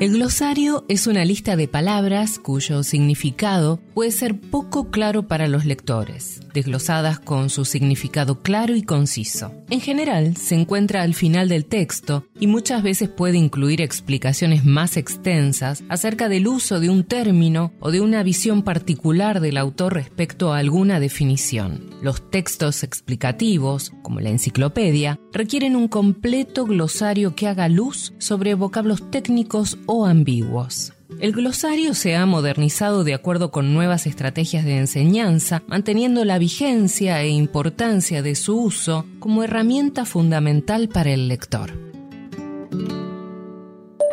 El 0.00 0.12
glosario 0.12 0.84
es 0.86 1.08
una 1.08 1.24
lista 1.24 1.56
de 1.56 1.66
palabras 1.66 2.38
cuyo 2.38 2.84
significado 2.84 3.80
puede 3.94 4.12
ser 4.12 4.38
poco 4.38 4.92
claro 4.92 5.26
para 5.26 5.48
los 5.48 5.64
lectores, 5.64 6.38
desglosadas 6.54 7.18
con 7.18 7.50
su 7.50 7.64
significado 7.64 8.40
claro 8.40 8.76
y 8.76 8.82
conciso. 8.82 9.52
En 9.70 9.80
general, 9.80 10.36
se 10.36 10.54
encuentra 10.54 11.02
al 11.02 11.14
final 11.14 11.48
del 11.48 11.64
texto 11.64 12.24
y 12.38 12.46
muchas 12.46 12.84
veces 12.84 13.08
puede 13.08 13.38
incluir 13.38 13.80
explicaciones 13.80 14.64
más 14.64 14.96
extensas 14.96 15.82
acerca 15.88 16.28
del 16.28 16.46
uso 16.46 16.78
de 16.78 16.90
un 16.90 17.02
término 17.02 17.72
o 17.80 17.90
de 17.90 18.00
una 18.00 18.22
visión 18.22 18.62
particular 18.62 19.40
del 19.40 19.56
autor 19.56 19.94
respecto 19.94 20.52
a 20.52 20.58
alguna 20.58 21.00
definición. 21.00 21.90
Los 22.02 22.30
textos 22.30 22.84
explicativos, 22.84 23.92
como 24.02 24.20
la 24.20 24.30
enciclopedia, 24.30 25.18
requieren 25.32 25.74
un 25.74 25.88
completo 25.88 26.66
glosario 26.66 27.34
que 27.34 27.48
haga 27.48 27.68
luz 27.68 28.12
sobre 28.18 28.54
vocablos 28.54 29.10
técnicos 29.10 29.76
o 29.88 30.04
ambiguos. 30.06 30.92
El 31.18 31.32
glosario 31.32 31.94
se 31.94 32.14
ha 32.14 32.26
modernizado 32.26 33.02
de 33.02 33.14
acuerdo 33.14 33.50
con 33.50 33.72
nuevas 33.72 34.06
estrategias 34.06 34.64
de 34.64 34.76
enseñanza, 34.76 35.62
manteniendo 35.66 36.24
la 36.26 36.38
vigencia 36.38 37.20
e 37.22 37.28
importancia 37.28 38.22
de 38.22 38.34
su 38.34 38.60
uso 38.60 39.06
como 39.18 39.42
herramienta 39.42 40.04
fundamental 40.04 40.88
para 40.88 41.10
el 41.10 41.26
lector. 41.26 41.72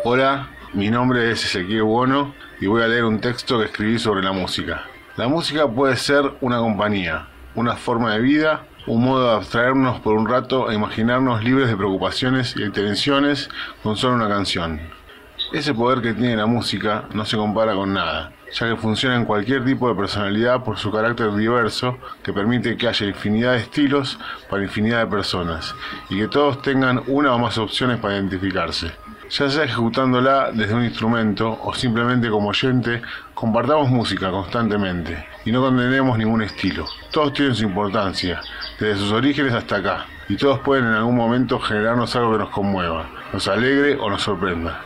Hola, 0.02 0.50
mi 0.72 0.88
nombre 0.88 1.30
es 1.30 1.44
Ezequiel 1.44 1.82
Bono 1.82 2.34
y 2.58 2.66
voy 2.66 2.82
a 2.82 2.88
leer 2.88 3.04
un 3.04 3.20
texto 3.20 3.58
que 3.58 3.66
escribí 3.66 3.98
sobre 3.98 4.22
la 4.22 4.32
música. 4.32 4.84
La 5.16 5.28
música 5.28 5.68
puede 5.68 5.96
ser 5.96 6.24
una 6.40 6.58
compañía, 6.58 7.28
una 7.54 7.76
forma 7.76 8.14
de 8.14 8.20
vida, 8.20 8.66
un 8.86 9.04
modo 9.04 9.28
de 9.28 9.36
abstraernos 9.36 10.00
por 10.00 10.14
un 10.14 10.26
rato 10.26 10.70
e 10.70 10.74
imaginarnos 10.74 11.44
libres 11.44 11.68
de 11.68 11.76
preocupaciones 11.76 12.54
y 12.56 12.70
tensiones 12.70 13.50
con 13.82 13.96
solo 13.96 14.14
una 14.14 14.28
canción. 14.28 14.80
Ese 15.52 15.72
poder 15.72 16.02
que 16.02 16.12
tiene 16.12 16.36
la 16.36 16.46
música 16.46 17.04
no 17.14 17.24
se 17.24 17.36
compara 17.36 17.74
con 17.74 17.94
nada, 17.94 18.32
ya 18.52 18.68
que 18.68 18.76
funciona 18.76 19.14
en 19.14 19.24
cualquier 19.24 19.64
tipo 19.64 19.88
de 19.88 19.94
personalidad 19.94 20.64
por 20.64 20.76
su 20.76 20.90
carácter 20.90 21.32
diverso 21.34 21.98
que 22.22 22.32
permite 22.32 22.76
que 22.76 22.88
haya 22.88 23.06
infinidad 23.06 23.52
de 23.52 23.58
estilos 23.58 24.18
para 24.50 24.64
infinidad 24.64 25.00
de 25.00 25.06
personas 25.06 25.74
y 26.10 26.18
que 26.18 26.28
todos 26.28 26.62
tengan 26.62 27.02
una 27.06 27.32
o 27.32 27.38
más 27.38 27.58
opciones 27.58 27.98
para 28.00 28.14
identificarse. 28.14 28.90
Ya 29.30 29.48
sea 29.48 29.64
ejecutándola 29.64 30.50
desde 30.52 30.74
un 30.74 30.84
instrumento 30.84 31.58
o 31.62 31.74
simplemente 31.74 32.28
como 32.28 32.48
oyente, 32.48 33.02
compartamos 33.34 33.88
música 33.88 34.30
constantemente 34.30 35.26
y 35.44 35.52
no 35.52 35.60
condenemos 35.60 36.18
ningún 36.18 36.42
estilo. 36.42 36.86
Todos 37.12 37.32
tienen 37.32 37.54
su 37.54 37.64
importancia, 37.64 38.40
desde 38.78 39.00
sus 39.00 39.12
orígenes 39.12 39.52
hasta 39.52 39.76
acá, 39.76 40.06
y 40.28 40.36
todos 40.36 40.60
pueden 40.60 40.86
en 40.86 40.94
algún 40.94 41.16
momento 41.16 41.58
generarnos 41.58 42.14
algo 42.16 42.32
que 42.32 42.38
nos 42.38 42.50
conmueva, 42.50 43.08
nos 43.32 43.46
alegre 43.48 43.96
o 44.00 44.10
nos 44.10 44.22
sorprenda. 44.22 44.85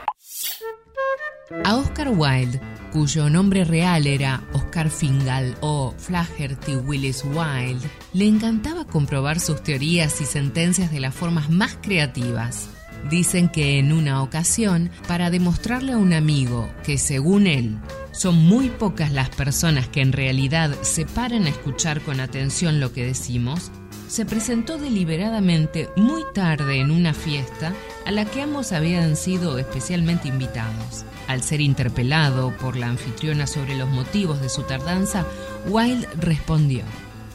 A 1.64 1.74
Oscar 1.74 2.10
Wilde, 2.10 2.60
cuyo 2.92 3.28
nombre 3.28 3.64
real 3.64 4.06
era 4.06 4.40
Oscar 4.52 4.88
Fingal 4.88 5.56
o 5.60 5.92
Flaherty 5.98 6.76
Willis 6.76 7.24
Wilde, 7.24 7.88
le 8.12 8.28
encantaba 8.28 8.84
comprobar 8.84 9.40
sus 9.40 9.60
teorías 9.60 10.20
y 10.20 10.26
sentencias 10.26 10.92
de 10.92 11.00
las 11.00 11.12
formas 11.12 11.50
más 11.50 11.76
creativas. 11.82 12.68
Dicen 13.10 13.48
que 13.48 13.80
en 13.80 13.92
una 13.92 14.22
ocasión, 14.22 14.90
para 15.08 15.28
demostrarle 15.30 15.92
a 15.92 15.98
un 15.98 16.12
amigo 16.12 16.70
que 16.84 16.98
según 16.98 17.48
él 17.48 17.78
son 18.12 18.36
muy 18.36 18.68
pocas 18.68 19.10
las 19.10 19.30
personas 19.30 19.88
que 19.88 20.02
en 20.02 20.12
realidad 20.12 20.70
se 20.82 21.04
paran 21.04 21.46
a 21.46 21.50
escuchar 21.50 22.00
con 22.00 22.20
atención 22.20 22.78
lo 22.78 22.92
que 22.92 23.06
decimos, 23.06 23.72
se 24.06 24.24
presentó 24.24 24.78
deliberadamente 24.78 25.88
muy 25.96 26.22
tarde 26.32 26.78
en 26.78 26.92
una 26.92 27.12
fiesta 27.12 27.74
a 28.06 28.12
la 28.12 28.24
que 28.24 28.42
ambos 28.42 28.70
habían 28.70 29.16
sido 29.16 29.58
especialmente 29.58 30.28
invitados. 30.28 31.04
Al 31.30 31.44
ser 31.44 31.60
interpelado 31.60 32.50
por 32.56 32.76
la 32.76 32.88
anfitriona 32.88 33.46
sobre 33.46 33.76
los 33.76 33.88
motivos 33.88 34.40
de 34.40 34.48
su 34.48 34.64
tardanza, 34.64 35.24
Wilde 35.68 36.08
respondió, 36.18 36.82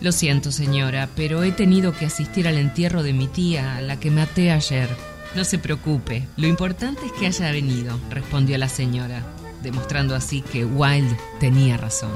Lo 0.01 0.11
siento 0.11 0.51
señora, 0.51 1.07
pero 1.15 1.43
he 1.43 1.53
tenido 1.53 1.93
que 1.93 2.05
asistir 2.05 2.45
al 2.49 2.57
entierro 2.57 3.03
de 3.03 3.13
mi 3.13 3.27
tía, 3.27 3.77
a 3.77 3.81
la 3.81 3.97
que 3.97 4.11
maté 4.11 4.51
ayer. 4.51 4.89
No 5.33 5.45
se 5.45 5.59
preocupe, 5.59 6.27
lo 6.35 6.45
importante 6.45 7.05
es 7.05 7.13
que 7.13 7.27
haya 7.27 7.49
venido, 7.51 7.97
respondió 8.09 8.57
la 8.57 8.67
señora, 8.67 9.23
demostrando 9.63 10.13
así 10.13 10.41
que 10.41 10.65
Wilde 10.65 11.15
tenía 11.39 11.77
razón. 11.77 12.11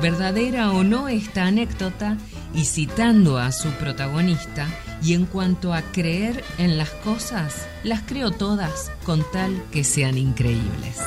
Verdadera 0.00 0.70
o 0.70 0.84
no 0.84 1.08
esta 1.08 1.46
anécdota, 1.46 2.16
y 2.54 2.64
citando 2.64 3.38
a 3.38 3.52
su 3.52 3.70
protagonista, 3.72 4.68
y 5.02 5.14
en 5.14 5.26
cuanto 5.26 5.74
a 5.74 5.82
creer 5.82 6.42
en 6.58 6.78
las 6.78 6.90
cosas, 6.90 7.66
las 7.82 8.02
creo 8.02 8.30
todas 8.30 8.90
con 9.04 9.24
tal 9.32 9.62
que 9.70 9.84
sean 9.84 10.16
increíbles. 10.16 11.00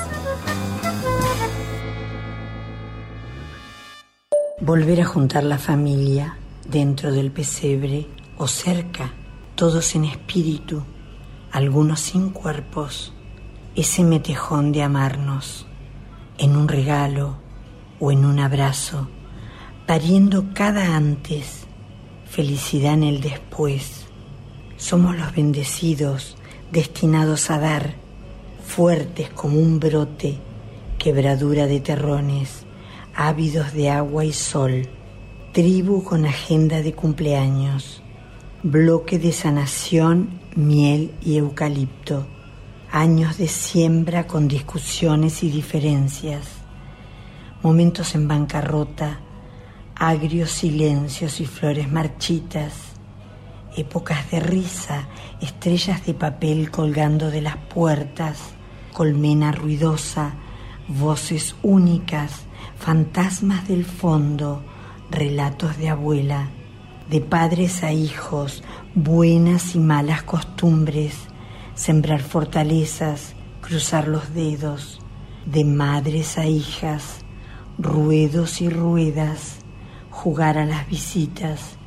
Volver 4.60 5.02
a 5.02 5.06
juntar 5.06 5.44
la 5.44 5.58
familia 5.58 6.38
dentro 6.70 7.12
del 7.12 7.32
pesebre 7.32 8.08
o 8.38 8.48
cerca, 8.48 9.14
todos 9.56 9.96
en 9.96 10.06
espíritu, 10.06 10.84
algunos 11.52 12.02
sin 12.02 12.30
cuerpos, 12.30 13.14
ese 13.76 14.04
metejón 14.04 14.72
de 14.72 14.84
amarnos, 14.84 15.66
en 16.38 16.56
un 16.56 16.68
regalo 16.68 17.38
o 18.00 18.12
en 18.12 18.26
un 18.26 18.40
abrazo, 18.40 19.10
pariendo 19.88 20.48
cada 20.54 20.98
antes, 20.98 21.66
felicidad 22.30 22.94
en 22.94 23.04
el 23.04 23.22
después. 23.22 24.06
Somos 24.76 25.18
los 25.18 25.34
bendecidos, 25.34 26.36
destinados 26.74 27.50
a 27.50 27.58
dar, 27.58 27.96
fuertes 28.66 29.30
como 29.30 29.58
un 29.58 29.80
brote, 29.80 30.40
quebradura 31.00 31.68
de 31.68 31.80
terrones, 31.80 32.66
ávidos 33.16 33.72
de 33.72 33.90
agua 33.90 34.26
y 34.26 34.34
sol, 34.34 34.90
Tribu 35.54 36.04
con 36.04 36.26
agenda 36.26 36.82
de 36.82 36.94
cumpleaños. 36.94 38.04
Bloque 38.62 39.18
de 39.18 39.32
sanación, 39.32 40.42
miel 40.56 41.14
y 41.24 41.38
eucalipto. 41.38 42.28
Años 42.92 43.38
de 43.38 43.48
siembra 43.48 44.28
con 44.28 44.50
discusiones 44.50 45.44
y 45.44 45.50
diferencias. 45.50 46.48
Momentos 47.64 48.14
en 48.14 48.28
bancarrota, 48.28 49.22
agrios 50.00 50.52
silencios 50.52 51.42
y 51.42 51.46
flores 51.46 51.92
marchitas. 51.92 52.74
Épocas 53.76 54.30
de 54.32 54.40
risa, 54.40 55.08
estrellas 55.42 56.06
de 56.06 56.14
papel 56.14 56.72
colgando 56.72 57.30
de 57.32 57.42
las 57.42 57.58
puertas, 57.58 58.38
colmena 58.94 59.52
ruidosa, 59.52 60.34
voces 60.88 61.56
únicas, 61.64 62.44
fantasmas 62.78 63.68
del 63.68 63.86
fondo, 63.86 64.64
relatos 65.10 65.78
de 65.78 65.90
abuela, 65.90 66.50
de 67.10 67.22
padres 67.22 67.84
a 67.84 67.92
hijos, 67.92 68.64
buenas 68.96 69.76
y 69.76 69.80
malas 69.80 70.24
costumbres, 70.24 71.16
sembrar 71.76 72.22
fortalezas, 72.22 73.34
cruzar 73.62 74.08
los 74.08 74.34
dedos, 74.34 75.00
de 75.46 75.64
madres 75.64 76.38
a 76.38 76.46
hijas, 76.46 77.20
ruedos 77.78 78.62
y 78.62 78.70
ruedas, 78.70 79.57
jugar 80.18 80.58
a 80.58 80.66
las 80.66 80.90
visitas 80.90 81.78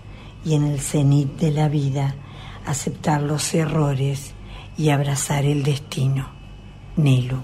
y 0.45 0.55
en 0.55 0.65
el 0.65 0.81
cenit 0.81 1.37
de 1.41 1.51
la 1.51 1.69
vida 1.69 2.15
aceptar 2.65 3.23
los 3.23 3.53
errores 3.55 4.35
y 4.79 4.91
abrazar 4.91 5.45
el 5.45 5.65
destino. 5.65 6.31
Nelo. 6.95 7.43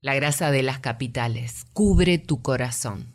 La 0.00 0.14
grasa 0.14 0.50
de 0.50 0.62
las 0.62 0.78
capitales 0.78 1.66
cubre 1.74 2.16
tu 2.16 2.40
corazón. 2.40 3.14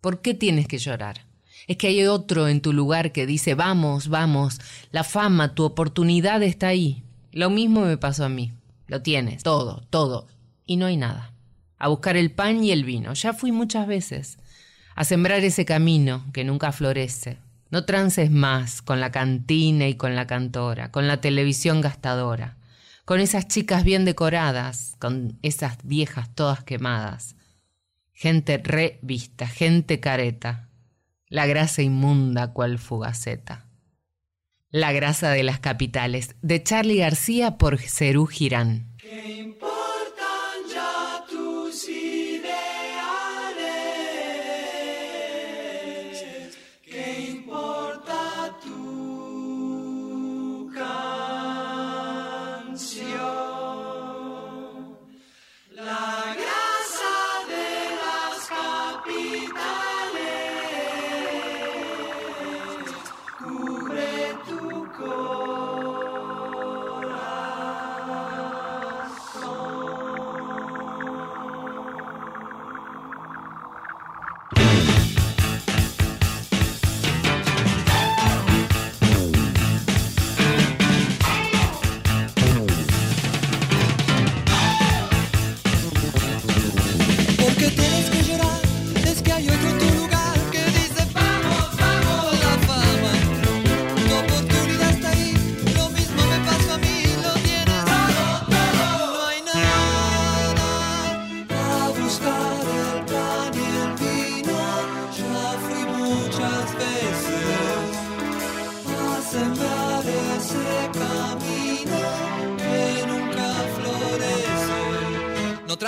¿Por 0.00 0.20
qué 0.20 0.34
tienes 0.34 0.66
que 0.66 0.78
llorar? 0.78 1.26
Es 1.68 1.76
que 1.76 1.86
hay 1.86 2.04
otro 2.04 2.48
en 2.48 2.62
tu 2.62 2.72
lugar 2.72 3.12
que 3.12 3.24
dice, 3.24 3.54
vamos, 3.54 4.08
vamos, 4.08 4.60
la 4.90 5.04
fama, 5.04 5.54
tu 5.54 5.62
oportunidad 5.62 6.42
está 6.42 6.66
ahí. 6.66 7.04
Lo 7.30 7.48
mismo 7.48 7.82
me 7.82 7.96
pasó 7.96 8.24
a 8.24 8.28
mí. 8.28 8.52
Lo 8.88 9.02
tienes, 9.02 9.44
todo, 9.44 9.86
todo. 9.88 10.26
Y 10.66 10.78
no 10.78 10.86
hay 10.86 10.96
nada. 10.96 11.32
A 11.78 11.86
buscar 11.86 12.16
el 12.16 12.32
pan 12.32 12.64
y 12.64 12.72
el 12.72 12.82
vino. 12.82 13.14
Ya 13.14 13.32
fui 13.32 13.52
muchas 13.52 13.86
veces. 13.86 14.36
A 14.94 15.04
sembrar 15.04 15.44
ese 15.44 15.64
camino 15.64 16.24
que 16.32 16.44
nunca 16.44 16.72
florece. 16.72 17.38
No 17.70 17.84
trances 17.84 18.30
más 18.30 18.82
con 18.82 19.00
la 19.00 19.10
cantina 19.10 19.86
y 19.88 19.94
con 19.94 20.16
la 20.16 20.26
cantora, 20.26 20.90
con 20.90 21.06
la 21.06 21.20
televisión 21.20 21.80
gastadora, 21.80 22.56
con 23.04 23.20
esas 23.20 23.48
chicas 23.48 23.84
bien 23.84 24.04
decoradas, 24.04 24.96
con 24.98 25.38
esas 25.42 25.78
viejas 25.84 26.34
todas 26.34 26.64
quemadas 26.64 27.36
gente 28.20 28.58
revista, 28.58 29.46
gente 29.46 29.98
careta, 29.98 30.68
la 31.28 31.46
grasa 31.46 31.80
inmunda 31.80 32.52
cual 32.52 32.78
fugaceta. 32.78 33.64
La 34.68 34.92
grasa 34.92 35.30
de 35.30 35.42
las 35.42 35.58
capitales, 35.58 36.36
de 36.42 36.62
Charlie 36.62 36.98
García 36.98 37.56
por 37.56 37.78
Cerú 37.78 38.26
Girán. 38.26 38.94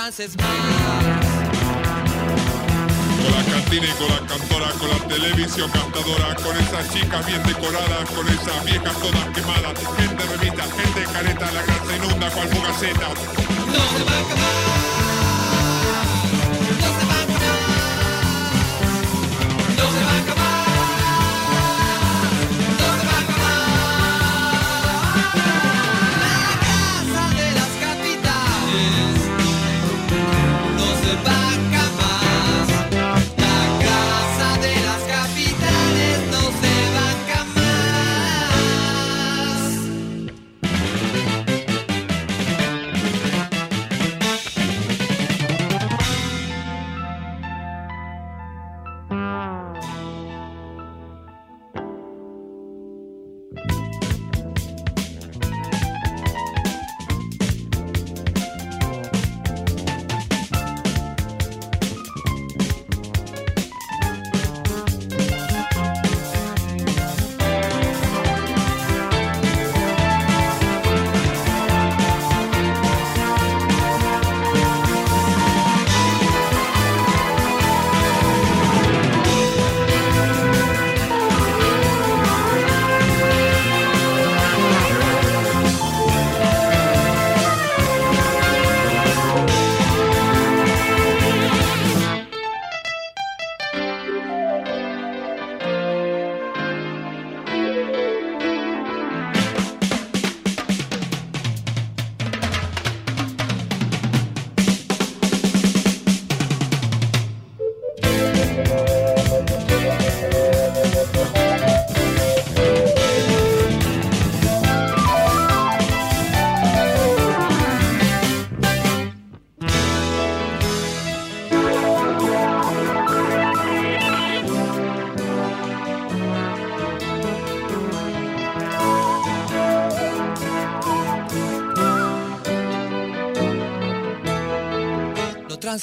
Más. 0.02 0.16
Con 3.22 3.32
la 3.32 3.44
cantina 3.52 3.86
y 3.86 3.92
con 3.92 4.08
la 4.08 4.26
cantora, 4.26 4.70
con 4.72 4.88
la 4.88 4.98
televisión 5.06 5.70
cantadora, 5.70 6.34
con 6.42 6.56
esas 6.56 6.90
chicas 6.92 7.24
bien 7.24 7.42
decoradas, 7.44 8.10
con 8.10 8.28
esas 8.28 8.64
viejas 8.64 8.96
todas 8.98 9.28
quemadas, 9.28 9.78
gente 9.96 10.24
remita, 10.24 10.64
gente 10.64 11.12
careta, 11.12 11.52
la 11.52 11.62
grasa 11.62 11.96
inunda 11.96 12.30
cual 12.30 12.48
fugaceta. 12.48 13.08
No 13.08 13.98
se 13.98 14.04
va 14.04 14.16
a 14.16 14.20
acabar. 14.20 14.91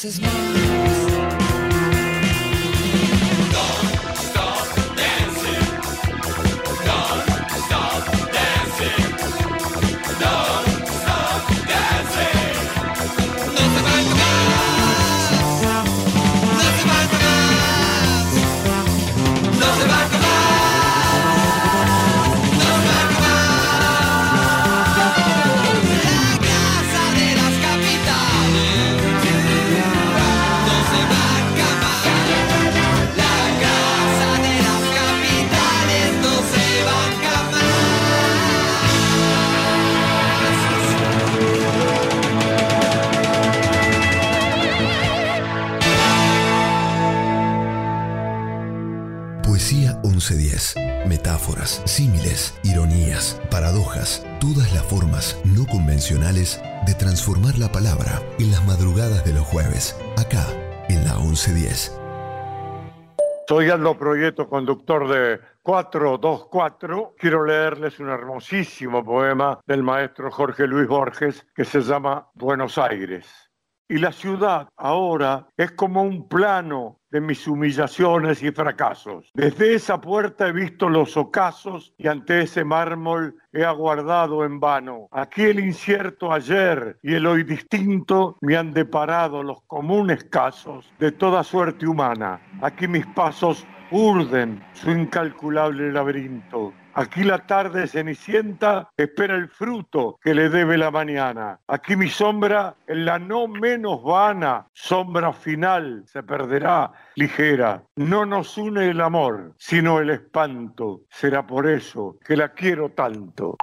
is 0.05 0.28
1110. 61.47 61.97
Soy 63.47 63.69
Aldo 63.69 63.97
Proyecto, 63.97 64.49
conductor 64.49 65.07
de 65.07 65.39
424. 65.63 67.15
Quiero 67.17 67.45
leerles 67.45 67.99
un 67.99 68.09
hermosísimo 68.09 69.03
poema 69.05 69.59
del 69.65 69.81
maestro 69.81 70.29
Jorge 70.29 70.67
Luis 70.67 70.87
Borges 70.87 71.47
que 71.55 71.63
se 71.63 71.81
llama 71.81 72.29
Buenos 72.33 72.77
Aires. 72.77 73.25
Y 73.87 73.97
la 73.99 74.11
ciudad 74.11 74.67
ahora 74.75 75.47
es 75.55 75.71
como 75.71 76.03
un 76.03 76.27
plano 76.27 76.98
de 77.11 77.21
mis 77.21 77.47
humillaciones 77.47 78.41
y 78.43 78.51
fracasos. 78.51 79.31
Desde 79.33 79.73
esa 79.73 79.99
puerta 79.99 80.47
he 80.47 80.51
visto 80.51 80.89
los 80.89 81.17
ocasos 81.17 81.93
y 81.97 82.07
ante 82.07 82.41
ese 82.41 82.63
mármol 82.63 83.35
he 83.51 83.63
aguardado 83.63 84.45
en 84.45 84.59
vano. 84.59 85.07
Aquí 85.11 85.43
el 85.43 85.59
incierto 85.59 86.31
ayer 86.31 86.97
y 87.01 87.15
el 87.15 87.25
hoy 87.25 87.43
distinto 87.43 88.37
me 88.41 88.57
han 88.57 88.73
deparado 88.73 89.43
los 89.43 89.61
comunes 89.63 90.23
casos 90.25 90.91
de 90.99 91.11
toda 91.11 91.43
suerte 91.43 91.87
humana. 91.87 92.41
Aquí 92.61 92.87
mis 92.87 93.05
pasos 93.07 93.65
urden 93.91 94.63
su 94.73 94.91
incalculable 94.91 95.91
laberinto. 95.91 96.73
Aquí 96.93 97.23
la 97.23 97.45
tarde 97.45 97.87
cenicienta 97.87 98.89
espera 98.97 99.35
el 99.35 99.49
fruto 99.49 100.17
que 100.21 100.33
le 100.33 100.49
debe 100.49 100.77
la 100.77 100.91
mañana. 100.91 101.59
Aquí 101.67 101.95
mi 101.95 102.09
sombra, 102.09 102.75
en 102.87 103.05
la 103.05 103.19
no 103.19 103.47
menos 103.47 104.03
vana 104.03 104.67
sombra 104.73 105.33
final, 105.33 106.03
se 106.07 106.23
perderá 106.23 106.91
ligera. 107.15 107.83
No 107.95 108.25
nos 108.25 108.57
une 108.57 108.89
el 108.89 109.01
amor, 109.01 109.53
sino 109.57 109.99
el 109.99 110.09
espanto. 110.09 111.01
Será 111.09 111.45
por 111.45 111.69
eso 111.69 112.17
que 112.25 112.35
la 112.35 112.49
quiero 112.49 112.89
tanto. 112.89 113.57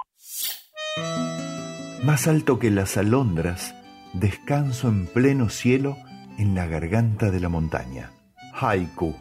Más 2.03 2.27
alto 2.27 2.59
que 2.59 2.71
las 2.71 2.97
alondras, 2.97 3.75
descanso 4.13 4.87
en 4.87 5.07
pleno 5.07 5.49
cielo 5.49 5.97
en 6.37 6.55
la 6.55 6.67
garganta 6.67 7.31
de 7.31 7.39
la 7.39 7.49
montaña. 7.49 8.11
Haiku, 8.53 9.15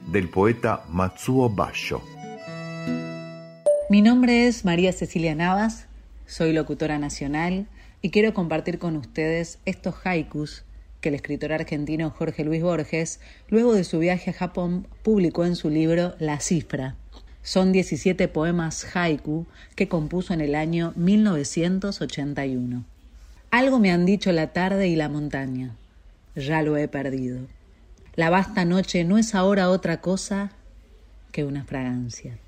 del 0.00 0.28
poeta 0.28 0.82
Matsuo 0.88 1.48
Basho. 1.48 2.02
Mi 3.90 4.00
nombre 4.00 4.46
es 4.46 4.64
María 4.64 4.92
Cecilia 4.92 5.34
Navas, 5.34 5.86
soy 6.26 6.52
locutora 6.52 6.98
nacional 6.98 7.66
y 8.00 8.10
quiero 8.10 8.32
compartir 8.32 8.78
con 8.78 8.96
ustedes 8.96 9.58
estos 9.66 9.96
haikus 10.04 10.64
que 11.00 11.08
el 11.08 11.16
escritor 11.16 11.52
argentino 11.52 12.10
Jorge 12.10 12.44
Luis 12.44 12.62
Borges, 12.62 13.20
luego 13.48 13.74
de 13.74 13.84
su 13.84 13.98
viaje 13.98 14.30
a 14.30 14.34
Japón, 14.34 14.86
publicó 15.02 15.44
en 15.44 15.56
su 15.56 15.68
libro 15.68 16.14
La 16.20 16.38
Cifra. 16.40 16.94
Son 17.42 17.72
17 17.72 18.28
poemas 18.28 18.96
haiku 18.96 19.46
que 19.74 19.88
compuso 19.88 20.32
en 20.32 20.40
el 20.40 20.54
año 20.54 20.92
1981. 20.96 22.84
Algo 23.50 23.78
me 23.80 23.90
han 23.90 24.06
dicho 24.06 24.32
la 24.32 24.52
tarde 24.52 24.88
y 24.88 24.96
la 24.96 25.08
montaña. 25.08 25.74
Ya 26.36 26.62
lo 26.62 26.76
he 26.76 26.86
perdido. 26.88 27.40
La 28.14 28.30
vasta 28.30 28.64
noche 28.64 29.04
no 29.04 29.18
es 29.18 29.34
ahora 29.34 29.68
otra 29.68 30.00
cosa 30.00 30.52
que 31.32 31.44
una 31.44 31.64
fragancia. 31.64 32.38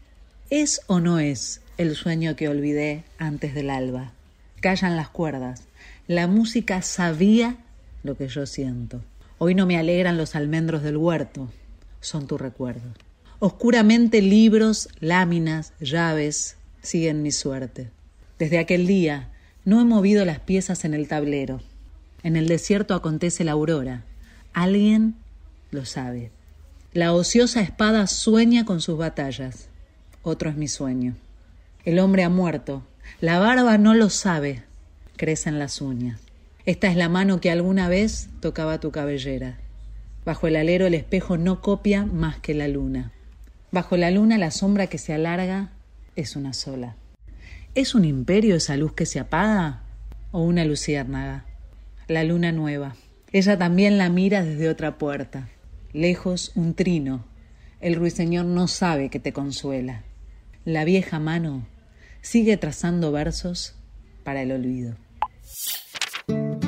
¿Es 0.50 0.82
o 0.88 1.00
no 1.00 1.20
es 1.20 1.62
el 1.78 1.96
sueño 1.96 2.36
que 2.36 2.50
olvidé 2.50 3.04
antes 3.16 3.54
del 3.54 3.70
alba? 3.70 4.12
Callan 4.60 4.94
las 4.94 5.08
cuerdas. 5.08 5.62
La 6.06 6.26
música 6.26 6.82
sabía 6.82 7.56
lo 8.02 8.18
que 8.18 8.28
yo 8.28 8.44
siento. 8.44 9.00
Hoy 9.38 9.54
no 9.54 9.64
me 9.64 9.78
alegran 9.78 10.18
los 10.18 10.34
almendros 10.34 10.82
del 10.82 10.98
huerto, 10.98 11.50
son 12.02 12.26
tu 12.26 12.36
recuerdo. 12.36 12.92
Oscuramente 13.38 14.20
libros, 14.20 14.90
láminas, 15.00 15.72
llaves 15.80 16.56
siguen 16.82 17.22
mi 17.22 17.32
suerte. 17.32 17.88
Desde 18.38 18.58
aquel 18.58 18.86
día 18.86 19.30
no 19.64 19.80
he 19.80 19.84
movido 19.84 20.26
las 20.26 20.40
piezas 20.40 20.84
en 20.84 20.92
el 20.92 21.08
tablero. 21.08 21.62
En 22.22 22.36
el 22.36 22.48
desierto 22.48 22.94
acontece 22.94 23.44
la 23.44 23.52
aurora. 23.52 24.04
Alguien 24.52 25.14
lo 25.70 25.86
sabe. 25.86 26.30
La 26.92 27.14
ociosa 27.14 27.62
espada 27.62 28.06
sueña 28.06 28.66
con 28.66 28.82
sus 28.82 28.98
batallas 28.98 29.68
otro 30.24 30.50
es 30.50 30.56
mi 30.56 30.68
sueño. 30.68 31.14
El 31.84 31.98
hombre 31.98 32.24
ha 32.24 32.30
muerto, 32.30 32.82
la 33.20 33.38
barba 33.38 33.76
no 33.78 33.94
lo 33.94 34.08
sabe, 34.08 34.62
crecen 35.16 35.58
las 35.58 35.80
uñas. 35.80 36.18
Esta 36.64 36.88
es 36.88 36.96
la 36.96 37.10
mano 37.10 37.40
que 37.40 37.50
alguna 37.50 37.88
vez 37.88 38.30
tocaba 38.40 38.80
tu 38.80 38.90
cabellera. 38.90 39.58
Bajo 40.24 40.46
el 40.46 40.56
alero 40.56 40.86
el 40.86 40.94
espejo 40.94 41.36
no 41.36 41.60
copia 41.60 42.06
más 42.06 42.38
que 42.38 42.54
la 42.54 42.68
luna. 42.68 43.12
Bajo 43.70 43.98
la 43.98 44.10
luna 44.10 44.38
la 44.38 44.50
sombra 44.50 44.86
que 44.86 44.96
se 44.96 45.12
alarga 45.12 45.72
es 46.16 46.36
una 46.36 46.54
sola. 46.54 46.96
¿Es 47.74 47.94
un 47.94 48.06
imperio 48.06 48.56
esa 48.56 48.78
luz 48.78 48.94
que 48.94 49.04
se 49.04 49.20
apaga 49.20 49.82
o 50.32 50.40
una 50.40 50.64
luciérnaga? 50.64 51.44
La 52.08 52.24
luna 52.24 52.50
nueva. 52.50 52.96
Ella 53.30 53.58
también 53.58 53.98
la 53.98 54.08
mira 54.08 54.42
desde 54.42 54.70
otra 54.70 54.96
puerta. 54.96 55.48
Lejos 55.92 56.52
un 56.54 56.72
trino. 56.72 57.26
El 57.80 57.96
ruiseñor 57.96 58.46
no 58.46 58.68
sabe 58.68 59.10
que 59.10 59.20
te 59.20 59.34
consuela 59.34 60.02
la 60.64 60.84
vieja 60.84 61.18
mano 61.18 61.66
sigue 62.22 62.56
trazando 62.56 63.12
versos 63.12 63.74
para 64.22 64.42
el 64.42 64.52
olvido. 64.52 64.96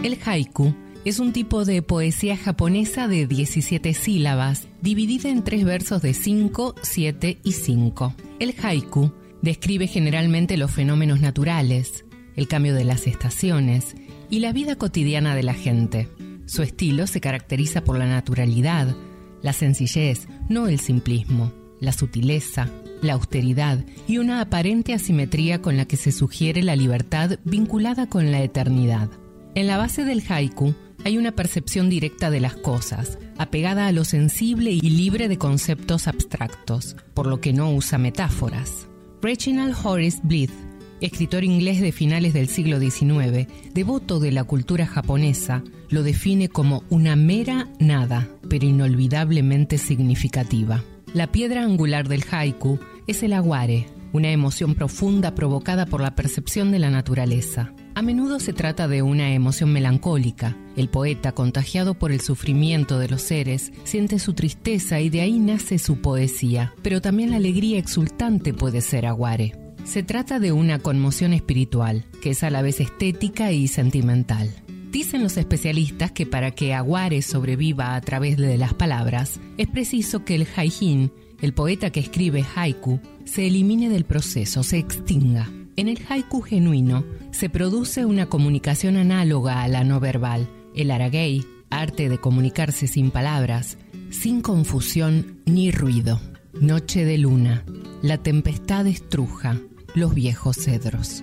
El 0.02 0.18
haiku 0.24 0.74
es 1.04 1.18
un 1.18 1.32
tipo 1.32 1.64
de 1.64 1.82
poesía 1.82 2.36
japonesa 2.36 3.08
de 3.08 3.26
17 3.26 3.94
sílabas, 3.94 4.68
dividida 4.82 5.28
en 5.28 5.44
tres 5.44 5.64
versos 5.64 6.02
de 6.02 6.14
5, 6.14 6.74
7 6.82 7.38
y 7.42 7.52
5. 7.52 8.14
El 8.38 8.54
haiku 8.62 9.12
describe 9.40 9.86
generalmente 9.86 10.56
los 10.56 10.70
fenómenos 10.70 11.20
naturales, 11.20 12.04
el 12.34 12.48
cambio 12.48 12.74
de 12.74 12.84
las 12.84 13.06
estaciones 13.06 13.94
y 14.28 14.40
la 14.40 14.52
vida 14.52 14.76
cotidiana 14.76 15.34
de 15.34 15.42
la 15.42 15.54
gente. 15.54 16.08
Su 16.46 16.62
estilo 16.62 17.06
se 17.06 17.20
caracteriza 17.20 17.82
por 17.82 17.98
la 17.98 18.06
naturalidad, 18.06 18.94
la 19.42 19.52
sencillez, 19.52 20.28
no 20.48 20.68
el 20.68 20.80
simplismo, 20.80 21.52
la 21.80 21.92
sutileza, 21.92 22.68
la 23.02 23.14
austeridad 23.14 23.84
y 24.06 24.18
una 24.18 24.40
aparente 24.40 24.94
asimetría 24.94 25.62
con 25.62 25.76
la 25.76 25.86
que 25.86 25.96
se 25.96 26.12
sugiere 26.12 26.62
la 26.62 26.76
libertad 26.76 27.38
vinculada 27.44 28.08
con 28.08 28.30
la 28.30 28.42
eternidad. 28.42 29.08
En 29.54 29.66
la 29.66 29.76
base 29.76 30.04
del 30.04 30.22
haiku 30.28 30.74
hay 31.04 31.18
una 31.18 31.32
percepción 31.32 31.88
directa 31.88 32.30
de 32.30 32.40
las 32.40 32.56
cosas, 32.56 33.18
apegada 33.38 33.86
a 33.86 33.92
lo 33.92 34.04
sensible 34.04 34.72
y 34.72 34.90
libre 34.90 35.28
de 35.28 35.38
conceptos 35.38 36.08
abstractos, 36.08 36.96
por 37.14 37.26
lo 37.26 37.40
que 37.40 37.52
no 37.52 37.72
usa 37.72 37.96
metáforas. 37.96 38.88
Reginald 39.22 39.76
Horace 39.84 40.18
Blythe, 40.22 40.52
escritor 41.00 41.44
inglés 41.44 41.80
de 41.80 41.92
finales 41.92 42.32
del 42.32 42.48
siglo 42.48 42.80
XIX, 42.80 43.46
devoto 43.72 44.18
de 44.20 44.32
la 44.32 44.44
cultura 44.44 44.86
japonesa, 44.86 45.62
lo 45.90 46.02
define 46.02 46.48
como 46.48 46.82
una 46.90 47.16
mera 47.16 47.68
nada, 47.78 48.28
pero 48.48 48.66
inolvidablemente 48.66 49.78
significativa. 49.78 50.82
La 51.14 51.30
piedra 51.32 51.62
angular 51.62 52.08
del 52.08 52.24
haiku 52.30 52.78
es 53.06 53.22
el 53.22 53.32
aguare, 53.32 53.86
una 54.12 54.30
emoción 54.30 54.74
profunda 54.74 55.34
provocada 55.34 55.86
por 55.86 56.00
la 56.00 56.14
percepción 56.14 56.72
de 56.72 56.78
la 56.78 56.90
naturaleza. 56.90 57.72
A 57.94 58.02
menudo 58.02 58.40
se 58.40 58.52
trata 58.52 58.88
de 58.88 59.02
una 59.02 59.32
emoción 59.32 59.72
melancólica. 59.72 60.56
El 60.76 60.88
poeta, 60.88 61.32
contagiado 61.32 61.94
por 61.94 62.12
el 62.12 62.20
sufrimiento 62.20 62.98
de 62.98 63.08
los 63.08 63.22
seres, 63.22 63.72
siente 63.84 64.18
su 64.18 64.34
tristeza 64.34 65.00
y 65.00 65.08
de 65.08 65.22
ahí 65.22 65.38
nace 65.38 65.78
su 65.78 66.00
poesía. 66.02 66.74
Pero 66.82 67.00
también 67.00 67.30
la 67.30 67.36
alegría 67.36 67.78
exultante 67.78 68.52
puede 68.52 68.82
ser 68.82 69.06
aguare. 69.06 69.54
Se 69.84 70.02
trata 70.02 70.40
de 70.40 70.52
una 70.52 70.80
conmoción 70.80 71.32
espiritual, 71.32 72.04
que 72.20 72.30
es 72.30 72.42
a 72.42 72.50
la 72.50 72.60
vez 72.60 72.80
estética 72.80 73.52
y 73.52 73.68
sentimental 73.68 74.50
Dicen 74.96 75.22
los 75.22 75.36
especialistas 75.36 76.10
que 76.10 76.24
para 76.24 76.52
que 76.52 76.72
Aguare 76.72 77.20
sobreviva 77.20 77.96
a 77.96 78.00
través 78.00 78.38
de 78.38 78.56
las 78.56 78.72
palabras, 78.72 79.38
es 79.58 79.68
preciso 79.68 80.24
que 80.24 80.36
el 80.36 80.46
haihin, 80.56 81.12
el 81.42 81.52
poeta 81.52 81.90
que 81.90 82.00
escribe 82.00 82.46
haiku, 82.54 82.98
se 83.26 83.46
elimine 83.46 83.90
del 83.90 84.06
proceso, 84.06 84.62
se 84.62 84.78
extinga. 84.78 85.50
En 85.76 85.88
el 85.88 85.98
haiku 86.08 86.40
genuino 86.40 87.04
se 87.30 87.50
produce 87.50 88.06
una 88.06 88.30
comunicación 88.30 88.96
análoga 88.96 89.62
a 89.62 89.68
la 89.68 89.84
no 89.84 90.00
verbal. 90.00 90.48
El 90.74 90.90
aragei, 90.90 91.44
arte 91.68 92.08
de 92.08 92.16
comunicarse 92.16 92.86
sin 92.86 93.10
palabras, 93.10 93.76
sin 94.08 94.40
confusión 94.40 95.42
ni 95.44 95.70
ruido. 95.72 96.22
Noche 96.58 97.04
de 97.04 97.18
luna, 97.18 97.66
la 98.00 98.16
tempestad 98.16 98.86
estruja 98.86 99.60
los 99.94 100.14
viejos 100.14 100.56
cedros. 100.56 101.22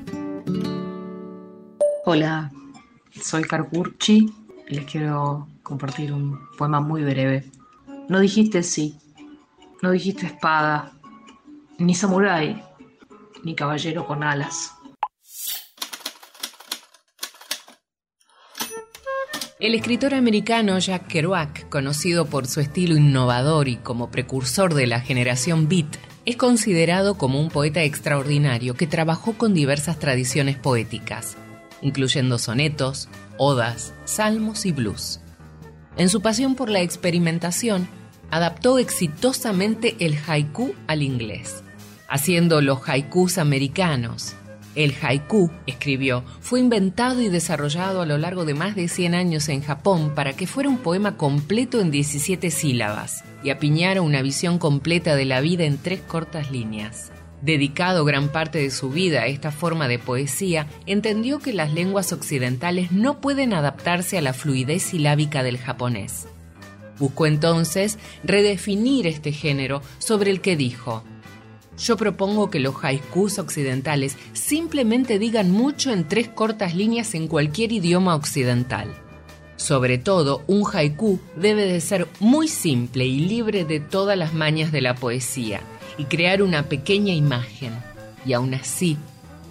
Hola, 2.06 2.52
soy 3.22 3.44
Carcurchi 3.44 4.34
y 4.68 4.76
les 4.76 4.86
quiero 4.86 5.48
compartir 5.62 6.14
un 6.14 6.40
poema 6.58 6.80
muy 6.80 7.04
breve. 7.04 7.46
No 8.10 8.20
dijiste 8.20 8.64
sí, 8.64 8.98
no 9.82 9.92
dijiste 9.92 10.26
espada, 10.26 10.94
ni 11.78 11.96
samurái, 11.96 12.62
ni 13.44 13.56
caballero 13.56 14.06
con 14.06 14.24
alas. 14.24 14.74
El 19.60 19.76
escritor 19.76 20.14
americano 20.14 20.78
Jack 20.78 21.08
Kerouac, 21.08 21.70
conocido 21.70 22.26
por 22.26 22.48
su 22.48 22.60
estilo 22.60 22.98
innovador 22.98 23.70
y 23.70 23.78
como 23.78 24.12
precursor 24.12 24.74
de 24.74 24.88
la 24.88 25.00
generación 25.00 25.70
beat, 25.70 25.96
es 26.26 26.36
considerado 26.36 27.18
como 27.18 27.40
un 27.40 27.48
poeta 27.50 27.82
extraordinario 27.84 28.74
que 28.74 28.88
trabajó 28.88 29.34
con 29.34 29.54
diversas 29.54 30.00
tradiciones 30.00 30.58
poéticas, 30.58 31.38
incluyendo 31.84 32.40
sonetos, 32.40 33.10
odas, 33.38 33.94
salmos 34.06 34.66
y 34.66 34.72
blues. 34.72 35.20
En 35.98 36.10
su 36.10 36.22
pasión 36.22 36.56
por 36.56 36.70
la 36.70 36.82
experimentación, 36.82 37.88
adaptó 38.32 38.80
exitosamente 38.80 39.96
el 40.00 40.18
haiku 40.28 40.74
al 40.88 41.04
inglés, 41.04 41.64
haciendo 42.10 42.62
los 42.62 42.90
haikus 42.90 43.38
americanos. 43.38 44.34
El 44.74 44.96
haiku, 45.00 45.52
escribió, 45.68 46.24
fue 46.40 46.60
inventado 46.60 47.22
y 47.22 47.30
desarrollado 47.30 48.02
a 48.02 48.08
lo 48.08 48.18
largo 48.18 48.44
de 48.44 48.56
más 48.56 48.76
de 48.76 48.88
100 48.88 49.14
años 49.14 49.50
en 49.50 49.62
Japón 49.62 50.14
para 50.16 50.34
que 50.34 50.48
fuera 50.48 50.68
un 50.68 50.80
poema 50.80 51.16
completo 51.16 51.80
en 51.80 51.92
17 51.92 52.50
sílabas 52.50 53.24
y 53.44 53.52
apiñara 53.52 54.02
una 54.02 54.24
visión 54.24 54.58
completa 54.58 55.16
de 55.16 55.26
la 55.26 55.42
vida 55.42 55.66
en 55.66 55.78
tres 55.78 56.02
cortas 56.02 56.50
líneas. 56.50 57.13
Dedicado 57.44 58.06
gran 58.06 58.30
parte 58.30 58.60
de 58.60 58.72
su 58.72 58.90
vida 58.90 59.24
a 59.24 59.28
esta 59.28 59.52
forma 59.52 59.90
de 59.90 60.00
poesía, 60.00 60.66
entendió 60.86 61.40
que 61.40 61.52
las 61.52 61.74
lenguas 61.74 62.14
occidentales 62.14 62.94
no 62.94 63.20
pueden 63.20 63.54
adaptarse 63.54 64.18
a 64.18 64.22
la 64.22 64.32
fluidez 64.32 64.84
silábica 64.84 65.44
del 65.44 65.58
japonés. 65.58 66.26
Buscó 67.00 67.26
entonces 67.26 68.00
redefinir 68.24 69.08
este 69.08 69.34
género 69.34 69.82
sobre 69.98 70.32
el 70.32 70.40
que 70.40 70.56
dijo, 70.56 71.04
yo 71.78 71.98
propongo 71.98 72.50
que 72.50 72.62
los 72.62 72.82
haikus 72.82 73.40
occidentales 73.40 74.16
simplemente 74.32 75.20
digan 75.20 75.52
mucho 75.52 75.92
en 75.92 76.08
tres 76.08 76.30
cortas 76.30 76.74
líneas 76.76 77.14
en 77.14 77.28
cualquier 77.28 77.74
idioma 77.74 78.16
occidental. 78.16 78.88
Sobre 79.58 79.98
todo, 79.98 80.44
un 80.48 80.64
haiku 80.72 81.20
debe 81.36 81.66
de 81.66 81.82
ser 81.82 82.08
muy 82.22 82.48
simple 82.48 83.06
y 83.06 83.20
libre 83.20 83.66
de 83.66 83.82
todas 83.82 84.18
las 84.18 84.34
mañas 84.34 84.72
de 84.72 84.80
la 84.80 84.96
poesía 84.96 85.62
y 85.98 86.06
crear 86.06 86.42
una 86.42 86.64
pequeña 86.64 87.14
imagen, 87.14 87.74
y 88.26 88.34
aún 88.34 88.54
así 88.54 88.98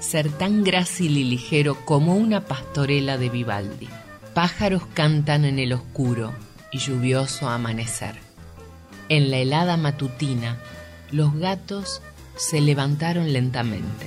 ser 0.01 0.31
tan 0.31 0.64
grácil 0.64 1.16
y 1.16 1.24
ligero 1.24 1.77
como 1.85 2.16
una 2.16 2.44
pastorela 2.47 3.19
de 3.19 3.28
Vivaldi. 3.28 3.89
Pájaros 4.35 4.82
cantan 4.94 5.44
en 5.44 5.59
el 5.59 5.73
oscuro 5.73 6.32
y 6.73 6.78
lluvioso 6.78 7.48
amanecer. 7.48 8.16
En 9.09 9.31
la 9.31 9.39
helada 9.39 9.77
matutina, 9.77 10.59
los 11.10 11.35
gatos 11.35 12.02
se 12.36 12.60
levantaron 12.60 13.32
lentamente. 13.32 14.06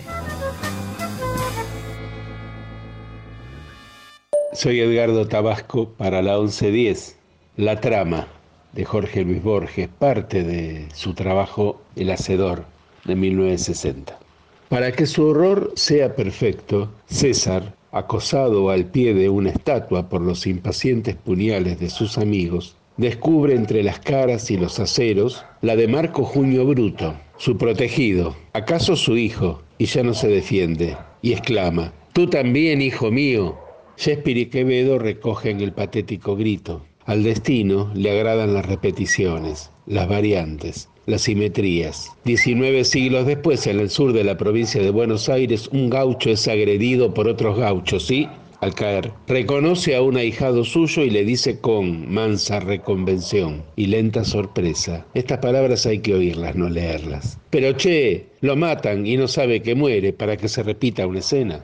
Soy 4.53 4.79
Edgardo 4.79 5.27
Tabasco 5.27 5.89
para 5.89 6.21
la 6.21 6.37
1110. 6.37 7.17
La 7.57 7.79
trama 7.79 8.27
de 8.75 8.85
Jorge 8.85 9.23
Luis 9.23 9.41
Borges, 9.41 9.87
parte 9.87 10.43
de 10.43 10.85
su 10.93 11.13
trabajo 11.13 11.81
El 11.95 12.11
Hacedor 12.11 12.65
de 13.05 13.15
1960. 13.15 14.19
Para 14.69 14.91
que 14.91 15.05
su 15.05 15.25
horror 15.25 15.71
sea 15.75 16.15
perfecto, 16.15 16.91
César, 17.07 17.73
acosado 17.91 18.69
al 18.69 18.85
pie 18.85 19.13
de 19.13 19.29
una 19.29 19.49
estatua 19.49 20.09
por 20.09 20.21
los 20.21 20.45
impacientes 20.45 21.15
puñales 21.15 21.79
de 21.79 21.89
sus 21.89 22.17
amigos, 22.17 22.75
descubre 22.97 23.55
entre 23.55 23.81
las 23.83 23.99
caras 23.99 24.51
y 24.51 24.57
los 24.57 24.79
aceros 24.79 25.43
la 25.61 25.75
de 25.75 25.87
Marco 25.87 26.23
Junio 26.23 26.65
Bruto, 26.65 27.15
su 27.37 27.57
protegido, 27.57 28.35
acaso 28.53 28.95
su 28.95 29.17
hijo, 29.17 29.61
y 29.77 29.85
ya 29.85 30.03
no 30.03 30.13
se 30.13 30.27
defiende, 30.27 30.97
y 31.21 31.33
exclama, 31.33 31.91
Tú 32.15 32.27
también, 32.27 32.81
hijo 32.81 33.11
mío. 33.11 33.57
Shakespeare 33.97 34.37
y 34.37 34.45
Quevedo 34.45 34.97
recogen 34.97 35.59
el 35.59 35.73
patético 35.73 36.37
grito. 36.37 36.85
Al 37.05 37.21
destino 37.21 37.91
le 37.93 38.09
agradan 38.09 38.55
las 38.55 38.65
repeticiones, 38.65 39.69
las 39.85 40.09
variantes, 40.09 40.89
las 41.05 41.21
simetrías. 41.21 42.11
Diecinueve 42.23 42.83
siglos 42.83 43.27
después, 43.27 43.67
en 43.67 43.79
el 43.79 43.91
sur 43.91 44.11
de 44.11 44.23
la 44.23 44.37
provincia 44.37 44.81
de 44.81 44.89
Buenos 44.89 45.29
Aires, 45.29 45.69
un 45.71 45.91
gaucho 45.91 46.31
es 46.31 46.47
agredido 46.47 47.13
por 47.13 47.27
otros 47.27 47.59
gauchos 47.59 48.09
y, 48.09 48.27
al 48.59 48.73
caer, 48.73 49.11
reconoce 49.27 49.95
a 49.95 50.01
un 50.01 50.17
ahijado 50.17 50.63
suyo 50.63 51.03
y 51.03 51.11
le 51.11 51.23
dice 51.23 51.59
con 51.59 52.11
mansa 52.11 52.59
reconvención 52.59 53.61
y 53.75 53.85
lenta 53.85 54.25
sorpresa. 54.25 55.05
Estas 55.13 55.37
palabras 55.37 55.85
hay 55.85 55.99
que 55.99 56.15
oírlas, 56.15 56.55
no 56.55 56.69
leerlas. 56.69 57.37
Pero 57.51 57.73
che, 57.73 58.29
lo 58.41 58.55
matan 58.55 59.05
y 59.05 59.15
no 59.15 59.27
sabe 59.27 59.61
que 59.61 59.75
muere 59.75 60.11
para 60.11 60.37
que 60.37 60.47
se 60.47 60.63
repita 60.63 61.05
una 61.05 61.19
escena. 61.19 61.63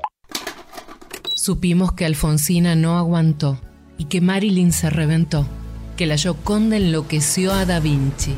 Supimos 1.34 1.94
que 1.94 2.06
Alfonsina 2.06 2.76
no 2.76 3.00
aguantó 3.00 3.58
y 4.02 4.06
que 4.06 4.20
Marilyn 4.20 4.72
se 4.72 4.90
reventó, 4.90 5.46
que 5.96 6.08
la 6.08 6.18
Gioconda 6.18 6.76
enloqueció 6.76 7.54
a 7.54 7.68
Da 7.68 7.80
Vinci, 7.80 8.34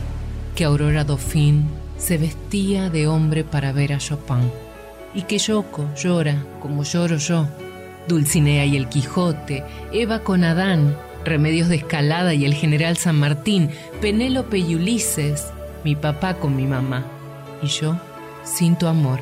que 0.58 0.66
Aurora 0.66 1.06
Dauphin 1.06 1.70
se 1.98 2.18
vestía 2.18 2.90
de 2.90 3.08
hombre 3.08 3.46
para 3.46 3.72
ver 3.72 3.94
a 3.94 3.98
Chopin 3.98 4.52
y 5.14 5.22
que 5.22 5.38
Yoko 5.38 5.88
llora 5.96 6.44
como 6.60 6.84
lloro 6.84 7.16
yo 7.16 7.48
Dulcinea 8.10 8.66
y 8.66 8.76
el 8.76 8.90
Quijote, 8.90 9.64
Eva 9.94 10.20
con 10.20 10.44
Adán, 10.44 10.98
Remedios 11.24 11.70
de 11.70 11.78
Escalada 11.78 12.34
y 12.34 12.44
el 12.44 12.56
General 12.56 12.98
San 12.98 13.18
Martín, 13.18 13.70
Penélope 14.02 14.58
y 14.58 14.76
Ulises, 14.76 15.46
mi 15.86 15.96
papá 15.96 16.34
con 16.34 16.58
mi 16.58 16.68
mamá. 16.68 17.06
Y 17.62 17.68
yo, 17.68 17.98
sin 18.44 18.76
tu 18.76 18.88
amor. 18.88 19.22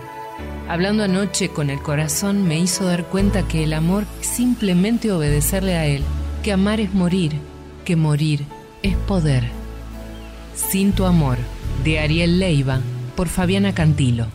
Hablando 0.68 1.04
anoche 1.04 1.50
con 1.50 1.70
el 1.70 1.80
corazón 1.84 2.48
me 2.48 2.58
hizo 2.58 2.86
dar 2.86 3.04
cuenta 3.04 3.48
que 3.48 3.64
el 3.64 3.74
amor 3.74 4.06
es 4.20 4.26
simplemente 4.26 5.12
obedecerle 5.12 5.76
a 5.76 5.86
él, 5.86 6.04
que 6.42 6.52
amar 6.52 6.80
es 6.80 6.94
morir, 6.94 7.34
que 7.86 7.96
morir 7.96 8.46
es 8.82 8.96
poder. 8.96 9.44
Sin 10.56 10.92
tu 10.92 11.06
amor, 11.06 11.38
de 11.84 12.00
Ariel 12.00 12.40
Leiva, 12.40 12.82
por 13.16 13.28
Fabiana 13.28 13.74
Cantilo. 13.74 14.28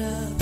love. 0.00 0.39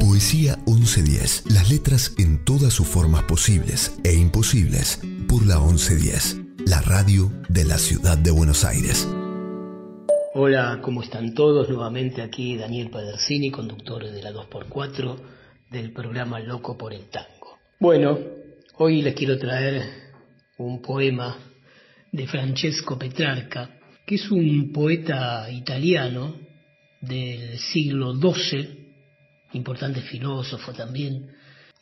Poesía 0.00 0.56
1110. 0.66 1.52
Las 1.52 1.70
letras 1.70 2.14
en 2.16 2.42
todas 2.44 2.72
sus 2.72 2.86
formas 2.86 3.24
posibles 3.24 3.98
e 4.04 4.14
imposibles 4.14 5.00
por 5.28 5.46
la 5.46 5.58
1110. 5.58 6.40
La 6.66 6.80
radio 6.80 7.30
de 7.50 7.64
la 7.64 7.76
ciudad 7.76 8.16
de 8.16 8.30
Buenos 8.30 8.64
Aires. 8.64 9.06
Hola, 10.34 10.80
¿cómo 10.82 11.02
están 11.02 11.34
todos? 11.34 11.68
Nuevamente 11.68 12.22
aquí 12.22 12.56
Daniel 12.56 12.88
Padersini, 12.88 13.50
conductor 13.50 14.02
de 14.10 14.22
la 14.22 14.32
2x4 14.32 15.16
del 15.70 15.92
programa 15.92 16.40
Loco 16.40 16.78
por 16.78 16.94
el 16.94 17.04
Tango. 17.10 17.58
Bueno, 17.78 18.18
hoy 18.76 19.02
les 19.02 19.14
quiero 19.14 19.38
traer 19.38 19.82
un 20.58 20.82
poema 20.82 21.36
de 22.10 22.26
Francesco 22.26 22.98
Petrarca, 22.98 23.78
que 24.06 24.16
es 24.16 24.30
un 24.30 24.72
poeta 24.72 25.50
italiano 25.50 26.36
del 27.00 27.58
siglo 27.58 28.14
XII, 28.14 28.68
importante 29.52 30.00
filósofo 30.00 30.72
también, 30.72 31.30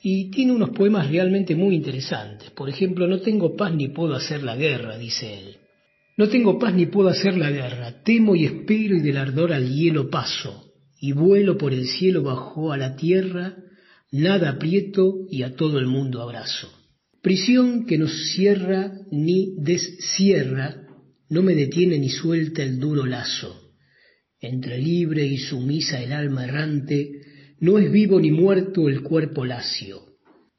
y 0.03 0.31
tiene 0.31 0.53
unos 0.53 0.71
poemas 0.71 1.09
realmente 1.09 1.55
muy 1.55 1.77
interesantes. 1.77 2.51
Por 2.51 2.69
ejemplo, 2.69 3.07
No 3.07 3.21
tengo 3.21 3.57
paz 3.57 3.73
ni 3.73 3.89
puedo 3.89 4.15
hacer 4.15 4.43
la 4.43 4.57
guerra, 4.57 4.99
dice 4.99 5.39
él. 5.39 5.57
No 6.19 6.29
tengo 6.29 6.59
paz 6.59 6.75
ni 6.75 6.87
puedo 6.87 7.09
hacer 7.09 7.39
la 7.39 7.51
guerra, 7.51 8.03
temo 8.03 8.37
y 8.37 8.45
espero 8.45 8.97
y 8.97 9.01
del 9.01 9.17
ardor 9.17 9.53
al 9.53 9.71
hielo 9.71 10.11
paso, 10.11 10.73
y 11.01 11.13
vuelo 11.13 11.57
por 11.57 11.73
el 11.73 11.87
cielo 11.87 12.23
bajo 12.23 12.71
a 12.71 12.77
la 12.77 12.97
tierra, 12.97 13.57
nada 14.11 14.51
aprieto 14.51 15.27
y 15.31 15.43
a 15.43 15.57
todo 15.57 15.79
el 15.79 15.87
mundo 15.87 16.21
abrazo. 16.21 16.82
Prisión 17.23 17.87
que 17.87 17.99
no 17.99 18.09
cierra 18.09 18.93
ni 19.13 19.55
descierra, 19.59 20.89
no 21.31 21.43
me 21.43 21.55
detiene 21.55 21.97
ni 21.97 22.09
suelta 22.09 22.65
el 22.65 22.81
duro 22.81 23.07
lazo. 23.07 23.73
Entre 24.41 24.77
libre 24.79 25.25
y 25.25 25.39
sumisa 25.39 26.03
el 26.03 26.13
alma 26.13 26.45
errante, 26.45 27.13
no 27.61 27.79
es 27.79 27.93
vivo 27.93 28.21
ni 28.21 28.33
muerto 28.33 28.89
el 28.89 29.03
cuerpo 29.03 29.45
lacio. 29.45 30.01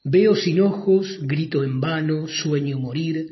Veo 0.06 0.38
sin 0.38 0.62
ojos, 0.62 1.20
grito 1.24 1.66
en 1.66 1.82
vano, 1.82 2.30
sueño 2.30 2.80
morir 2.80 3.28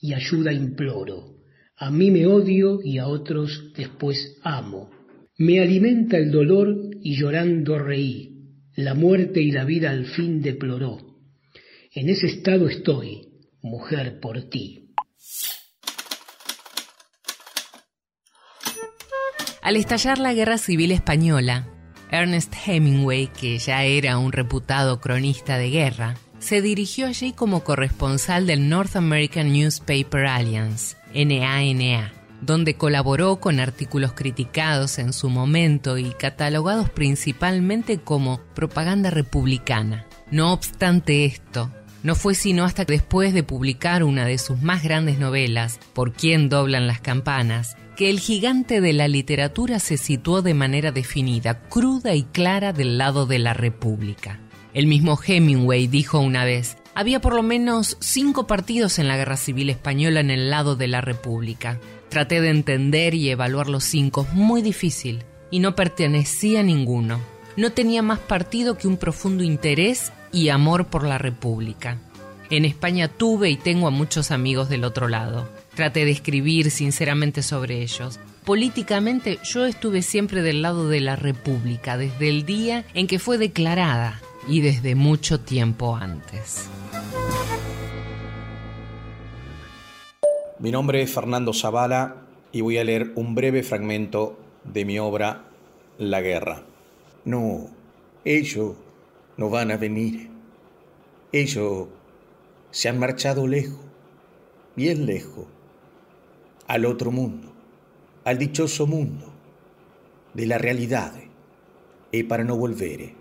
y 0.00 0.12
ayuda 0.12 0.52
imploro. 0.52 1.38
A 1.76 1.90
mí 1.90 2.12
me 2.12 2.26
odio 2.26 2.80
y 2.84 2.98
a 2.98 3.08
otros 3.08 3.72
después 3.76 4.38
amo. 4.42 4.90
Me 5.38 5.60
alimenta 5.60 6.18
el 6.18 6.30
dolor 6.30 6.74
y 7.02 7.16
llorando 7.16 7.80
reí. 7.80 8.30
La 8.76 8.94
muerte 8.94 9.42
y 9.42 9.50
la 9.50 9.64
vida 9.64 9.90
al 9.90 10.06
fin 10.06 10.40
deploró. 10.40 11.15
En 11.96 12.10
ese 12.10 12.26
estado 12.26 12.68
estoy, 12.68 13.26
mujer 13.62 14.20
por 14.20 14.50
ti. 14.50 14.92
Al 19.62 19.76
estallar 19.76 20.18
la 20.18 20.34
Guerra 20.34 20.58
Civil 20.58 20.92
Española, 20.92 21.66
Ernest 22.10 22.52
Hemingway, 22.66 23.28
que 23.28 23.56
ya 23.56 23.84
era 23.84 24.18
un 24.18 24.32
reputado 24.32 25.00
cronista 25.00 25.56
de 25.56 25.70
guerra, 25.70 26.16
se 26.38 26.60
dirigió 26.60 27.06
allí 27.06 27.32
como 27.32 27.64
corresponsal 27.64 28.46
del 28.46 28.68
North 28.68 28.94
American 28.94 29.50
Newspaper 29.50 30.26
Alliance, 30.26 30.98
NANA, 31.14 32.12
donde 32.42 32.74
colaboró 32.74 33.40
con 33.40 33.58
artículos 33.58 34.12
criticados 34.12 34.98
en 34.98 35.14
su 35.14 35.30
momento 35.30 35.96
y 35.96 36.10
catalogados 36.10 36.90
principalmente 36.90 37.96
como 37.96 38.42
propaganda 38.54 39.08
republicana. 39.08 40.06
No 40.30 40.52
obstante 40.52 41.24
esto, 41.24 41.70
no 42.02 42.14
fue 42.14 42.34
sino 42.34 42.64
hasta 42.64 42.84
después 42.84 43.34
de 43.34 43.42
publicar 43.42 44.04
una 44.04 44.24
de 44.24 44.38
sus 44.38 44.62
más 44.62 44.82
grandes 44.82 45.18
novelas, 45.18 45.78
Por 45.92 46.12
quién 46.12 46.48
doblan 46.48 46.86
las 46.86 47.00
campanas, 47.00 47.76
que 47.96 48.10
el 48.10 48.20
gigante 48.20 48.80
de 48.80 48.92
la 48.92 49.08
literatura 49.08 49.78
se 49.78 49.96
situó 49.96 50.42
de 50.42 50.54
manera 50.54 50.92
definida, 50.92 51.62
cruda 51.68 52.14
y 52.14 52.24
clara 52.24 52.72
del 52.72 52.98
lado 52.98 53.26
de 53.26 53.38
la 53.38 53.54
República. 53.54 54.38
El 54.74 54.86
mismo 54.86 55.18
Hemingway 55.26 55.86
dijo 55.86 56.20
una 56.20 56.44
vez, 56.44 56.76
había 56.94 57.20
por 57.20 57.34
lo 57.34 57.42
menos 57.42 57.96
cinco 58.00 58.46
partidos 58.46 58.98
en 58.98 59.08
la 59.08 59.16
Guerra 59.16 59.36
Civil 59.36 59.70
Española 59.70 60.20
en 60.20 60.30
el 60.30 60.50
lado 60.50 60.76
de 60.76 60.88
la 60.88 61.00
República. 61.00 61.80
Traté 62.10 62.40
de 62.40 62.50
entender 62.50 63.14
y 63.14 63.30
evaluar 63.30 63.68
los 63.68 63.84
cinco, 63.84 64.26
muy 64.32 64.60
difícil, 64.62 65.24
y 65.50 65.60
no 65.60 65.74
pertenecía 65.74 66.60
a 66.60 66.62
ninguno. 66.62 67.20
No 67.56 67.72
tenía 67.72 68.02
más 68.02 68.18
partido 68.18 68.76
que 68.76 68.88
un 68.88 68.98
profundo 68.98 69.42
interés 69.42 70.12
y 70.36 70.50
amor 70.50 70.88
por 70.88 71.04
la 71.04 71.16
República. 71.16 71.96
En 72.50 72.66
España 72.66 73.08
tuve 73.08 73.48
y 73.48 73.56
tengo 73.56 73.86
a 73.86 73.90
muchos 73.90 74.30
amigos 74.30 74.68
del 74.68 74.84
otro 74.84 75.08
lado. 75.08 75.48
Traté 75.74 76.04
de 76.04 76.10
escribir 76.10 76.70
sinceramente 76.70 77.42
sobre 77.42 77.80
ellos. 77.80 78.20
Políticamente 78.44 79.38
yo 79.44 79.64
estuve 79.64 80.02
siempre 80.02 80.42
del 80.42 80.60
lado 80.60 80.90
de 80.90 81.00
la 81.00 81.16
República 81.16 81.96
desde 81.96 82.28
el 82.28 82.44
día 82.44 82.84
en 82.92 83.06
que 83.06 83.18
fue 83.18 83.38
declarada 83.38 84.20
y 84.46 84.60
desde 84.60 84.94
mucho 84.94 85.40
tiempo 85.40 85.96
antes. 85.96 86.68
Mi 90.58 90.70
nombre 90.70 91.00
es 91.00 91.10
Fernando 91.10 91.54
Zavala 91.54 92.16
y 92.52 92.60
voy 92.60 92.76
a 92.76 92.84
leer 92.84 93.10
un 93.14 93.34
breve 93.34 93.62
fragmento 93.62 94.38
de 94.64 94.84
mi 94.84 94.98
obra 94.98 95.44
La 95.96 96.20
Guerra. 96.20 96.62
No, 97.24 97.70
ellos 98.26 98.74
no 99.36 99.50
van 99.50 99.70
a 99.70 99.76
venir. 99.76 100.30
Ellos 101.32 101.88
se 102.70 102.88
han 102.88 102.98
marchado 102.98 103.46
lejos, 103.46 103.80
bien 104.74 105.06
lejos, 105.06 105.46
al 106.66 106.84
otro 106.84 107.10
mundo, 107.10 107.52
al 108.24 108.38
dichoso 108.38 108.86
mundo 108.86 109.26
de 110.34 110.46
la 110.46 110.58
realidad. 110.58 111.12
Y 112.12 112.22
para 112.22 112.44
no 112.44 112.56
volver, 112.56 113.14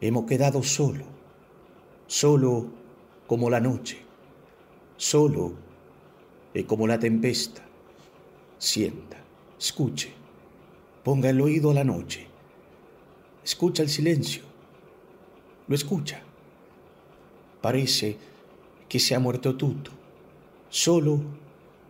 hemos 0.00 0.26
quedado 0.26 0.62
solo, 0.62 1.04
solo 2.06 2.66
como 3.26 3.50
la 3.50 3.60
noche, 3.60 3.98
solo 4.96 5.52
y 6.52 6.64
como 6.64 6.86
la 6.86 6.98
tempesta. 6.98 7.62
Sienta, 8.58 9.16
escuche, 9.58 10.12
ponga 11.04 11.30
el 11.30 11.40
oído 11.40 11.70
a 11.70 11.74
la 11.74 11.84
noche, 11.84 12.26
escucha 13.44 13.82
el 13.82 13.88
silencio, 13.88 14.47
lo 15.68 15.74
escucha. 15.74 16.20
Parece 17.60 18.16
que 18.88 18.98
se 18.98 19.14
ha 19.14 19.18
muerto 19.18 19.56
tutto, 19.56 19.90
solo 20.68 21.20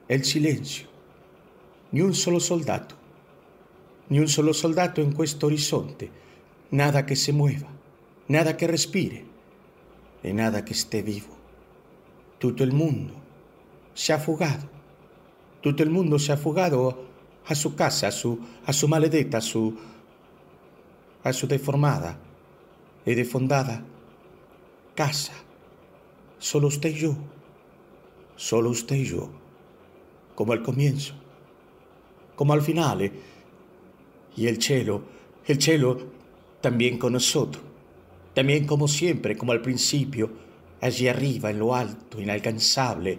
el 0.08 0.24
silencio, 0.24 0.88
ni 1.92 2.00
un 2.00 2.14
solo 2.14 2.40
soldato, 2.40 2.96
ni 4.08 4.18
un 4.18 4.28
solo 4.28 4.52
soldato 4.52 5.00
en 5.00 5.12
questo 5.12 5.46
orizzonte, 5.46 6.10
nada 6.70 7.06
que 7.06 7.16
se 7.16 7.32
mueva, 7.32 7.68
nada 8.26 8.56
que 8.56 8.66
respire. 8.66 9.28
Y 10.20 10.32
nada 10.32 10.64
que 10.64 10.72
esté 10.72 11.00
vivo. 11.00 11.36
Tutto 12.38 12.64
el 12.64 12.72
mundo 12.72 13.14
se 13.94 14.12
ha 14.12 14.18
fugado, 14.18 14.68
tutto 15.60 15.82
el 15.82 15.90
mundo 15.90 16.18
se 16.18 16.32
ha 16.32 16.36
fugado 16.36 17.04
a 17.46 17.54
su 17.54 17.74
casa, 17.74 18.08
a 18.08 18.10
su, 18.10 18.38
a 18.66 18.72
su 18.72 18.88
maledetta, 18.88 19.38
a 19.38 19.40
su, 19.40 19.76
a 21.22 21.32
su 21.32 21.46
deformada 21.46 22.18
y 23.08 23.14
defondada 23.14 23.82
casa. 24.94 25.32
Solo 26.38 26.68
usted 26.68 26.90
y 26.90 26.94
yo. 26.94 27.16
Solo 28.36 28.70
usted 28.70 28.96
y 28.96 29.04
yo. 29.04 29.30
Como 30.34 30.52
al 30.52 30.62
comienzo. 30.62 31.14
Como 32.36 32.52
al 32.52 32.62
final. 32.62 33.10
Y 34.36 34.46
el 34.46 34.62
cielo, 34.62 35.02
el 35.46 35.60
cielo 35.60 35.98
también 36.60 36.98
con 36.98 37.14
nosotros. 37.14 37.64
También 38.34 38.66
como 38.66 38.86
siempre, 38.86 39.36
como 39.36 39.52
al 39.52 39.62
principio, 39.62 40.30
allí 40.80 41.08
arriba, 41.08 41.50
en 41.50 41.58
lo 41.58 41.74
alto, 41.74 42.20
inalcanzable, 42.20 43.18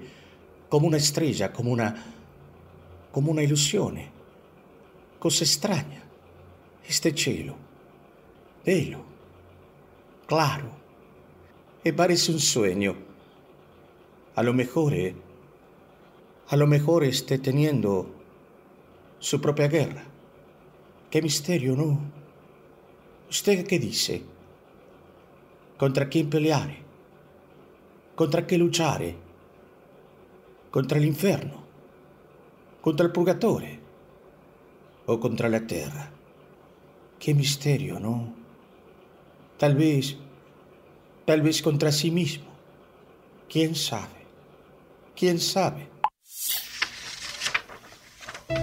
como 0.70 0.88
una 0.88 0.98
estrella, 0.98 1.52
como 1.52 1.72
una, 1.72 2.14
como 3.12 3.32
una 3.32 3.44
ilusión. 3.44 3.98
Cosa 5.18 5.44
extraña. 5.44 6.04
Este 6.88 7.12
cielo. 7.12 7.56
Velo. 8.64 9.09
Claro. 10.30 10.70
E 11.84 11.92
parece 11.92 12.32
un 12.32 12.40
sueño. 12.40 12.94
A 14.36 14.44
lo 14.44 14.54
mejor, 14.54 14.94
eh, 14.94 15.16
a 16.50 16.56
lo 16.56 16.68
mejor 16.68 17.04
esté 17.04 17.40
teniendo 17.40 18.06
su 19.18 19.42
propia 19.42 19.68
guerra. 19.68 20.04
Qué 21.10 21.24
misterio, 21.24 21.76
¿no? 21.76 22.00
¿Usted 23.28 23.66
qué 23.66 23.80
dice? 23.80 24.22
¿Contra 25.80 26.08
quién 26.08 26.30
peleare? 26.30 26.78
¿Contra 28.14 28.46
qué 28.46 28.56
luchare? 28.60 29.16
¿Contra 30.70 31.00
el 31.00 31.06
infierno? 31.06 31.64
¿Contra 32.82 33.08
el 33.08 33.12
purgatorio? 33.12 33.80
¿O 35.08 35.20
contra 35.20 35.50
la 35.50 35.66
tierra? 35.66 36.12
Qué 37.18 37.34
misterio, 37.34 38.00
¿no? 38.00 38.39
Tal 39.60 39.76
vez, 39.76 40.16
tal 41.26 41.42
vez 41.42 41.62
contra 41.62 41.92
sí 41.92 42.12
mismo. 42.12 42.46
¿Quién 43.50 43.76
sabe? 43.76 44.26
¿Quién 45.18 45.38
sabe? 45.38 45.90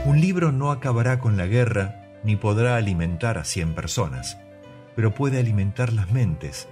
Un 0.07 0.23
libro 0.23 0.53
no 0.53 0.71
acabará 0.71 1.21
con 1.21 1.37
la 1.37 1.47
guerra 1.47 2.19
ni 2.25 2.37
podrá 2.37 2.77
alimentar 2.77 3.37
a 3.37 3.45
cien 3.45 3.75
personas, 3.75 4.39
pero 4.95 5.15
puede 5.15 5.39
alimentar 5.39 5.93
las 5.93 6.11
mentes 6.13 6.67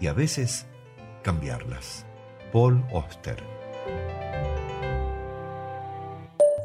y 0.00 0.08
a 0.08 0.12
veces 0.12 0.66
cambiarlas. 1.22 2.04
Paul 2.52 2.84
Oster. 2.92 3.44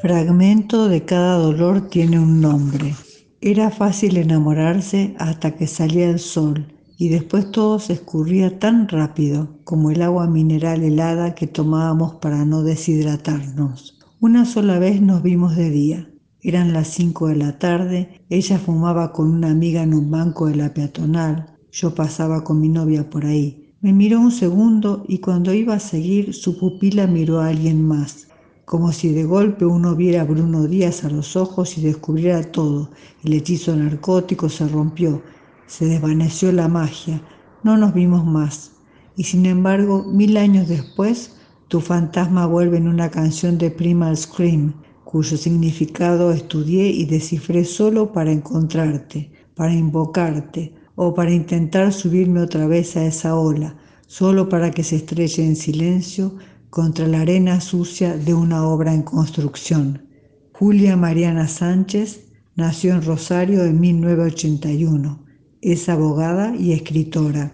Fragmento 0.02 0.90
de 0.90 1.06
cada 1.06 1.36
dolor 1.36 1.90
tiene 1.90 2.18
un 2.18 2.42
nombre. 2.42 2.96
Era 3.40 3.70
fácil 3.70 4.18
enamorarse 4.18 5.14
hasta 5.20 5.52
que 5.52 5.68
salía 5.68 6.10
el 6.10 6.18
sol 6.20 6.73
y 7.04 7.10
después 7.10 7.52
todo 7.52 7.80
se 7.80 7.92
escurría 7.92 8.60
tan 8.60 8.88
rápido 8.88 9.60
como 9.66 9.92
el 9.92 10.02
agua 10.02 10.26
mineral 10.26 10.84
helada 10.84 11.36
que 11.36 11.48
tomábamos 11.48 12.14
para 12.16 12.46
no 12.46 12.64
deshidratarnos. 12.64 14.00
Una 14.22 14.46
sola 14.46 14.80
vez 14.80 15.02
nos 15.02 15.22
vimos 15.22 15.58
de 15.58 15.70
día. 15.70 16.10
Eran 16.40 16.72
las 16.72 16.88
cinco 16.88 17.28
de 17.28 17.36
la 17.36 17.60
tarde, 17.60 18.22
ella 18.30 18.58
fumaba 18.58 19.12
con 19.12 19.30
una 19.30 19.52
amiga 19.52 19.84
en 19.84 19.94
un 19.94 20.12
banco 20.12 20.46
de 20.46 20.56
la 20.56 20.74
peatonal, 20.74 21.58
yo 21.74 21.94
pasaba 21.94 22.46
con 22.46 22.62
mi 22.62 22.70
novia 22.70 23.10
por 23.10 23.26
ahí. 23.26 23.74
Me 23.82 23.92
miró 23.92 24.22
un 24.22 24.32
segundo 24.32 25.04
y 25.06 25.18
cuando 25.18 25.54
iba 25.54 25.74
a 25.74 25.80
seguir 25.82 26.34
su 26.34 26.58
pupila 26.58 27.06
miró 27.06 27.42
a 27.42 27.50
alguien 27.50 27.86
más, 27.86 28.30
como 28.64 28.94
si 28.94 29.10
de 29.10 29.26
golpe 29.26 29.66
uno 29.66 29.94
viera 29.94 30.22
a 30.22 30.24
Bruno 30.24 30.68
Díaz 30.68 31.04
a 31.04 31.10
los 31.10 31.36
ojos 31.36 31.78
y 31.78 31.82
descubriera 31.82 32.44
todo. 32.44 32.92
El 33.26 33.34
hechizo 33.34 33.76
narcótico 33.76 34.48
se 34.48 34.70
rompió, 34.70 35.22
se 35.68 35.86
desvaneció 35.86 36.52
la 36.52 36.68
magia, 36.68 37.22
no 37.64 37.78
nos 37.78 37.94
vimos 37.94 38.26
más. 38.26 38.72
Y 39.16 39.24
sin 39.24 39.46
embargo, 39.46 40.04
mil 40.04 40.38
años 40.38 40.68
después, 40.68 41.38
tu 41.68 41.82
fantasma 41.82 42.46
vuelve 42.46 42.78
en 42.78 42.88
una 42.88 43.10
canción 43.10 43.58
de 43.58 43.72
Primal 43.72 44.18
Scream, 44.18 44.74
cuyo 45.04 45.38
significado 45.38 46.32
estudié 46.32 46.88
y 46.90 47.06
descifré 47.06 47.66
solo 47.66 48.12
para 48.12 48.32
encontrarte, 48.32 49.32
para 49.56 49.74
invocarte 49.74 50.74
o 50.96 51.14
para 51.14 51.32
intentar 51.32 51.94
subirme 51.94 52.42
otra 52.42 52.68
vez 52.68 52.96
a 52.98 53.06
esa 53.06 53.36
ola, 53.36 53.76
solo 54.08 54.50
para 54.50 54.72
que 54.72 54.84
se 54.84 54.98
estrelle 54.98 55.46
en 55.46 55.56
silencio 55.56 56.36
contra 56.70 57.08
la 57.08 57.22
arena 57.22 57.62
sucia 57.62 58.18
de 58.18 58.34
una 58.34 58.66
obra 58.68 58.94
en 58.94 59.04
construcción. 59.04 60.08
Julia 60.54 60.98
Mariana 60.98 61.48
Sánchez 61.48 62.26
nació 62.56 62.94
en 62.94 63.04
Rosario 63.04 63.64
en 63.66 63.80
1981. 63.80 65.23
Es 65.66 65.88
abogada 65.88 66.54
y 66.58 66.74
escritora. 66.74 67.54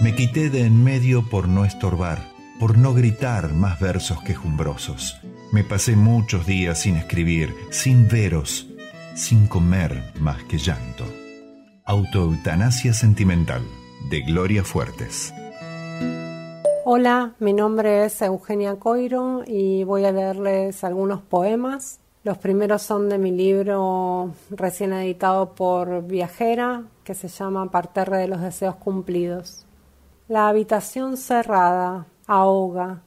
Me 0.00 0.14
quité 0.14 0.48
de 0.48 0.64
en 0.64 0.84
medio 0.84 1.28
por 1.28 1.48
no 1.48 1.64
estorbar, 1.64 2.30
por 2.60 2.78
no 2.78 2.94
gritar 2.94 3.52
más 3.52 3.80
versos 3.80 4.22
quejumbrosos. 4.22 5.16
Me 5.52 5.64
pasé 5.64 5.96
muchos 5.96 6.46
días 6.46 6.82
sin 6.82 6.94
escribir, 6.94 7.52
sin 7.70 8.06
veros, 8.06 8.68
sin 9.16 9.48
comer 9.48 10.12
más 10.20 10.44
que 10.44 10.58
llanto. 10.58 11.04
Autoeutanasia 11.84 12.92
sentimental, 12.92 13.62
de 14.08 14.20
Gloria 14.20 14.62
Fuertes. 14.62 15.34
Hola, 16.84 17.34
mi 17.40 17.52
nombre 17.52 18.04
es 18.04 18.22
Eugenia 18.22 18.76
Coiro 18.76 19.42
y 19.44 19.82
voy 19.82 20.04
a 20.04 20.12
leerles 20.12 20.84
algunos 20.84 21.22
poemas. 21.22 21.98
Los 22.24 22.38
primeros 22.38 22.80
son 22.80 23.10
de 23.10 23.18
mi 23.18 23.30
libro 23.30 24.32
recién 24.48 24.94
editado 24.94 25.54
por 25.54 26.04
Viajera, 26.04 26.84
que 27.04 27.14
se 27.14 27.28
llama 27.28 27.70
Parterre 27.70 28.16
de 28.16 28.28
los 28.28 28.40
Deseos 28.40 28.76
Cumplidos. 28.76 29.66
La 30.26 30.48
habitación 30.48 31.18
cerrada 31.18 32.06
ahoga, 32.26 33.02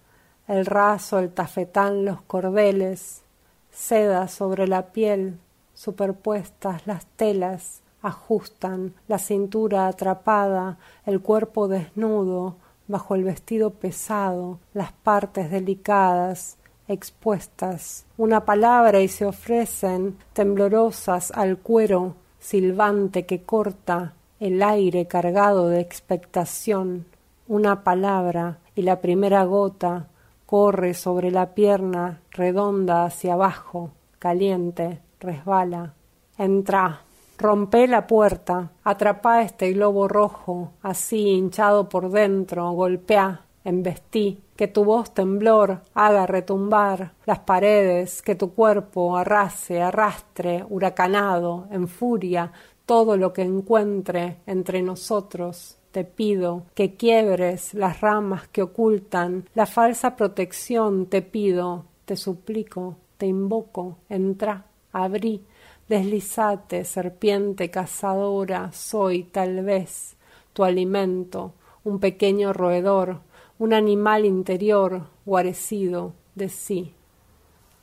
el 0.48 0.68
raso, 0.68 1.18
el 1.18 1.32
tafetán, 1.32 2.06
los 2.06 2.22
cordeles, 2.22 3.24
seda 3.72 4.28
sobre 4.28 4.68
la 4.68 4.92
piel, 4.92 5.40
superpuestas 5.74 6.86
las 6.86 7.08
telas, 7.08 7.82
ajustan 8.04 8.94
la 9.08 9.18
cintura 9.18 9.88
atrapada, 9.88 10.78
el 11.08 11.22
cuerpo 11.22 11.68
desnudo, 11.68 12.58
bajo 12.88 13.16
el 13.16 13.24
vestido 13.24 13.72
pesado, 13.72 14.60
las 14.76 14.92
partes 14.92 15.50
delicadas, 15.50 16.58
expuestas, 16.88 18.06
una 18.18 18.46
palabra 18.46 19.00
y 19.02 19.08
se 19.08 19.26
ofrecen 19.26 20.18
temblorosas 20.34 21.32
al 21.32 21.58
cuero 21.58 22.16
silbante 22.40 23.26
que 23.26 23.42
corta 23.42 24.14
el 24.40 24.62
aire 24.62 25.08
cargado 25.08 25.68
de 25.70 25.80
expectación, 25.80 27.06
una 27.48 27.84
palabra 27.84 28.60
y 28.76 28.84
la 28.84 29.02
primera 29.02 29.44
gota 29.44 30.08
corre 30.46 30.94
sobre 30.94 31.32
la 31.32 31.54
pierna 31.54 32.22
redonda 32.32 33.06
hacia 33.06 33.34
abajo, 33.34 33.92
caliente, 34.20 35.00
resbala. 35.20 35.94
Entra, 36.38 37.02
rompe 37.38 37.88
la 37.88 38.08
puerta, 38.08 38.70
atrapa 38.84 39.42
este 39.42 39.74
globo 39.74 40.08
rojo, 40.08 40.72
así 40.82 41.30
hinchado 41.30 41.90
por 41.90 42.12
dentro, 42.12 42.72
golpea, 42.72 43.42
embestí, 43.68 44.40
que 44.56 44.68
tu 44.68 44.86
voz 44.86 45.14
temblor 45.14 45.82
haga 45.94 46.26
retumbar 46.26 47.12
las 47.26 47.40
paredes, 47.40 48.22
que 48.22 48.34
tu 48.34 48.54
cuerpo 48.54 49.18
arrase, 49.18 49.82
arrastre, 49.82 50.66
huracanado, 50.70 51.68
en 51.70 51.90
furia, 51.90 52.54
todo 52.86 53.18
lo 53.18 53.34
que 53.34 53.42
encuentre 53.42 54.38
entre 54.46 54.82
nosotros. 54.82 55.78
Te 55.92 56.06
pido 56.06 56.64
que 56.76 56.96
quiebres 56.96 57.74
las 57.74 58.00
ramas 58.00 58.48
que 58.48 58.62
ocultan 58.62 59.46
la 59.54 59.66
falsa 59.66 60.16
protección, 60.16 61.08
te 61.08 61.22
pido, 61.22 61.84
te 62.06 62.16
suplico, 62.16 62.96
te 63.18 63.26
invoco, 63.26 63.98
entra, 64.08 64.64
abrí, 64.94 65.44
deslizate, 65.90 66.86
serpiente 66.86 67.70
cazadora, 67.70 68.72
soy 68.72 69.24
tal 69.24 69.64
vez 69.66 70.16
tu 70.54 70.64
alimento, 70.64 71.54
un 71.84 72.00
pequeño 72.00 72.54
roedor, 72.54 73.22
un 73.60 73.74
animal 73.74 74.26
interior 74.26 75.08
guarecido 75.26 76.14
de 76.36 76.48
sí. 76.50 76.94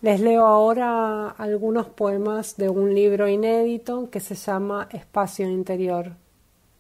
Les 0.03 0.21
leo 0.21 0.47
ahora 0.47 1.31
algunos 1.31 1.89
poemas 1.89 2.57
de 2.57 2.69
un 2.69 2.95
libro 2.95 3.27
inédito 3.27 4.09
que 4.09 4.21
se 4.21 4.37
llama 4.37 4.89
Espacio 4.93 5.51
Interior. 5.51 6.13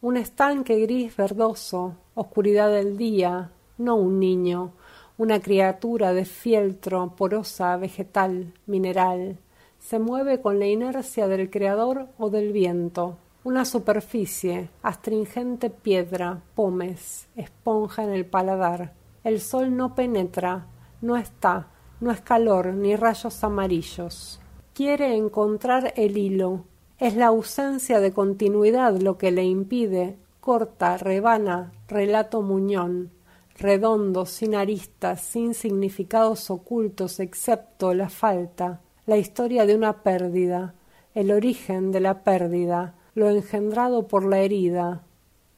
Un 0.01 0.17
estanque 0.17 0.79
gris 0.81 1.17
verdoso, 1.17 1.97
oscuridad 2.15 2.71
del 2.71 2.97
día, 2.97 3.51
no 3.79 3.97
un 3.97 4.21
niño, 4.21 4.73
una 5.19 5.41
criatura 5.41 6.13
de 6.13 6.25
fieltro, 6.25 7.15
porosa, 7.17 7.77
vegetal, 7.77 8.53
mineral, 8.67 9.39
se 9.81 9.99
mueve 9.99 10.41
con 10.41 10.61
la 10.61 10.67
inercia 10.67 11.27
del 11.27 11.51
creador 11.51 12.07
o 12.17 12.31
del 12.31 12.53
viento. 12.53 13.17
Una 13.45 13.67
superficie, 13.67 14.71
astringente 14.83 15.69
piedra, 15.69 16.41
pomes, 16.55 17.27
esponja 17.37 18.03
en 18.03 18.09
el 18.09 18.25
paladar. 18.25 18.95
El 19.23 19.39
sol 19.43 19.77
no 19.77 19.95
penetra, 19.95 20.67
no 21.03 21.19
está, 21.19 21.67
no 22.01 22.11
es 22.11 22.23
calor 22.23 22.69
ni 22.69 22.97
rayos 22.97 23.45
amarillos. 23.45 24.41
Quiere 24.73 25.15
encontrar 25.15 25.93
el 25.95 26.17
hilo. 26.17 26.65
Es 26.99 27.17
la 27.17 27.27
ausencia 27.27 28.01
de 28.01 28.15
continuidad 28.15 28.97
lo 28.97 29.19
que 29.19 29.31
le 29.31 29.45
impide. 29.45 30.17
Corta, 30.41 30.97
rebana, 30.97 31.71
relato 31.87 32.41
muñón. 32.41 33.11
redondo, 33.59 34.25
sin 34.25 34.55
aristas, 34.55 35.21
sin 35.21 35.53
significados 35.53 36.51
ocultos 36.51 37.21
excepto 37.21 37.93
la 37.93 38.09
falta, 38.09 38.81
la 39.07 39.19
historia 39.19 39.67
de 39.67 39.77
una 39.77 40.03
pérdida, 40.03 40.75
el 41.15 41.31
origen 41.31 41.93
de 41.93 42.01
la 42.01 42.25
pérdida, 42.25 42.95
lo 43.15 43.31
engendrado 43.31 44.09
por 44.09 44.25
la 44.25 44.41
herida, 44.41 45.03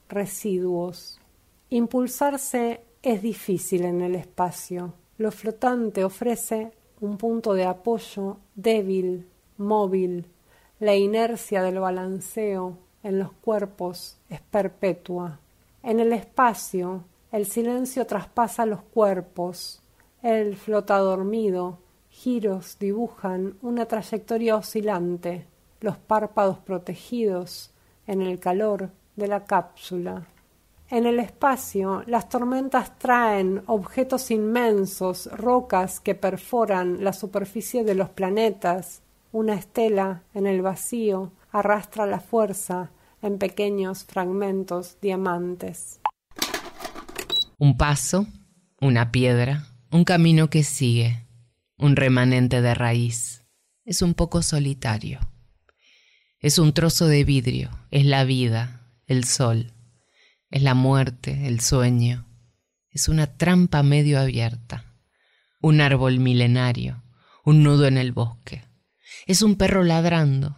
residuos. 0.09 1.21
Impulsarse 1.71 2.83
es 3.03 3.23
difícil 3.23 3.85
en 3.85 4.03
el 4.03 4.15
espacio. 4.15 4.95
Lo 5.19 5.31
flotante 5.31 6.05
ofrece 6.05 6.73
un 7.01 7.17
punto 7.17 7.55
de 7.55 7.65
apoyo 7.65 8.39
débil, 8.55 9.27
móvil. 9.57 10.27
La 10.81 10.95
inercia 10.95 11.63
del 11.63 11.79
balanceo 11.79 12.77
en 13.03 13.19
los 13.19 13.33
cuerpos 13.33 14.19
es 14.29 14.41
perpetua. 14.41 15.41
En 15.83 16.01
el 16.01 16.13
espacio, 16.13 17.05
el 17.33 17.47
silencio 17.47 18.07
traspasa 18.07 18.67
los 18.67 18.83
cuerpos. 18.83 19.83
Él 20.23 20.57
flota 20.57 20.99
dormido. 20.99 21.79
Giros 22.11 22.79
dibujan 22.79 23.57
una 23.63 23.87
trayectoria 23.87 24.57
oscilante. 24.57 25.47
Los 25.81 25.97
párpados 25.97 26.59
protegidos 26.59 27.73
en 28.07 28.23
el 28.23 28.39
calor 28.39 28.91
de 29.17 29.29
la 29.29 29.45
cápsula. 29.45 30.27
En 30.89 31.05
el 31.05 31.19
espacio, 31.19 32.05
las 32.07 32.29
tormentas 32.29 32.97
traen 32.99 33.63
objetos 33.67 34.31
inmensos, 34.31 35.29
rocas 35.33 35.99
que 35.99 36.15
perforan 36.15 37.03
la 37.03 37.13
superficie 37.13 37.83
de 37.83 37.97
los 37.97 38.11
planetas. 38.11 39.03
Una 39.33 39.55
estela 39.55 40.23
en 40.33 40.47
el 40.47 40.63
vacío 40.63 41.33
arrastra 41.51 42.07
la 42.07 42.21
fuerza 42.21 42.91
en 43.21 43.39
pequeños 43.39 44.05
fragmentos 44.05 44.99
diamantes. 45.01 46.01
Un 47.59 47.77
paso, 47.77 48.27
una 48.81 49.11
piedra, 49.11 49.67
un 49.91 50.05
camino 50.05 50.51
que 50.51 50.63
sigue, 50.63 51.27
un 51.79 51.97
remanente 51.97 52.63
de 52.63 52.75
raíz. 52.75 53.45
Es 53.85 54.03
un 54.03 54.15
poco 54.15 54.43
solitario. 54.43 55.19
Es 56.41 56.59
un 56.59 56.75
trozo 56.75 57.07
de 57.07 57.25
vidrio, 57.25 57.71
es 57.91 58.05
la 58.05 58.25
vida, 58.25 58.91
el 59.07 59.25
sol, 59.25 59.73
es 60.51 60.63
la 60.63 60.75
muerte, 60.75 61.47
el 61.47 61.61
sueño. 61.61 62.27
Es 62.91 63.09
una 63.09 63.27
trampa 63.27 63.83
medio 63.83 64.21
abierta, 64.21 64.85
un 65.63 65.81
árbol 65.81 66.19
milenario, 66.19 67.03
un 67.43 67.63
nudo 67.63 67.87
en 67.87 67.97
el 67.97 68.13
bosque. 68.13 68.65
Es 69.27 69.41
un 69.41 69.57
perro 69.57 69.83
ladrando, 69.83 70.57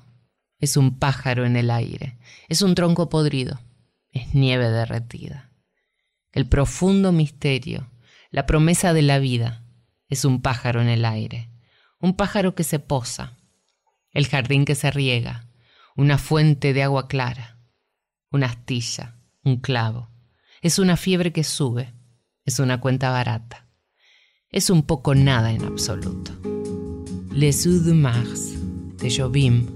es 0.59 0.77
un 0.77 0.99
pájaro 0.99 1.47
en 1.47 1.57
el 1.57 1.71
aire, 1.71 2.19
es 2.49 2.63
un 2.63 2.75
tronco 2.75 3.09
podrido, 3.09 3.61
es 4.11 4.35
nieve 4.35 4.69
derretida. 4.71 5.53
El 6.33 6.49
profundo 6.49 7.13
misterio, 7.13 7.89
la 8.31 8.47
promesa 8.47 8.93
de 8.93 9.03
la 9.03 9.21
vida, 9.21 9.65
es 10.09 10.25
un 10.25 10.43
pájaro 10.43 10.83
en 10.83 10.89
el 10.89 11.05
aire, 11.05 11.51
un 12.01 12.17
pájaro 12.17 12.57
que 12.57 12.65
se 12.65 12.81
posa, 12.81 13.39
el 14.13 14.27
jardín 14.27 14.65
que 14.65 14.75
se 14.75 14.91
riega, 14.91 15.48
una 15.99 16.17
fuente 16.17 16.73
de 16.75 16.85
agua 16.85 17.09
clara, 17.09 17.59
una 18.31 18.47
astilla, 18.47 19.17
un 19.43 19.57
clavo. 19.57 20.09
Es 20.63 20.79
una 20.79 20.97
fiebre 20.97 21.33
que 21.33 21.43
sube, 21.43 21.93
es 22.45 22.61
una 22.61 22.81
cuenta 22.81 23.11
barata. 23.11 23.67
Es 24.49 24.71
un 24.71 24.85
poco 24.85 25.17
nada 25.17 25.51
en 25.51 25.65
absoluto. 25.65 26.31
Les 27.33 27.67
Eaux 27.67 27.85
de 27.85 27.95
Mars, 27.95 28.55
de 28.99 29.11
Jobim, 29.11 29.67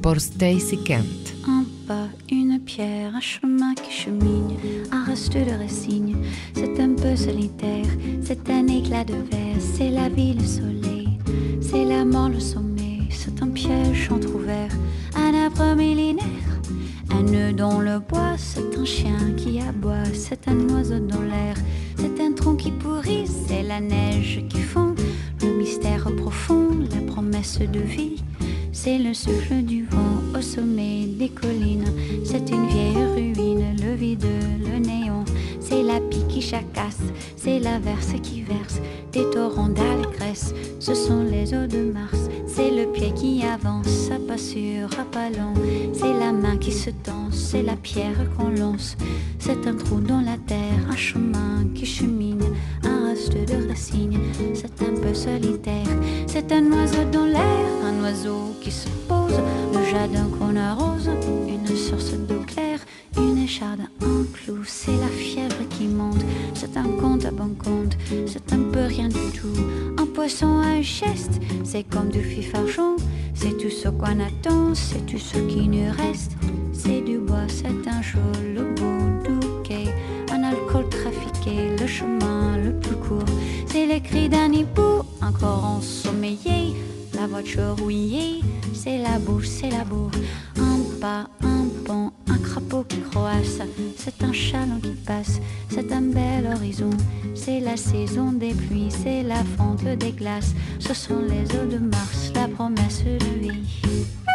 por 0.00 0.20
Stacy 0.20 0.76
Kent. 0.84 1.34
Un 1.48 1.66
pas, 1.88 2.08
une 2.30 2.60
pierre, 2.60 3.16
un 3.16 3.20
chemin 3.20 3.74
qui 3.74 3.90
chemine, 3.90 4.56
un 4.92 5.04
reste 5.04 5.34
de 5.34 5.58
résigne. 5.58 6.16
C'est 6.54 6.78
un 6.78 6.94
peu 6.94 7.16
solitaire, 7.16 7.90
c'est 8.22 8.48
un 8.50 8.68
éclat 8.68 9.04
de 9.04 9.14
verre, 9.14 9.60
c'est 9.60 9.90
la 9.90 10.08
vie, 10.08 10.34
le 10.34 10.46
soleil, 10.46 11.18
c'est 11.60 11.84
la 11.84 12.04
mort, 12.04 12.28
le 12.28 12.38
sommeil, 12.38 13.08
c'est 13.10 13.42
un 13.42 13.48
piège 13.48 14.12
entrouvert, 14.12 14.70
un 15.58 15.60
arbre 15.60 15.76
millénaire. 15.76 16.24
Un 17.10 17.22
nœud 17.22 17.52
dans 17.52 17.80
le 17.80 17.98
bois, 17.98 18.36
c'est 18.36 18.76
un 18.78 18.84
chien 18.84 19.32
qui 19.36 19.60
aboie, 19.60 20.04
c'est 20.14 20.48
un 20.48 20.68
oiseau 20.70 20.98
dans 20.98 21.22
l'air, 21.22 21.56
c'est 21.96 22.20
un 22.20 22.32
tronc 22.32 22.56
qui 22.56 22.70
pourrit, 22.70 23.26
c'est 23.26 23.62
la 23.62 23.80
neige 23.80 24.44
qui 24.48 24.60
fond, 24.60 24.94
le 25.42 25.58
mystère 25.58 26.08
profond, 26.16 26.68
la 26.90 27.12
promesse 27.12 27.58
de 27.58 27.80
vie. 27.80 28.22
C'est 28.72 28.98
le 28.98 29.14
souffle 29.14 29.62
du 29.62 29.84
vent 29.84 30.38
au 30.38 30.40
sommet 30.40 31.06
des 31.06 31.28
collines. 31.28 31.92
C'est 32.24 32.50
une 32.50 32.66
vieille 32.66 33.04
ruine, 33.14 33.76
le 33.80 33.94
vide, 33.94 34.26
le 34.58 34.78
néon. 34.78 35.24
C'est 35.60 35.82
la 35.82 36.00
pie 36.00 36.24
qui 36.28 36.40
chacasse, 36.40 37.02
c'est 37.36 37.58
l'averse 37.58 38.14
qui 38.22 38.42
verse 38.42 38.80
des 39.12 39.28
torrents 39.30 39.68
d'allégresse. 39.68 40.54
Ce 40.80 40.94
sont 40.94 41.22
les 41.22 41.52
eaux 41.54 41.66
de 41.66 41.92
Mars, 41.92 42.28
c'est 42.54 42.70
le 42.70 42.86
pied 42.92 43.12
qui 43.12 43.42
avance, 43.42 44.10
à 44.10 44.18
pas 44.18 44.36
sûr, 44.36 44.88
à 44.98 45.04
pas 45.04 45.30
long. 45.30 45.54
C'est 45.92 46.12
la 46.12 46.32
main 46.32 46.56
qui 46.56 46.72
se 46.72 46.90
tend, 46.90 47.30
c'est 47.30 47.62
la 47.62 47.76
pierre 47.76 48.28
qu'on 48.36 48.48
lance. 48.48 48.96
C'est 49.38 49.66
un 49.66 49.74
trou 49.74 50.00
dans 50.00 50.20
la 50.20 50.36
terre, 50.46 50.80
un 50.90 50.96
chemin 50.96 51.64
qui 51.74 51.86
chemine, 51.86 52.44
un 52.84 53.08
reste 53.08 53.32
de 53.32 53.68
racines. 53.68 54.18
C'est 54.54 54.82
un 54.82 54.94
peu 55.00 55.14
solitaire, 55.14 55.92
c'est 56.26 56.52
un 56.52 56.64
oiseau 56.72 57.04
dans 57.10 57.26
l'air, 57.26 57.66
un 57.84 58.02
oiseau 58.02 58.54
qui 58.60 58.70
se 58.70 58.88
pose, 59.08 59.38
le 59.72 59.84
jardin 59.90 60.28
qu'on 60.38 60.56
arrose, 60.56 61.10
une 61.48 61.76
source 61.76 62.12
d'eau 62.28 62.42
claire, 62.46 62.61
écharde, 63.42 63.80
un 64.02 64.24
clou, 64.32 64.58
c'est 64.64 64.96
la 64.96 65.08
fièvre 65.08 65.68
qui 65.70 65.86
monte, 65.86 66.24
c'est 66.54 66.76
un 66.76 66.88
compte 67.00 67.24
à 67.24 67.30
bon 67.30 67.54
compte, 67.54 67.96
c'est 68.26 68.52
un 68.52 68.62
peu 68.72 68.84
rien 68.86 69.08
du 69.08 69.26
tout, 69.34 69.58
un 69.98 70.06
poisson, 70.06 70.46
un 70.46 70.80
geste, 70.80 71.40
c'est 71.64 71.82
comme 71.82 72.08
du 72.10 72.22
fifarchon, 72.22 72.96
c'est 73.34 73.56
tout 73.58 73.70
ce 73.70 73.88
qu'on 73.88 74.20
attend, 74.20 74.74
c'est 74.74 75.04
tout 75.06 75.18
ce 75.18 75.38
qui 75.38 75.66
nous 75.66 75.90
reste, 75.92 76.32
c'est 76.72 77.00
du 77.00 77.18
bois, 77.18 77.48
c'est 77.48 77.88
un 77.88 78.02
jour, 78.02 78.32
le 78.54 78.74
beau 78.74 79.30
bouquet, 79.30 79.86
un 80.32 80.44
alcool 80.44 80.88
trafiqué, 80.88 81.76
le 81.80 81.86
chemin 81.86 82.58
le 82.58 82.78
plus 82.78 82.96
court, 82.96 83.24
c'est 83.66 83.86
les 83.86 84.00
cris 84.00 84.28
d'un 84.28 84.52
hibou, 84.52 85.02
encore 85.20 85.64
ensommeillé, 85.64 86.76
la 87.14 87.26
voiture 87.26 87.76
rouillée, 87.80 88.40
c'est 88.72 88.98
la 88.98 89.18
boue, 89.18 89.42
c'est 89.42 89.70
la 89.70 89.84
boue. 89.84 90.10
Un 90.60 90.71
pas, 91.02 91.26
un 91.42 91.66
pont, 91.84 92.12
un 92.28 92.38
crapaud 92.38 92.84
qui 92.88 93.00
croasse. 93.00 93.58
C'est 93.96 94.22
un 94.22 94.32
chaland 94.32 94.78
qui 94.80 94.94
passe, 95.04 95.40
c'est 95.68 95.90
un 95.92 96.00
bel 96.00 96.46
horizon. 96.54 96.90
C'est 97.34 97.58
la 97.58 97.76
saison 97.76 98.30
des 98.30 98.54
pluies, 98.54 98.92
c'est 99.02 99.24
la 99.24 99.42
fonte 99.56 99.84
des 99.84 100.12
glaces. 100.12 100.54
Ce 100.78 100.94
sont 100.94 101.20
les 101.28 101.44
eaux 101.56 101.66
de 101.66 101.78
Mars, 101.78 102.30
la 102.36 102.46
promesse 102.46 103.02
de 103.02 103.40
vie. 103.40 104.31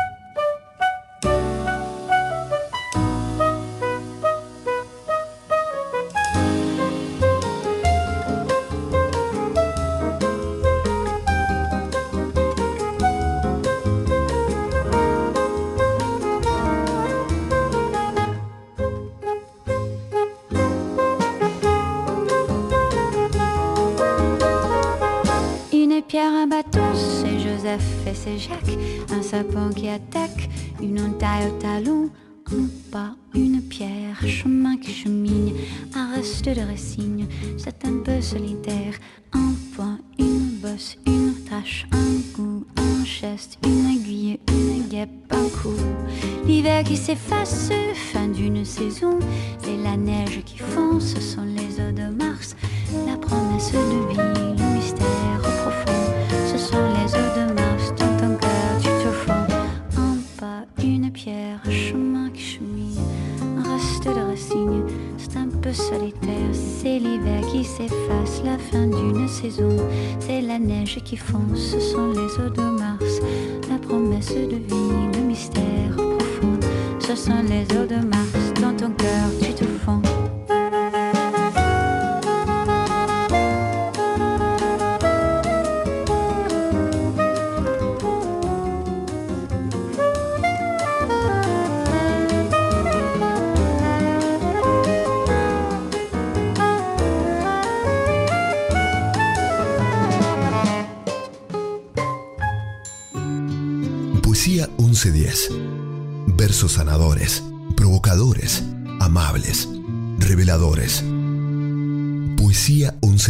Un 29.10 29.22
sapin 29.22 29.70
qui 29.72 29.88
attaque, 29.88 30.49
une 30.82 30.99
entaille 30.99 31.48
au 31.48 31.62
talon. 31.62 32.10
Un 32.52 32.68
pas, 32.91 33.16
une 33.34 33.62
pierre, 33.62 34.22
chemin 34.26 34.78
qui 34.78 34.91
chemine, 34.91 35.54
un 35.94 36.14
reste 36.16 36.45
de 36.45 36.62
racine, 36.62 37.16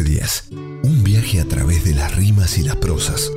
días. 0.04 0.46
Un 0.52 1.04
viaje 1.04 1.40
a 1.40 1.46
través 1.46 1.84
de 1.84 1.94
las 1.94 2.16
rimas 2.16 2.58
y 2.58 2.64
las 2.64 2.76
prosas. 2.76 3.32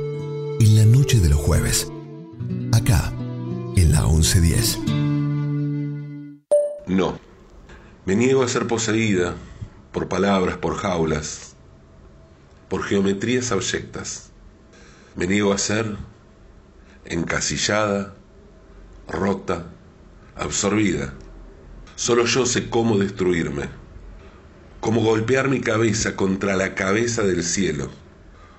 En 0.59 0.75
la 0.75 0.85
noche 0.85 1.19
de 1.19 1.29
los 1.29 1.39
jueves. 1.39 1.91
Acá, 2.71 3.11
en 3.75 3.91
la 3.91 4.01
1110. 4.01 4.79
No. 6.87 7.19
Me 8.05 8.15
niego 8.15 8.43
a 8.43 8.47
ser 8.47 8.67
poseída 8.67 9.35
por 9.91 10.07
palabras, 10.07 10.57
por 10.57 10.75
jaulas, 10.75 11.55
por 12.69 12.83
geometrías 12.83 13.51
abyectas. 13.51 14.31
Me 15.15 15.27
niego 15.27 15.53
a 15.53 15.57
ser 15.57 15.97
encasillada, 17.05 18.15
rota, 19.07 19.65
absorbida. 20.35 21.13
Solo 21.95 22.25
yo 22.25 22.45
sé 22.45 22.69
cómo 22.69 22.97
destruirme 22.97 23.80
cómo 24.81 25.01
golpear 25.01 25.47
mi 25.47 25.61
cabeza 25.61 26.15
contra 26.15 26.57
la 26.57 26.73
cabeza 26.73 27.21
del 27.21 27.43
cielo, 27.43 27.89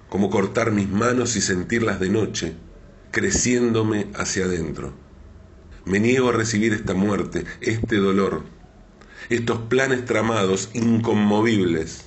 cómo 0.09 0.31
cortar 0.31 0.71
mis 0.71 0.89
manos 0.89 1.35
y 1.37 1.41
sentirlas 1.41 1.99
de 1.99 2.09
noche, 2.11 2.55
creciéndome 3.11 4.07
hacia 4.15 4.45
adentro. 4.45 4.95
Me 5.85 5.99
niego 5.99 6.29
a 6.29 6.33
recibir 6.33 6.73
esta 6.73 6.95
muerte, 6.95 7.45
este 7.61 7.97
dolor, 7.97 8.45
estos 9.31 9.59
planes 9.63 10.05
tramados, 10.05 10.71
inconmovibles. 10.75 12.05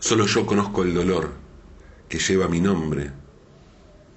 Solo 0.00 0.26
yo 0.26 0.44
conozco 0.44 0.82
el 0.82 0.92
dolor 0.92 1.30
que 2.08 2.18
lleva 2.18 2.48
mi 2.48 2.60
nombre 2.60 3.12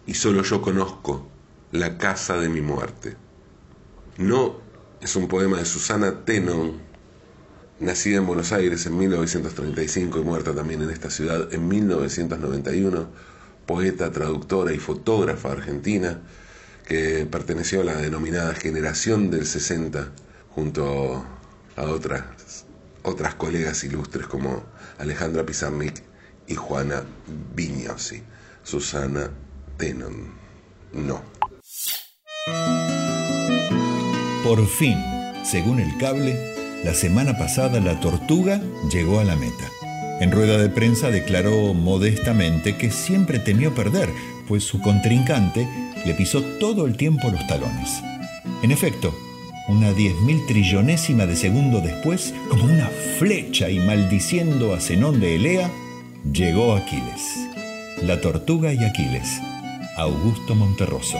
y 0.07 0.15
solo 0.15 0.41
yo 0.41 0.63
conozco 0.63 1.29
la 1.71 1.99
casa 1.99 2.37
de 2.37 2.49
mi 2.49 2.61
muerte. 2.61 3.15
No 4.17 4.59
es 4.99 5.15
un 5.15 5.27
poema 5.27 5.57
de 5.57 5.65
Susana 5.65 6.25
Tenon, 6.25 6.81
nacida 7.79 8.17
en 8.17 8.27
Buenos 8.27 8.51
Aires 8.51 8.85
en 8.85 8.97
1935 8.97 10.19
y 10.19 10.23
muerta 10.23 10.53
también 10.53 10.81
en 10.81 10.89
esta 10.89 11.09
ciudad 11.09 11.53
en 11.53 11.67
1991, 11.67 13.07
poeta, 13.65 14.11
traductora 14.11 14.73
y 14.73 14.77
fotógrafa 14.77 15.51
argentina 15.51 16.21
que 16.85 17.27
perteneció 17.29 17.81
a 17.81 17.83
la 17.83 17.95
denominada 17.95 18.53
generación 18.53 19.31
del 19.31 19.45
60 19.45 20.11
junto 20.51 21.25
a 21.75 21.83
otras, 21.83 22.65
otras 23.03 23.35
colegas 23.35 23.83
ilustres 23.83 24.27
como 24.27 24.63
Alejandra 24.97 25.45
Pizarnik 25.45 26.03
y 26.47 26.55
Juana 26.55 27.03
Vignosi. 27.55 28.23
Susana 28.63 29.29
Tenon, 29.77 30.33
no. 30.93 31.21
Por 34.43 34.65
fin, 34.67 34.97
según 35.43 35.79
el 35.79 35.97
cable, 35.99 36.54
la 36.85 36.93
semana 36.93 37.35
pasada 37.35 37.79
la 37.79 37.99
tortuga 37.99 38.61
llegó 38.91 39.19
a 39.19 39.23
la 39.23 39.35
meta. 39.35 39.71
En 40.21 40.31
rueda 40.31 40.59
de 40.59 40.69
prensa 40.69 41.09
declaró 41.09 41.73
modestamente 41.73 42.77
que 42.77 42.91
siempre 42.91 43.39
temió 43.39 43.73
perder, 43.73 44.07
pues 44.47 44.65
su 44.65 44.79
contrincante 44.79 45.67
le 46.05 46.13
pisó 46.13 46.43
todo 46.59 46.85
el 46.85 46.95
tiempo 46.95 47.31
los 47.31 47.45
talones. 47.47 47.89
En 48.61 48.69
efecto, 48.69 49.15
una 49.67 49.93
diez 49.93 50.13
mil 50.21 50.45
trillonésima 50.45 51.25
de 51.25 51.35
segundo 51.35 51.81
después, 51.81 52.35
como 52.49 52.65
una 52.65 52.87
flecha 53.17 53.67
y 53.71 53.79
maldiciendo 53.79 54.75
a 54.75 54.79
Zenón 54.79 55.19
de 55.19 55.37
Elea, 55.37 55.71
llegó 56.31 56.75
Aquiles. 56.75 57.23
La 58.03 58.21
tortuga 58.21 58.71
y 58.71 58.83
Aquiles. 58.83 59.39
Augusto 59.97 60.53
Monterroso. 60.53 61.17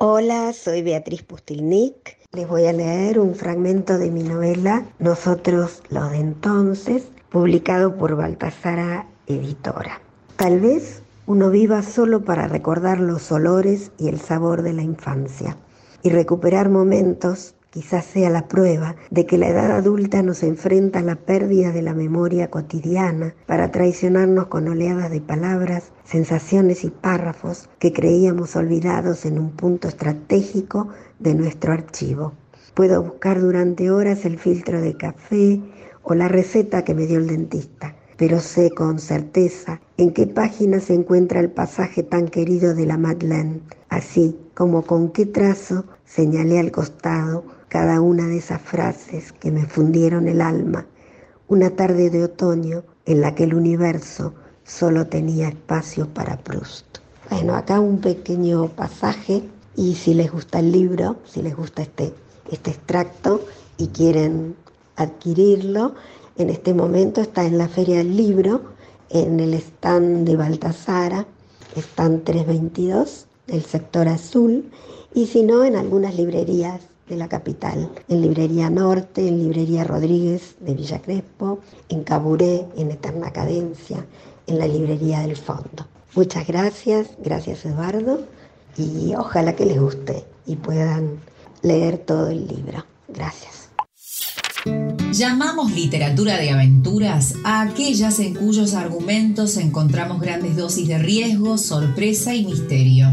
Hola, 0.00 0.52
soy 0.52 0.82
Beatriz 0.82 1.22
Pustilnik. 1.22 2.23
Les 2.34 2.48
voy 2.48 2.66
a 2.66 2.72
leer 2.72 3.20
un 3.20 3.36
fragmento 3.36 3.96
de 3.96 4.10
mi 4.10 4.24
novela 4.24 4.84
Nosotros 4.98 5.84
los 5.88 6.10
de 6.10 6.18
entonces, 6.18 7.04
publicado 7.30 7.94
por 7.96 8.16
Baltasara 8.16 9.06
Editora. 9.28 10.00
Tal 10.34 10.58
vez 10.58 11.04
uno 11.26 11.50
viva 11.50 11.82
solo 11.82 12.24
para 12.24 12.48
recordar 12.48 12.98
los 12.98 13.30
olores 13.30 13.92
y 13.98 14.08
el 14.08 14.18
sabor 14.20 14.62
de 14.62 14.72
la 14.72 14.82
infancia. 14.82 15.56
Y 16.02 16.10
recuperar 16.10 16.70
momentos 16.70 17.53
quizás 17.74 18.04
sea 18.04 18.30
la 18.30 18.46
prueba 18.46 18.94
de 19.10 19.26
que 19.26 19.36
la 19.36 19.48
edad 19.48 19.72
adulta 19.72 20.22
nos 20.22 20.44
enfrenta 20.44 21.00
a 21.00 21.02
la 21.02 21.16
pérdida 21.16 21.72
de 21.72 21.82
la 21.82 21.92
memoria 21.92 22.48
cotidiana 22.48 23.34
para 23.46 23.72
traicionarnos 23.72 24.46
con 24.46 24.68
oleadas 24.68 25.10
de 25.10 25.20
palabras, 25.20 25.90
sensaciones 26.04 26.84
y 26.84 26.90
párrafos 26.90 27.68
que 27.80 27.92
creíamos 27.92 28.54
olvidados 28.54 29.26
en 29.26 29.40
un 29.40 29.50
punto 29.50 29.88
estratégico 29.88 30.90
de 31.18 31.34
nuestro 31.34 31.72
archivo. 31.72 32.34
Puedo 32.74 33.02
buscar 33.02 33.40
durante 33.40 33.90
horas 33.90 34.24
el 34.24 34.38
filtro 34.38 34.80
de 34.80 34.96
café 34.96 35.60
o 36.04 36.14
la 36.14 36.28
receta 36.28 36.84
que 36.84 36.94
me 36.94 37.06
dio 37.06 37.18
el 37.18 37.26
dentista 37.26 37.96
pero 38.16 38.38
sé 38.38 38.70
con 38.70 39.00
certeza 39.00 39.80
en 39.96 40.12
qué 40.12 40.28
página 40.28 40.78
se 40.78 40.94
encuentra 40.94 41.40
el 41.40 41.50
pasaje 41.50 42.04
tan 42.04 42.28
querido 42.28 42.72
de 42.72 42.86
la 42.86 42.96
Madeleine, 42.96 43.60
así 43.88 44.38
como 44.54 44.82
con 44.82 45.10
qué 45.10 45.26
trazo 45.26 45.84
señalé 46.04 46.60
al 46.60 46.70
costado 46.70 47.44
cada 47.74 48.00
una 48.00 48.28
de 48.28 48.38
esas 48.38 48.62
frases 48.62 49.32
que 49.32 49.50
me 49.50 49.66
fundieron 49.66 50.28
el 50.28 50.42
alma 50.42 50.86
una 51.48 51.70
tarde 51.70 52.08
de 52.08 52.22
otoño 52.22 52.84
en 53.04 53.20
la 53.20 53.34
que 53.34 53.42
el 53.42 53.52
universo 53.52 54.32
solo 54.62 55.08
tenía 55.08 55.48
espacio 55.48 56.06
para 56.14 56.36
Proust. 56.36 56.98
Bueno, 57.30 57.56
acá 57.56 57.80
un 57.80 57.98
pequeño 57.98 58.68
pasaje 58.68 59.42
y 59.74 59.96
si 59.96 60.14
les 60.14 60.30
gusta 60.30 60.60
el 60.60 60.70
libro, 60.70 61.16
si 61.24 61.42
les 61.42 61.56
gusta 61.56 61.82
este, 61.82 62.14
este 62.48 62.70
extracto 62.70 63.44
y 63.76 63.88
quieren 63.88 64.54
adquirirlo, 64.94 65.96
en 66.38 66.50
este 66.50 66.74
momento 66.74 67.22
está 67.22 67.44
en 67.44 67.58
la 67.58 67.66
Feria 67.66 67.96
del 67.96 68.16
Libro, 68.16 68.60
en 69.10 69.40
el 69.40 69.52
stand 69.54 70.28
de 70.28 70.36
Baltasara, 70.36 71.26
stand 71.74 72.22
322 72.22 73.26
del 73.48 73.64
sector 73.64 74.06
azul, 74.06 74.70
y 75.12 75.26
si 75.26 75.42
no, 75.42 75.64
en 75.64 75.74
algunas 75.74 76.14
librerías 76.14 76.93
de 77.08 77.16
la 77.16 77.28
capital, 77.28 77.90
en 78.08 78.22
Librería 78.22 78.70
Norte, 78.70 79.26
en 79.28 79.38
Librería 79.38 79.84
Rodríguez 79.84 80.54
de 80.60 80.74
Villa 80.74 81.02
Crespo, 81.02 81.60
en 81.88 82.02
Caburé, 82.02 82.66
en 82.76 82.90
Eterna 82.90 83.30
Cadencia, 83.30 84.06
en 84.46 84.58
la 84.58 84.66
Librería 84.66 85.20
del 85.20 85.36
Fondo. 85.36 85.86
Muchas 86.14 86.46
gracias, 86.46 87.08
gracias 87.18 87.64
Eduardo, 87.64 88.20
y 88.76 89.14
ojalá 89.14 89.54
que 89.54 89.66
les 89.66 89.80
guste 89.80 90.24
y 90.46 90.56
puedan 90.56 91.18
leer 91.62 91.98
todo 91.98 92.28
el 92.28 92.46
libro. 92.46 92.84
Gracias. 93.08 93.68
Llamamos 95.12 95.72
literatura 95.72 96.38
de 96.38 96.50
aventuras 96.50 97.34
a 97.44 97.62
aquellas 97.62 98.18
en 98.18 98.34
cuyos 98.34 98.74
argumentos 98.74 99.56
encontramos 99.58 100.20
grandes 100.20 100.56
dosis 100.56 100.88
de 100.88 100.98
riesgo, 100.98 101.56
sorpresa 101.58 102.34
y 102.34 102.44
misterio. 102.44 103.08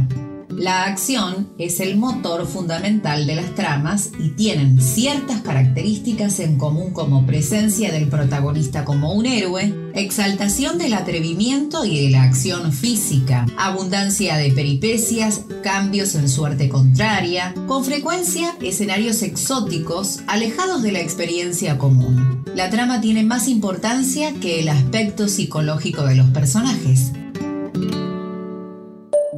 La 0.57 0.84
acción 0.84 1.49
es 1.57 1.80
el 1.80 1.98
motor 1.98 2.45
fundamental 2.45 3.26
de 3.26 3.36
las 3.36 3.56
tramas 3.56 4.11
y 4.19 4.30
tienen 4.30 4.82
ciertas 4.82 5.41
características 5.41 6.40
en 6.40 6.57
común 6.57 6.91
como 6.91 7.26
presencia 7.26 7.91
del 7.91 8.07
protagonista 8.07 8.84
como 8.84 9.14
un 9.14 9.26
héroe, 9.26 9.73
exaltación 9.94 10.78
del 10.78 10.94
atrevimiento 10.94 11.86
y 11.86 12.03
de 12.03 12.10
la 12.10 12.23
acción 12.23 12.73
física, 12.73 13.45
abundancia 13.57 14.38
de 14.38 14.52
peripecias, 14.52 15.45
cambios 15.64 16.15
en 16.15 16.28
suerte 16.28 16.69
contraria, 16.69 17.53
con 17.68 17.86
frecuencia 17.86 18.56
escenarios 18.61 19.22
exóticos 19.22 20.19
alejados 20.28 20.84
de 20.84 20.91
la 20.91 20.99
experiencia 20.99 21.78
común. 21.78 22.44
La 22.56 22.69
trama 22.69 22.99
tiene 22.99 23.23
más 23.23 23.48
importancia 23.48 24.34
que 24.34 24.60
el 24.60 24.69
aspecto 24.69 25.28
psicológico 25.28 26.03
de 26.03 26.15
los 26.15 26.30
personajes. 26.32 27.11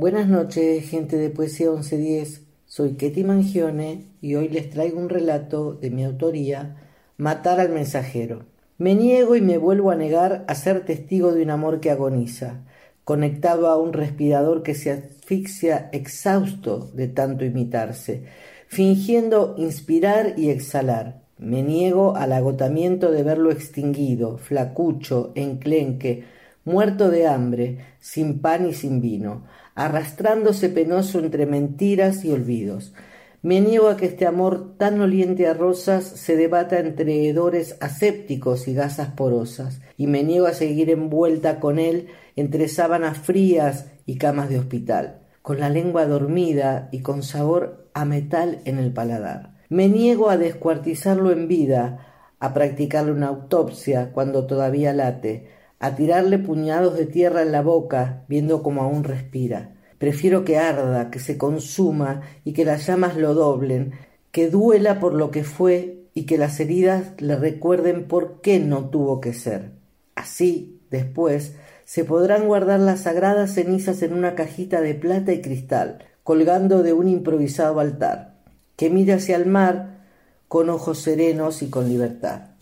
Buenas 0.04 0.28
noches, 0.28 0.90
gente 0.90 1.16
de 1.16 1.30
Poesía 1.30 1.70
1110. 1.70 2.42
Soy 2.66 2.96
Ketty 2.96 3.24
Mangione 3.24 4.08
y 4.20 4.36
hoy 4.36 4.50
les 4.50 4.70
traigo 4.70 5.00
un 5.00 5.08
relato 5.08 5.76
de 5.76 5.92
mi 5.92 6.04
autoría, 6.04 6.76
Matar 7.16 7.62
al 7.62 7.70
mensajero. 7.70 8.44
Me 8.78 8.96
niego 8.96 9.38
y 9.38 9.40
me 9.40 9.58
vuelvo 9.58 9.92
a 9.92 9.96
negar 9.96 10.44
a 10.50 10.56
ser 10.56 10.84
testigo 10.84 11.32
de 11.32 11.44
un 11.44 11.52
amor 11.52 11.80
que 11.80 11.90
agoniza, 11.90 12.66
conectado 13.06 13.70
a 13.70 13.78
un 13.78 13.94
respirador 13.94 14.62
que 14.62 14.76
se 14.76 14.92
asfixia 14.92 15.88
exhausto 15.94 16.92
de 16.94 17.08
tanto 17.08 17.46
imitarse, 17.46 18.26
fingiendo 18.68 19.56
inspirar 19.58 20.34
y 20.36 20.50
exhalar. 20.50 21.22
Me 21.38 21.64
niego 21.64 22.18
al 22.18 22.34
agotamiento 22.34 23.10
de 23.10 23.24
verlo 23.24 23.52
extinguido, 23.52 24.38
flacucho, 24.38 25.32
enclenque, 25.36 26.26
muerto 26.66 27.10
de 27.10 27.28
hambre, 27.28 27.78
sin 28.00 28.40
pan 28.40 28.68
y 28.68 28.74
sin 28.74 29.02
vino, 29.02 29.44
arrastrándose 29.76 30.70
penoso 30.70 31.20
entre 31.20 31.46
mentiras 31.46 32.24
y 32.26 32.32
olvidos. 32.32 32.94
Me 33.42 33.60
niego 33.60 33.90
a 33.90 33.98
que 33.98 34.06
este 34.06 34.26
amor 34.26 34.78
tan 34.78 35.02
oliente 35.02 35.48
a 35.48 35.54
rosas 35.54 36.04
se 36.06 36.38
debata 36.38 36.80
entre 36.80 37.28
hedores 37.28 37.76
asépticos 37.82 38.68
y 38.68 38.74
gasas 38.74 39.10
porosas, 39.10 39.82
y 39.98 40.08
me 40.08 40.24
niego 40.24 40.48
a 40.48 40.54
seguir 40.54 40.90
envuelta 40.90 41.60
con 41.60 41.78
él 41.78 42.08
entre 42.36 42.68
sábanas 42.68 43.18
frías 43.18 43.88
y 44.06 44.18
camas 44.18 44.50
de 44.50 44.60
hospital. 44.60 45.20
con 45.44 45.60
la 45.60 45.70
lengua 45.70 46.06
dormida 46.06 46.88
y 46.92 47.02
con 47.02 47.22
sabor 47.22 47.90
a 47.94 48.06
metal 48.06 48.62
en 48.64 48.80
el 48.80 48.94
paladar. 48.94 49.52
Me 49.70 49.90
niego 49.90 50.30
a 50.30 50.38
descuartizarlo 50.38 51.32
en 51.32 51.50
vida, 51.50 52.08
a 52.40 52.54
practicarle 52.54 53.12
una 53.12 53.28
autopsia 53.28 54.12
cuando 54.14 54.48
todavía 54.48 54.94
late, 54.94 55.50
a 55.84 55.96
tirarle 55.98 56.40
puñados 56.40 56.96
de 56.96 57.06
tierra 57.06 57.42
en 57.42 57.52
la 57.52 57.62
boca 57.62 58.24
viendo 58.30 58.64
como 58.64 58.84
aún 58.84 59.04
respira. 59.04 59.74
Prefiero 59.98 60.46
que 60.46 60.58
arda, 60.58 61.12
que 61.12 61.20
se 61.20 61.38
consuma 61.38 62.22
y 62.46 62.54
que 62.54 62.64
las 62.64 62.88
llamas 62.88 63.18
lo 63.18 63.34
doblen, 63.34 63.92
que 64.32 64.50
duela 64.50 65.02
por 65.02 65.14
lo 65.14 65.30
que 65.30 65.44
fue 65.44 66.06
y 66.14 66.24
que 66.24 66.38
las 66.38 66.58
heridas 66.62 67.20
le 67.20 67.36
recuerden 67.36 68.08
por 68.08 68.40
qué 68.40 68.62
no 68.62 68.92
tuvo 68.92 69.20
que 69.20 69.34
ser. 69.34 69.72
Así, 70.16 70.80
después, 70.90 71.56
se 71.84 72.06
podrán 72.06 72.48
guardar 72.48 72.80
las 72.80 73.02
sagradas 73.02 73.54
cenizas 73.54 74.02
en 74.04 74.14
una 74.14 74.36
cajita 74.36 74.80
de 74.80 74.96
plata 74.96 75.34
y 75.34 75.42
cristal, 75.42 76.00
colgando 76.24 76.82
de 76.82 76.94
un 76.94 77.10
improvisado 77.10 77.82
altar, 77.82 78.36
que 78.78 78.90
mire 78.90 79.12
hacia 79.12 79.36
el 79.36 79.48
mar 79.48 80.00
con 80.48 80.70
ojos 80.70 81.00
serenos 81.00 81.62
y 81.62 81.70
con 81.70 81.90
libertad. 81.90 82.53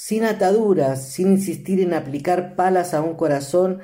Sin 0.00 0.22
ataduras, 0.22 1.08
sin 1.08 1.32
insistir 1.32 1.80
en 1.80 1.92
aplicar 1.92 2.54
palas 2.54 2.94
a 2.94 3.02
un 3.02 3.14
corazón 3.14 3.80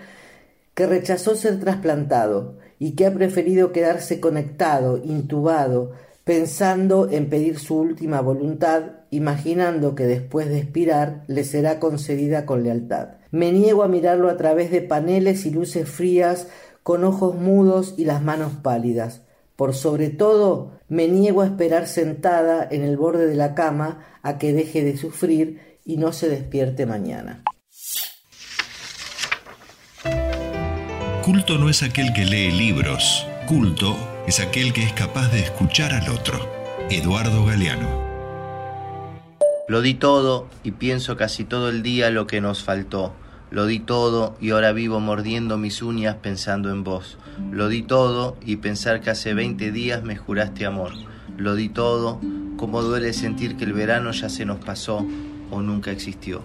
que 0.72 0.86
rechazó 0.86 1.34
ser 1.34 1.58
trasplantado 1.58 2.54
y 2.78 2.92
que 2.92 3.06
ha 3.06 3.12
preferido 3.12 3.72
quedarse 3.72 4.20
conectado, 4.20 4.96
intubado, 4.98 5.90
pensando 6.22 7.10
en 7.10 7.28
pedir 7.28 7.58
su 7.58 7.76
última 7.76 8.20
voluntad, 8.20 8.92
imaginando 9.10 9.96
que 9.96 10.06
después 10.06 10.48
de 10.48 10.58
expirar 10.58 11.24
le 11.26 11.42
será 11.42 11.80
concedida 11.80 12.46
con 12.46 12.62
lealtad. 12.62 13.16
Me 13.32 13.50
niego 13.50 13.82
a 13.82 13.88
mirarlo 13.88 14.30
a 14.30 14.36
través 14.36 14.70
de 14.70 14.82
paneles 14.82 15.44
y 15.46 15.50
luces 15.50 15.88
frías, 15.88 16.46
con 16.84 17.02
ojos 17.02 17.34
mudos 17.34 17.92
y 17.96 18.04
las 18.04 18.22
manos 18.22 18.52
pálidas. 18.62 19.22
Por 19.56 19.74
sobre 19.74 20.10
todo, 20.10 20.78
me 20.88 21.08
niego 21.08 21.42
a 21.42 21.46
esperar 21.46 21.88
sentada 21.88 22.68
en 22.70 22.82
el 22.84 22.96
borde 22.96 23.26
de 23.26 23.34
la 23.34 23.56
cama 23.56 24.06
a 24.22 24.38
que 24.38 24.52
deje 24.52 24.84
de 24.84 24.96
sufrir 24.96 25.73
y 25.84 25.96
no 25.96 26.12
se 26.12 26.28
despierte 26.28 26.86
mañana. 26.86 27.42
Culto 31.22 31.58
no 31.58 31.68
es 31.68 31.82
aquel 31.82 32.12
que 32.12 32.24
lee 32.24 32.50
libros, 32.50 33.26
culto 33.46 33.96
es 34.26 34.40
aquel 34.40 34.72
que 34.72 34.82
es 34.82 34.92
capaz 34.92 35.30
de 35.32 35.40
escuchar 35.40 35.92
al 35.92 36.08
otro. 36.10 36.38
Eduardo 36.90 37.44
Galeano. 37.46 38.04
Lo 39.68 39.80
di 39.80 39.94
todo 39.94 40.48
y 40.62 40.72
pienso 40.72 41.16
casi 41.16 41.44
todo 41.44 41.70
el 41.70 41.82
día 41.82 42.10
lo 42.10 42.26
que 42.26 42.42
nos 42.42 42.62
faltó. 42.62 43.14
Lo 43.50 43.66
di 43.66 43.78
todo 43.78 44.36
y 44.40 44.50
ahora 44.50 44.72
vivo 44.72 45.00
mordiendo 45.00 45.56
mis 45.56 45.80
uñas 45.80 46.16
pensando 46.16 46.70
en 46.70 46.84
vos. 46.84 47.16
Lo 47.50 47.68
di 47.68 47.82
todo 47.82 48.36
y 48.44 48.56
pensar 48.56 49.00
que 49.00 49.10
hace 49.10 49.32
20 49.32 49.72
días 49.72 50.02
me 50.02 50.16
juraste 50.16 50.66
amor. 50.66 50.92
Lo 51.38 51.54
di 51.54 51.70
todo, 51.70 52.20
como 52.58 52.82
duele 52.82 53.12
sentir 53.14 53.56
que 53.56 53.64
el 53.64 53.72
verano 53.72 54.10
ya 54.12 54.28
se 54.28 54.44
nos 54.44 54.62
pasó 54.62 55.06
o 55.54 55.62
nunca 55.62 55.90
existió. 55.90 56.42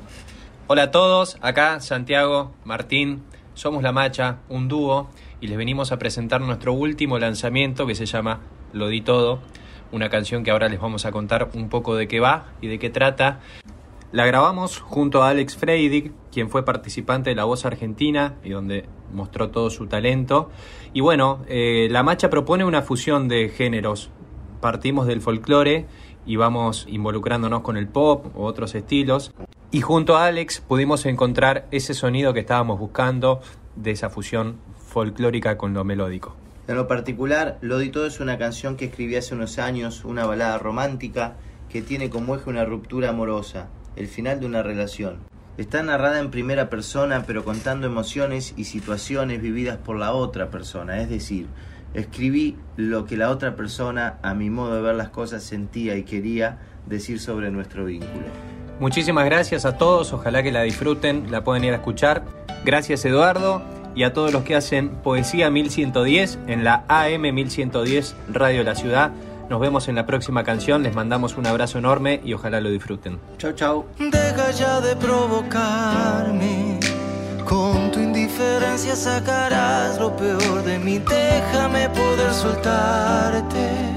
Hola 0.67 0.83
a 0.83 0.91
todos, 0.91 1.37
acá 1.41 1.79
Santiago, 1.79 2.53
Martín, 2.63 3.23
somos 3.55 3.81
La 3.81 3.91
Macha, 3.91 4.37
un 4.49 4.67
dúo, 4.67 5.09
y 5.41 5.47
les 5.47 5.57
venimos 5.57 5.91
a 5.91 5.97
presentar 5.97 6.41
nuestro 6.41 6.73
último 6.73 7.17
lanzamiento 7.17 7.87
que 7.87 7.95
se 7.95 8.05
llama 8.05 8.41
Lo 8.71 8.87
di 8.87 9.01
todo, 9.01 9.39
una 9.91 10.09
canción 10.09 10.43
que 10.43 10.51
ahora 10.51 10.69
les 10.69 10.79
vamos 10.79 11.05
a 11.05 11.11
contar 11.11 11.49
un 11.53 11.69
poco 11.69 11.95
de 11.95 12.07
qué 12.07 12.19
va 12.19 12.53
y 12.61 12.67
de 12.67 12.77
qué 12.77 12.89
trata. 12.89 13.39
La 14.11 14.25
grabamos 14.25 14.79
junto 14.79 15.23
a 15.23 15.29
Alex 15.29 15.55
Freidig, 15.57 16.11
quien 16.31 16.49
fue 16.49 16.65
participante 16.65 17.31
de 17.31 17.35
La 17.35 17.45
Voz 17.45 17.65
Argentina 17.65 18.35
y 18.43 18.49
donde 18.49 18.85
mostró 19.13 19.49
todo 19.49 19.69
su 19.69 19.87
talento. 19.87 20.49
Y 20.93 21.01
bueno, 21.01 21.43
eh, 21.47 21.87
La 21.91 22.03
Macha 22.03 22.29
propone 22.29 22.65
una 22.65 22.81
fusión 22.81 23.27
de 23.27 23.49
géneros. 23.49 24.09
Partimos 24.61 25.07
del 25.07 25.21
folclore 25.21 25.85
y 26.29 26.35
vamos 26.35 26.85
involucrándonos 26.87 27.61
con 27.61 27.75
el 27.75 27.87
pop 27.87 28.27
o 28.35 28.43
otros 28.43 28.75
estilos. 28.75 29.33
Y 29.71 29.81
junto 29.81 30.15
a 30.15 30.27
Alex 30.27 30.61
pudimos 30.61 31.07
encontrar 31.07 31.67
ese 31.71 31.95
sonido 31.95 32.35
que 32.35 32.41
estábamos 32.41 32.79
buscando 32.79 33.41
de 33.75 33.89
esa 33.89 34.11
fusión 34.11 34.57
folclórica 34.77 35.57
con 35.57 35.73
lo 35.73 35.83
melódico. 35.83 36.35
En 36.67 36.75
lo 36.75 36.87
particular, 36.87 37.57
Lo 37.61 37.79
di 37.79 37.89
todo 37.89 38.05
es 38.05 38.19
una 38.19 38.37
canción 38.37 38.77
que 38.77 38.85
escribí 38.85 39.15
hace 39.15 39.33
unos 39.33 39.57
años, 39.57 40.05
una 40.05 40.27
balada 40.27 40.59
romántica 40.59 41.33
que 41.67 41.81
tiene 41.81 42.11
como 42.11 42.35
eje 42.35 42.47
una 42.47 42.63
ruptura 42.63 43.09
amorosa, 43.09 43.69
el 43.95 44.07
final 44.07 44.39
de 44.39 44.45
una 44.45 44.61
relación. 44.61 45.17
Está 45.57 45.81
narrada 45.81 46.19
en 46.19 46.29
primera 46.29 46.69
persona 46.69 47.23
pero 47.25 47.43
contando 47.43 47.87
emociones 47.87 48.53
y 48.55 48.65
situaciones 48.65 49.41
vividas 49.41 49.77
por 49.77 49.97
la 49.97 50.13
otra 50.13 50.51
persona, 50.51 51.01
es 51.01 51.09
decir, 51.09 51.47
escribí 51.93 52.57
lo 52.75 53.05
que 53.05 53.17
la 53.17 53.29
otra 53.29 53.55
persona, 53.55 54.17
a 54.21 54.33
mi 54.33 54.49
modo 54.49 54.75
de 54.75 54.81
ver 54.81 54.95
las 54.95 55.09
cosas, 55.09 55.43
sentía 55.43 55.95
y 55.95 56.03
quería 56.03 56.59
decir 56.85 57.19
sobre 57.19 57.51
nuestro 57.51 57.85
vínculo. 57.85 58.25
Muchísimas 58.79 59.25
gracias 59.25 59.65
a 59.65 59.77
todos, 59.77 60.13
ojalá 60.13 60.41
que 60.41 60.51
la 60.51 60.63
disfruten, 60.63 61.31
la 61.31 61.43
pueden 61.43 61.63
ir 61.65 61.73
a 61.73 61.77
escuchar. 61.77 62.23
Gracias 62.63 63.03
Eduardo 63.05 63.61
y 63.95 64.03
a 64.03 64.13
todos 64.13 64.31
los 64.31 64.43
que 64.43 64.55
hacen 64.55 64.89
Poesía 64.89 65.49
1110 65.49 66.39
en 66.47 66.63
la 66.63 66.85
AM 66.87 67.21
1110 67.33 68.15
Radio 68.31 68.63
La 68.63 68.75
Ciudad. 68.75 69.11
Nos 69.49 69.59
vemos 69.59 69.87
en 69.87 69.95
la 69.95 70.05
próxima 70.05 70.43
canción, 70.43 70.83
les 70.83 70.95
mandamos 70.95 71.35
un 71.35 71.47
abrazo 71.47 71.79
enorme 71.79 72.21
y 72.23 72.33
ojalá 72.33 72.61
lo 72.61 72.69
disfruten. 72.69 73.19
Chau, 73.37 73.51
chau. 73.53 73.85
Deja 73.97 74.51
ya 74.51 74.79
de 74.79 74.95
provocarme. 74.95 76.79
Con 77.49 77.89
tu 77.89 77.99
indiferencia 77.99 78.95
sacarás 78.95 79.97
lo 79.97 80.15
peor 80.15 80.63
de 80.63 80.77
mí. 80.77 80.99
Déjame 80.99 81.89
poder 81.89 82.31
soltarte. 82.31 83.95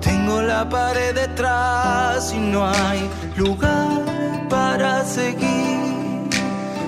Tengo 0.00 0.42
la 0.42 0.68
pared 0.68 1.14
detrás 1.14 2.32
y 2.34 2.38
no 2.38 2.66
hay 2.66 3.08
lugar 3.36 4.48
para 4.50 5.04
seguir. 5.04 6.28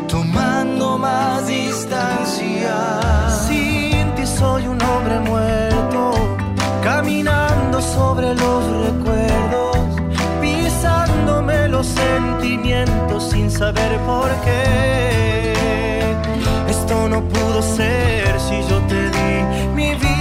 Tomando 0.09 0.99
más 0.99 1.47
distancia. 1.47 2.75
Sin 3.47 4.13
ti 4.17 4.27
soy 4.27 4.67
un 4.67 4.83
hombre 4.83 5.21
muerto. 5.21 6.13
Caminando 6.83 7.81
sobre 7.81 8.35
los 8.35 8.65
recuerdos. 8.85 9.77
Pisándome 10.41 11.69
los 11.69 11.87
sentimientos 11.87 13.31
sin 13.31 13.49
saber 13.49 13.97
por 14.01 14.29
qué. 14.45 15.48
No 17.19 17.29
pudo 17.31 17.61
ser 17.63 18.39
si 18.39 18.55
yo 18.71 18.79
te 18.87 19.11
di 19.11 19.75
mi 19.75 19.93
vida. 19.97 20.18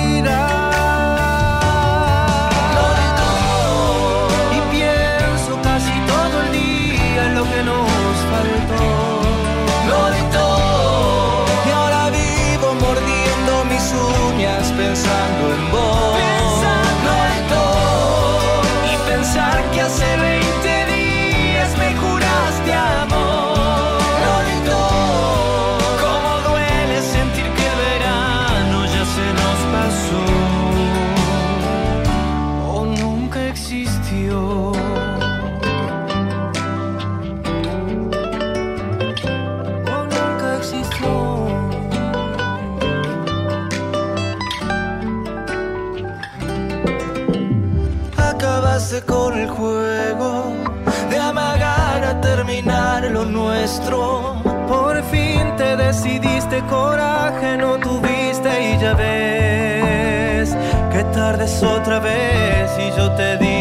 Por 53.85 55.03
fin 55.03 55.55
te 55.55 55.77
decidiste, 55.77 56.61
coraje 56.69 57.57
no 57.57 57.77
tuviste 57.77 58.73
y 58.73 58.77
ya 58.79 58.93
ves 58.93 60.55
que 60.91 61.03
tardes 61.13 61.61
otra 61.61 61.99
vez 61.99 62.71
y 62.79 62.97
yo 62.97 63.11
te 63.11 63.37
di 63.37 63.56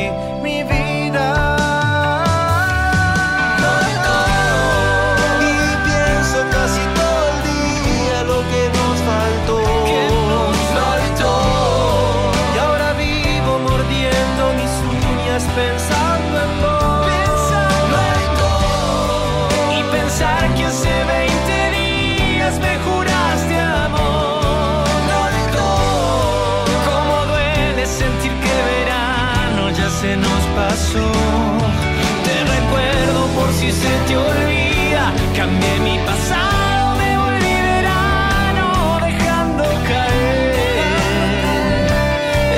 te 34.06 34.16
olvida. 34.16 35.04
Cambié 35.36 35.74
mi 35.80 35.96
pasado, 36.08 36.96
me 37.00 37.10
volví 37.22 37.56
verano, 37.72 38.68
dejando 39.06 39.64
caer 39.88 40.56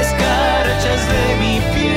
escarchas 0.03 1.01
de 1.13 1.23
mi 1.43 1.55
piel. 1.75 1.97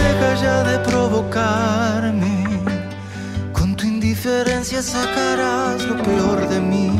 Deja 0.00 0.30
ya 0.42 0.56
de 0.70 0.76
provocarme, 0.88 2.36
con 3.52 3.68
tu 3.76 3.84
indiferencia 3.86 4.80
sacarás 4.82 5.82
lo 5.84 5.96
peor 6.02 6.48
de 6.48 6.60
mí. 6.60 6.90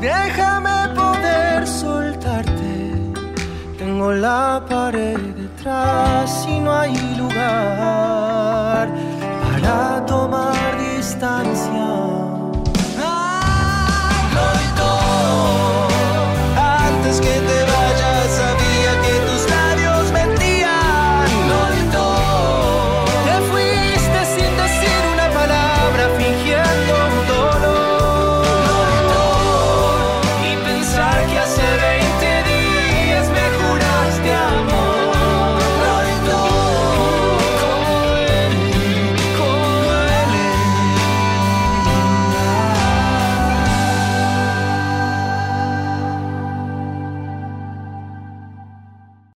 Déjame 0.00 0.88
poder 0.94 1.66
soltarte. 1.66 2.72
Tengo 3.78 4.12
la 4.12 4.64
pared 4.68 5.18
detrás 5.36 6.46
y 6.48 6.58
no 6.60 6.72
hay 6.72 6.92
love. 7.42 8.31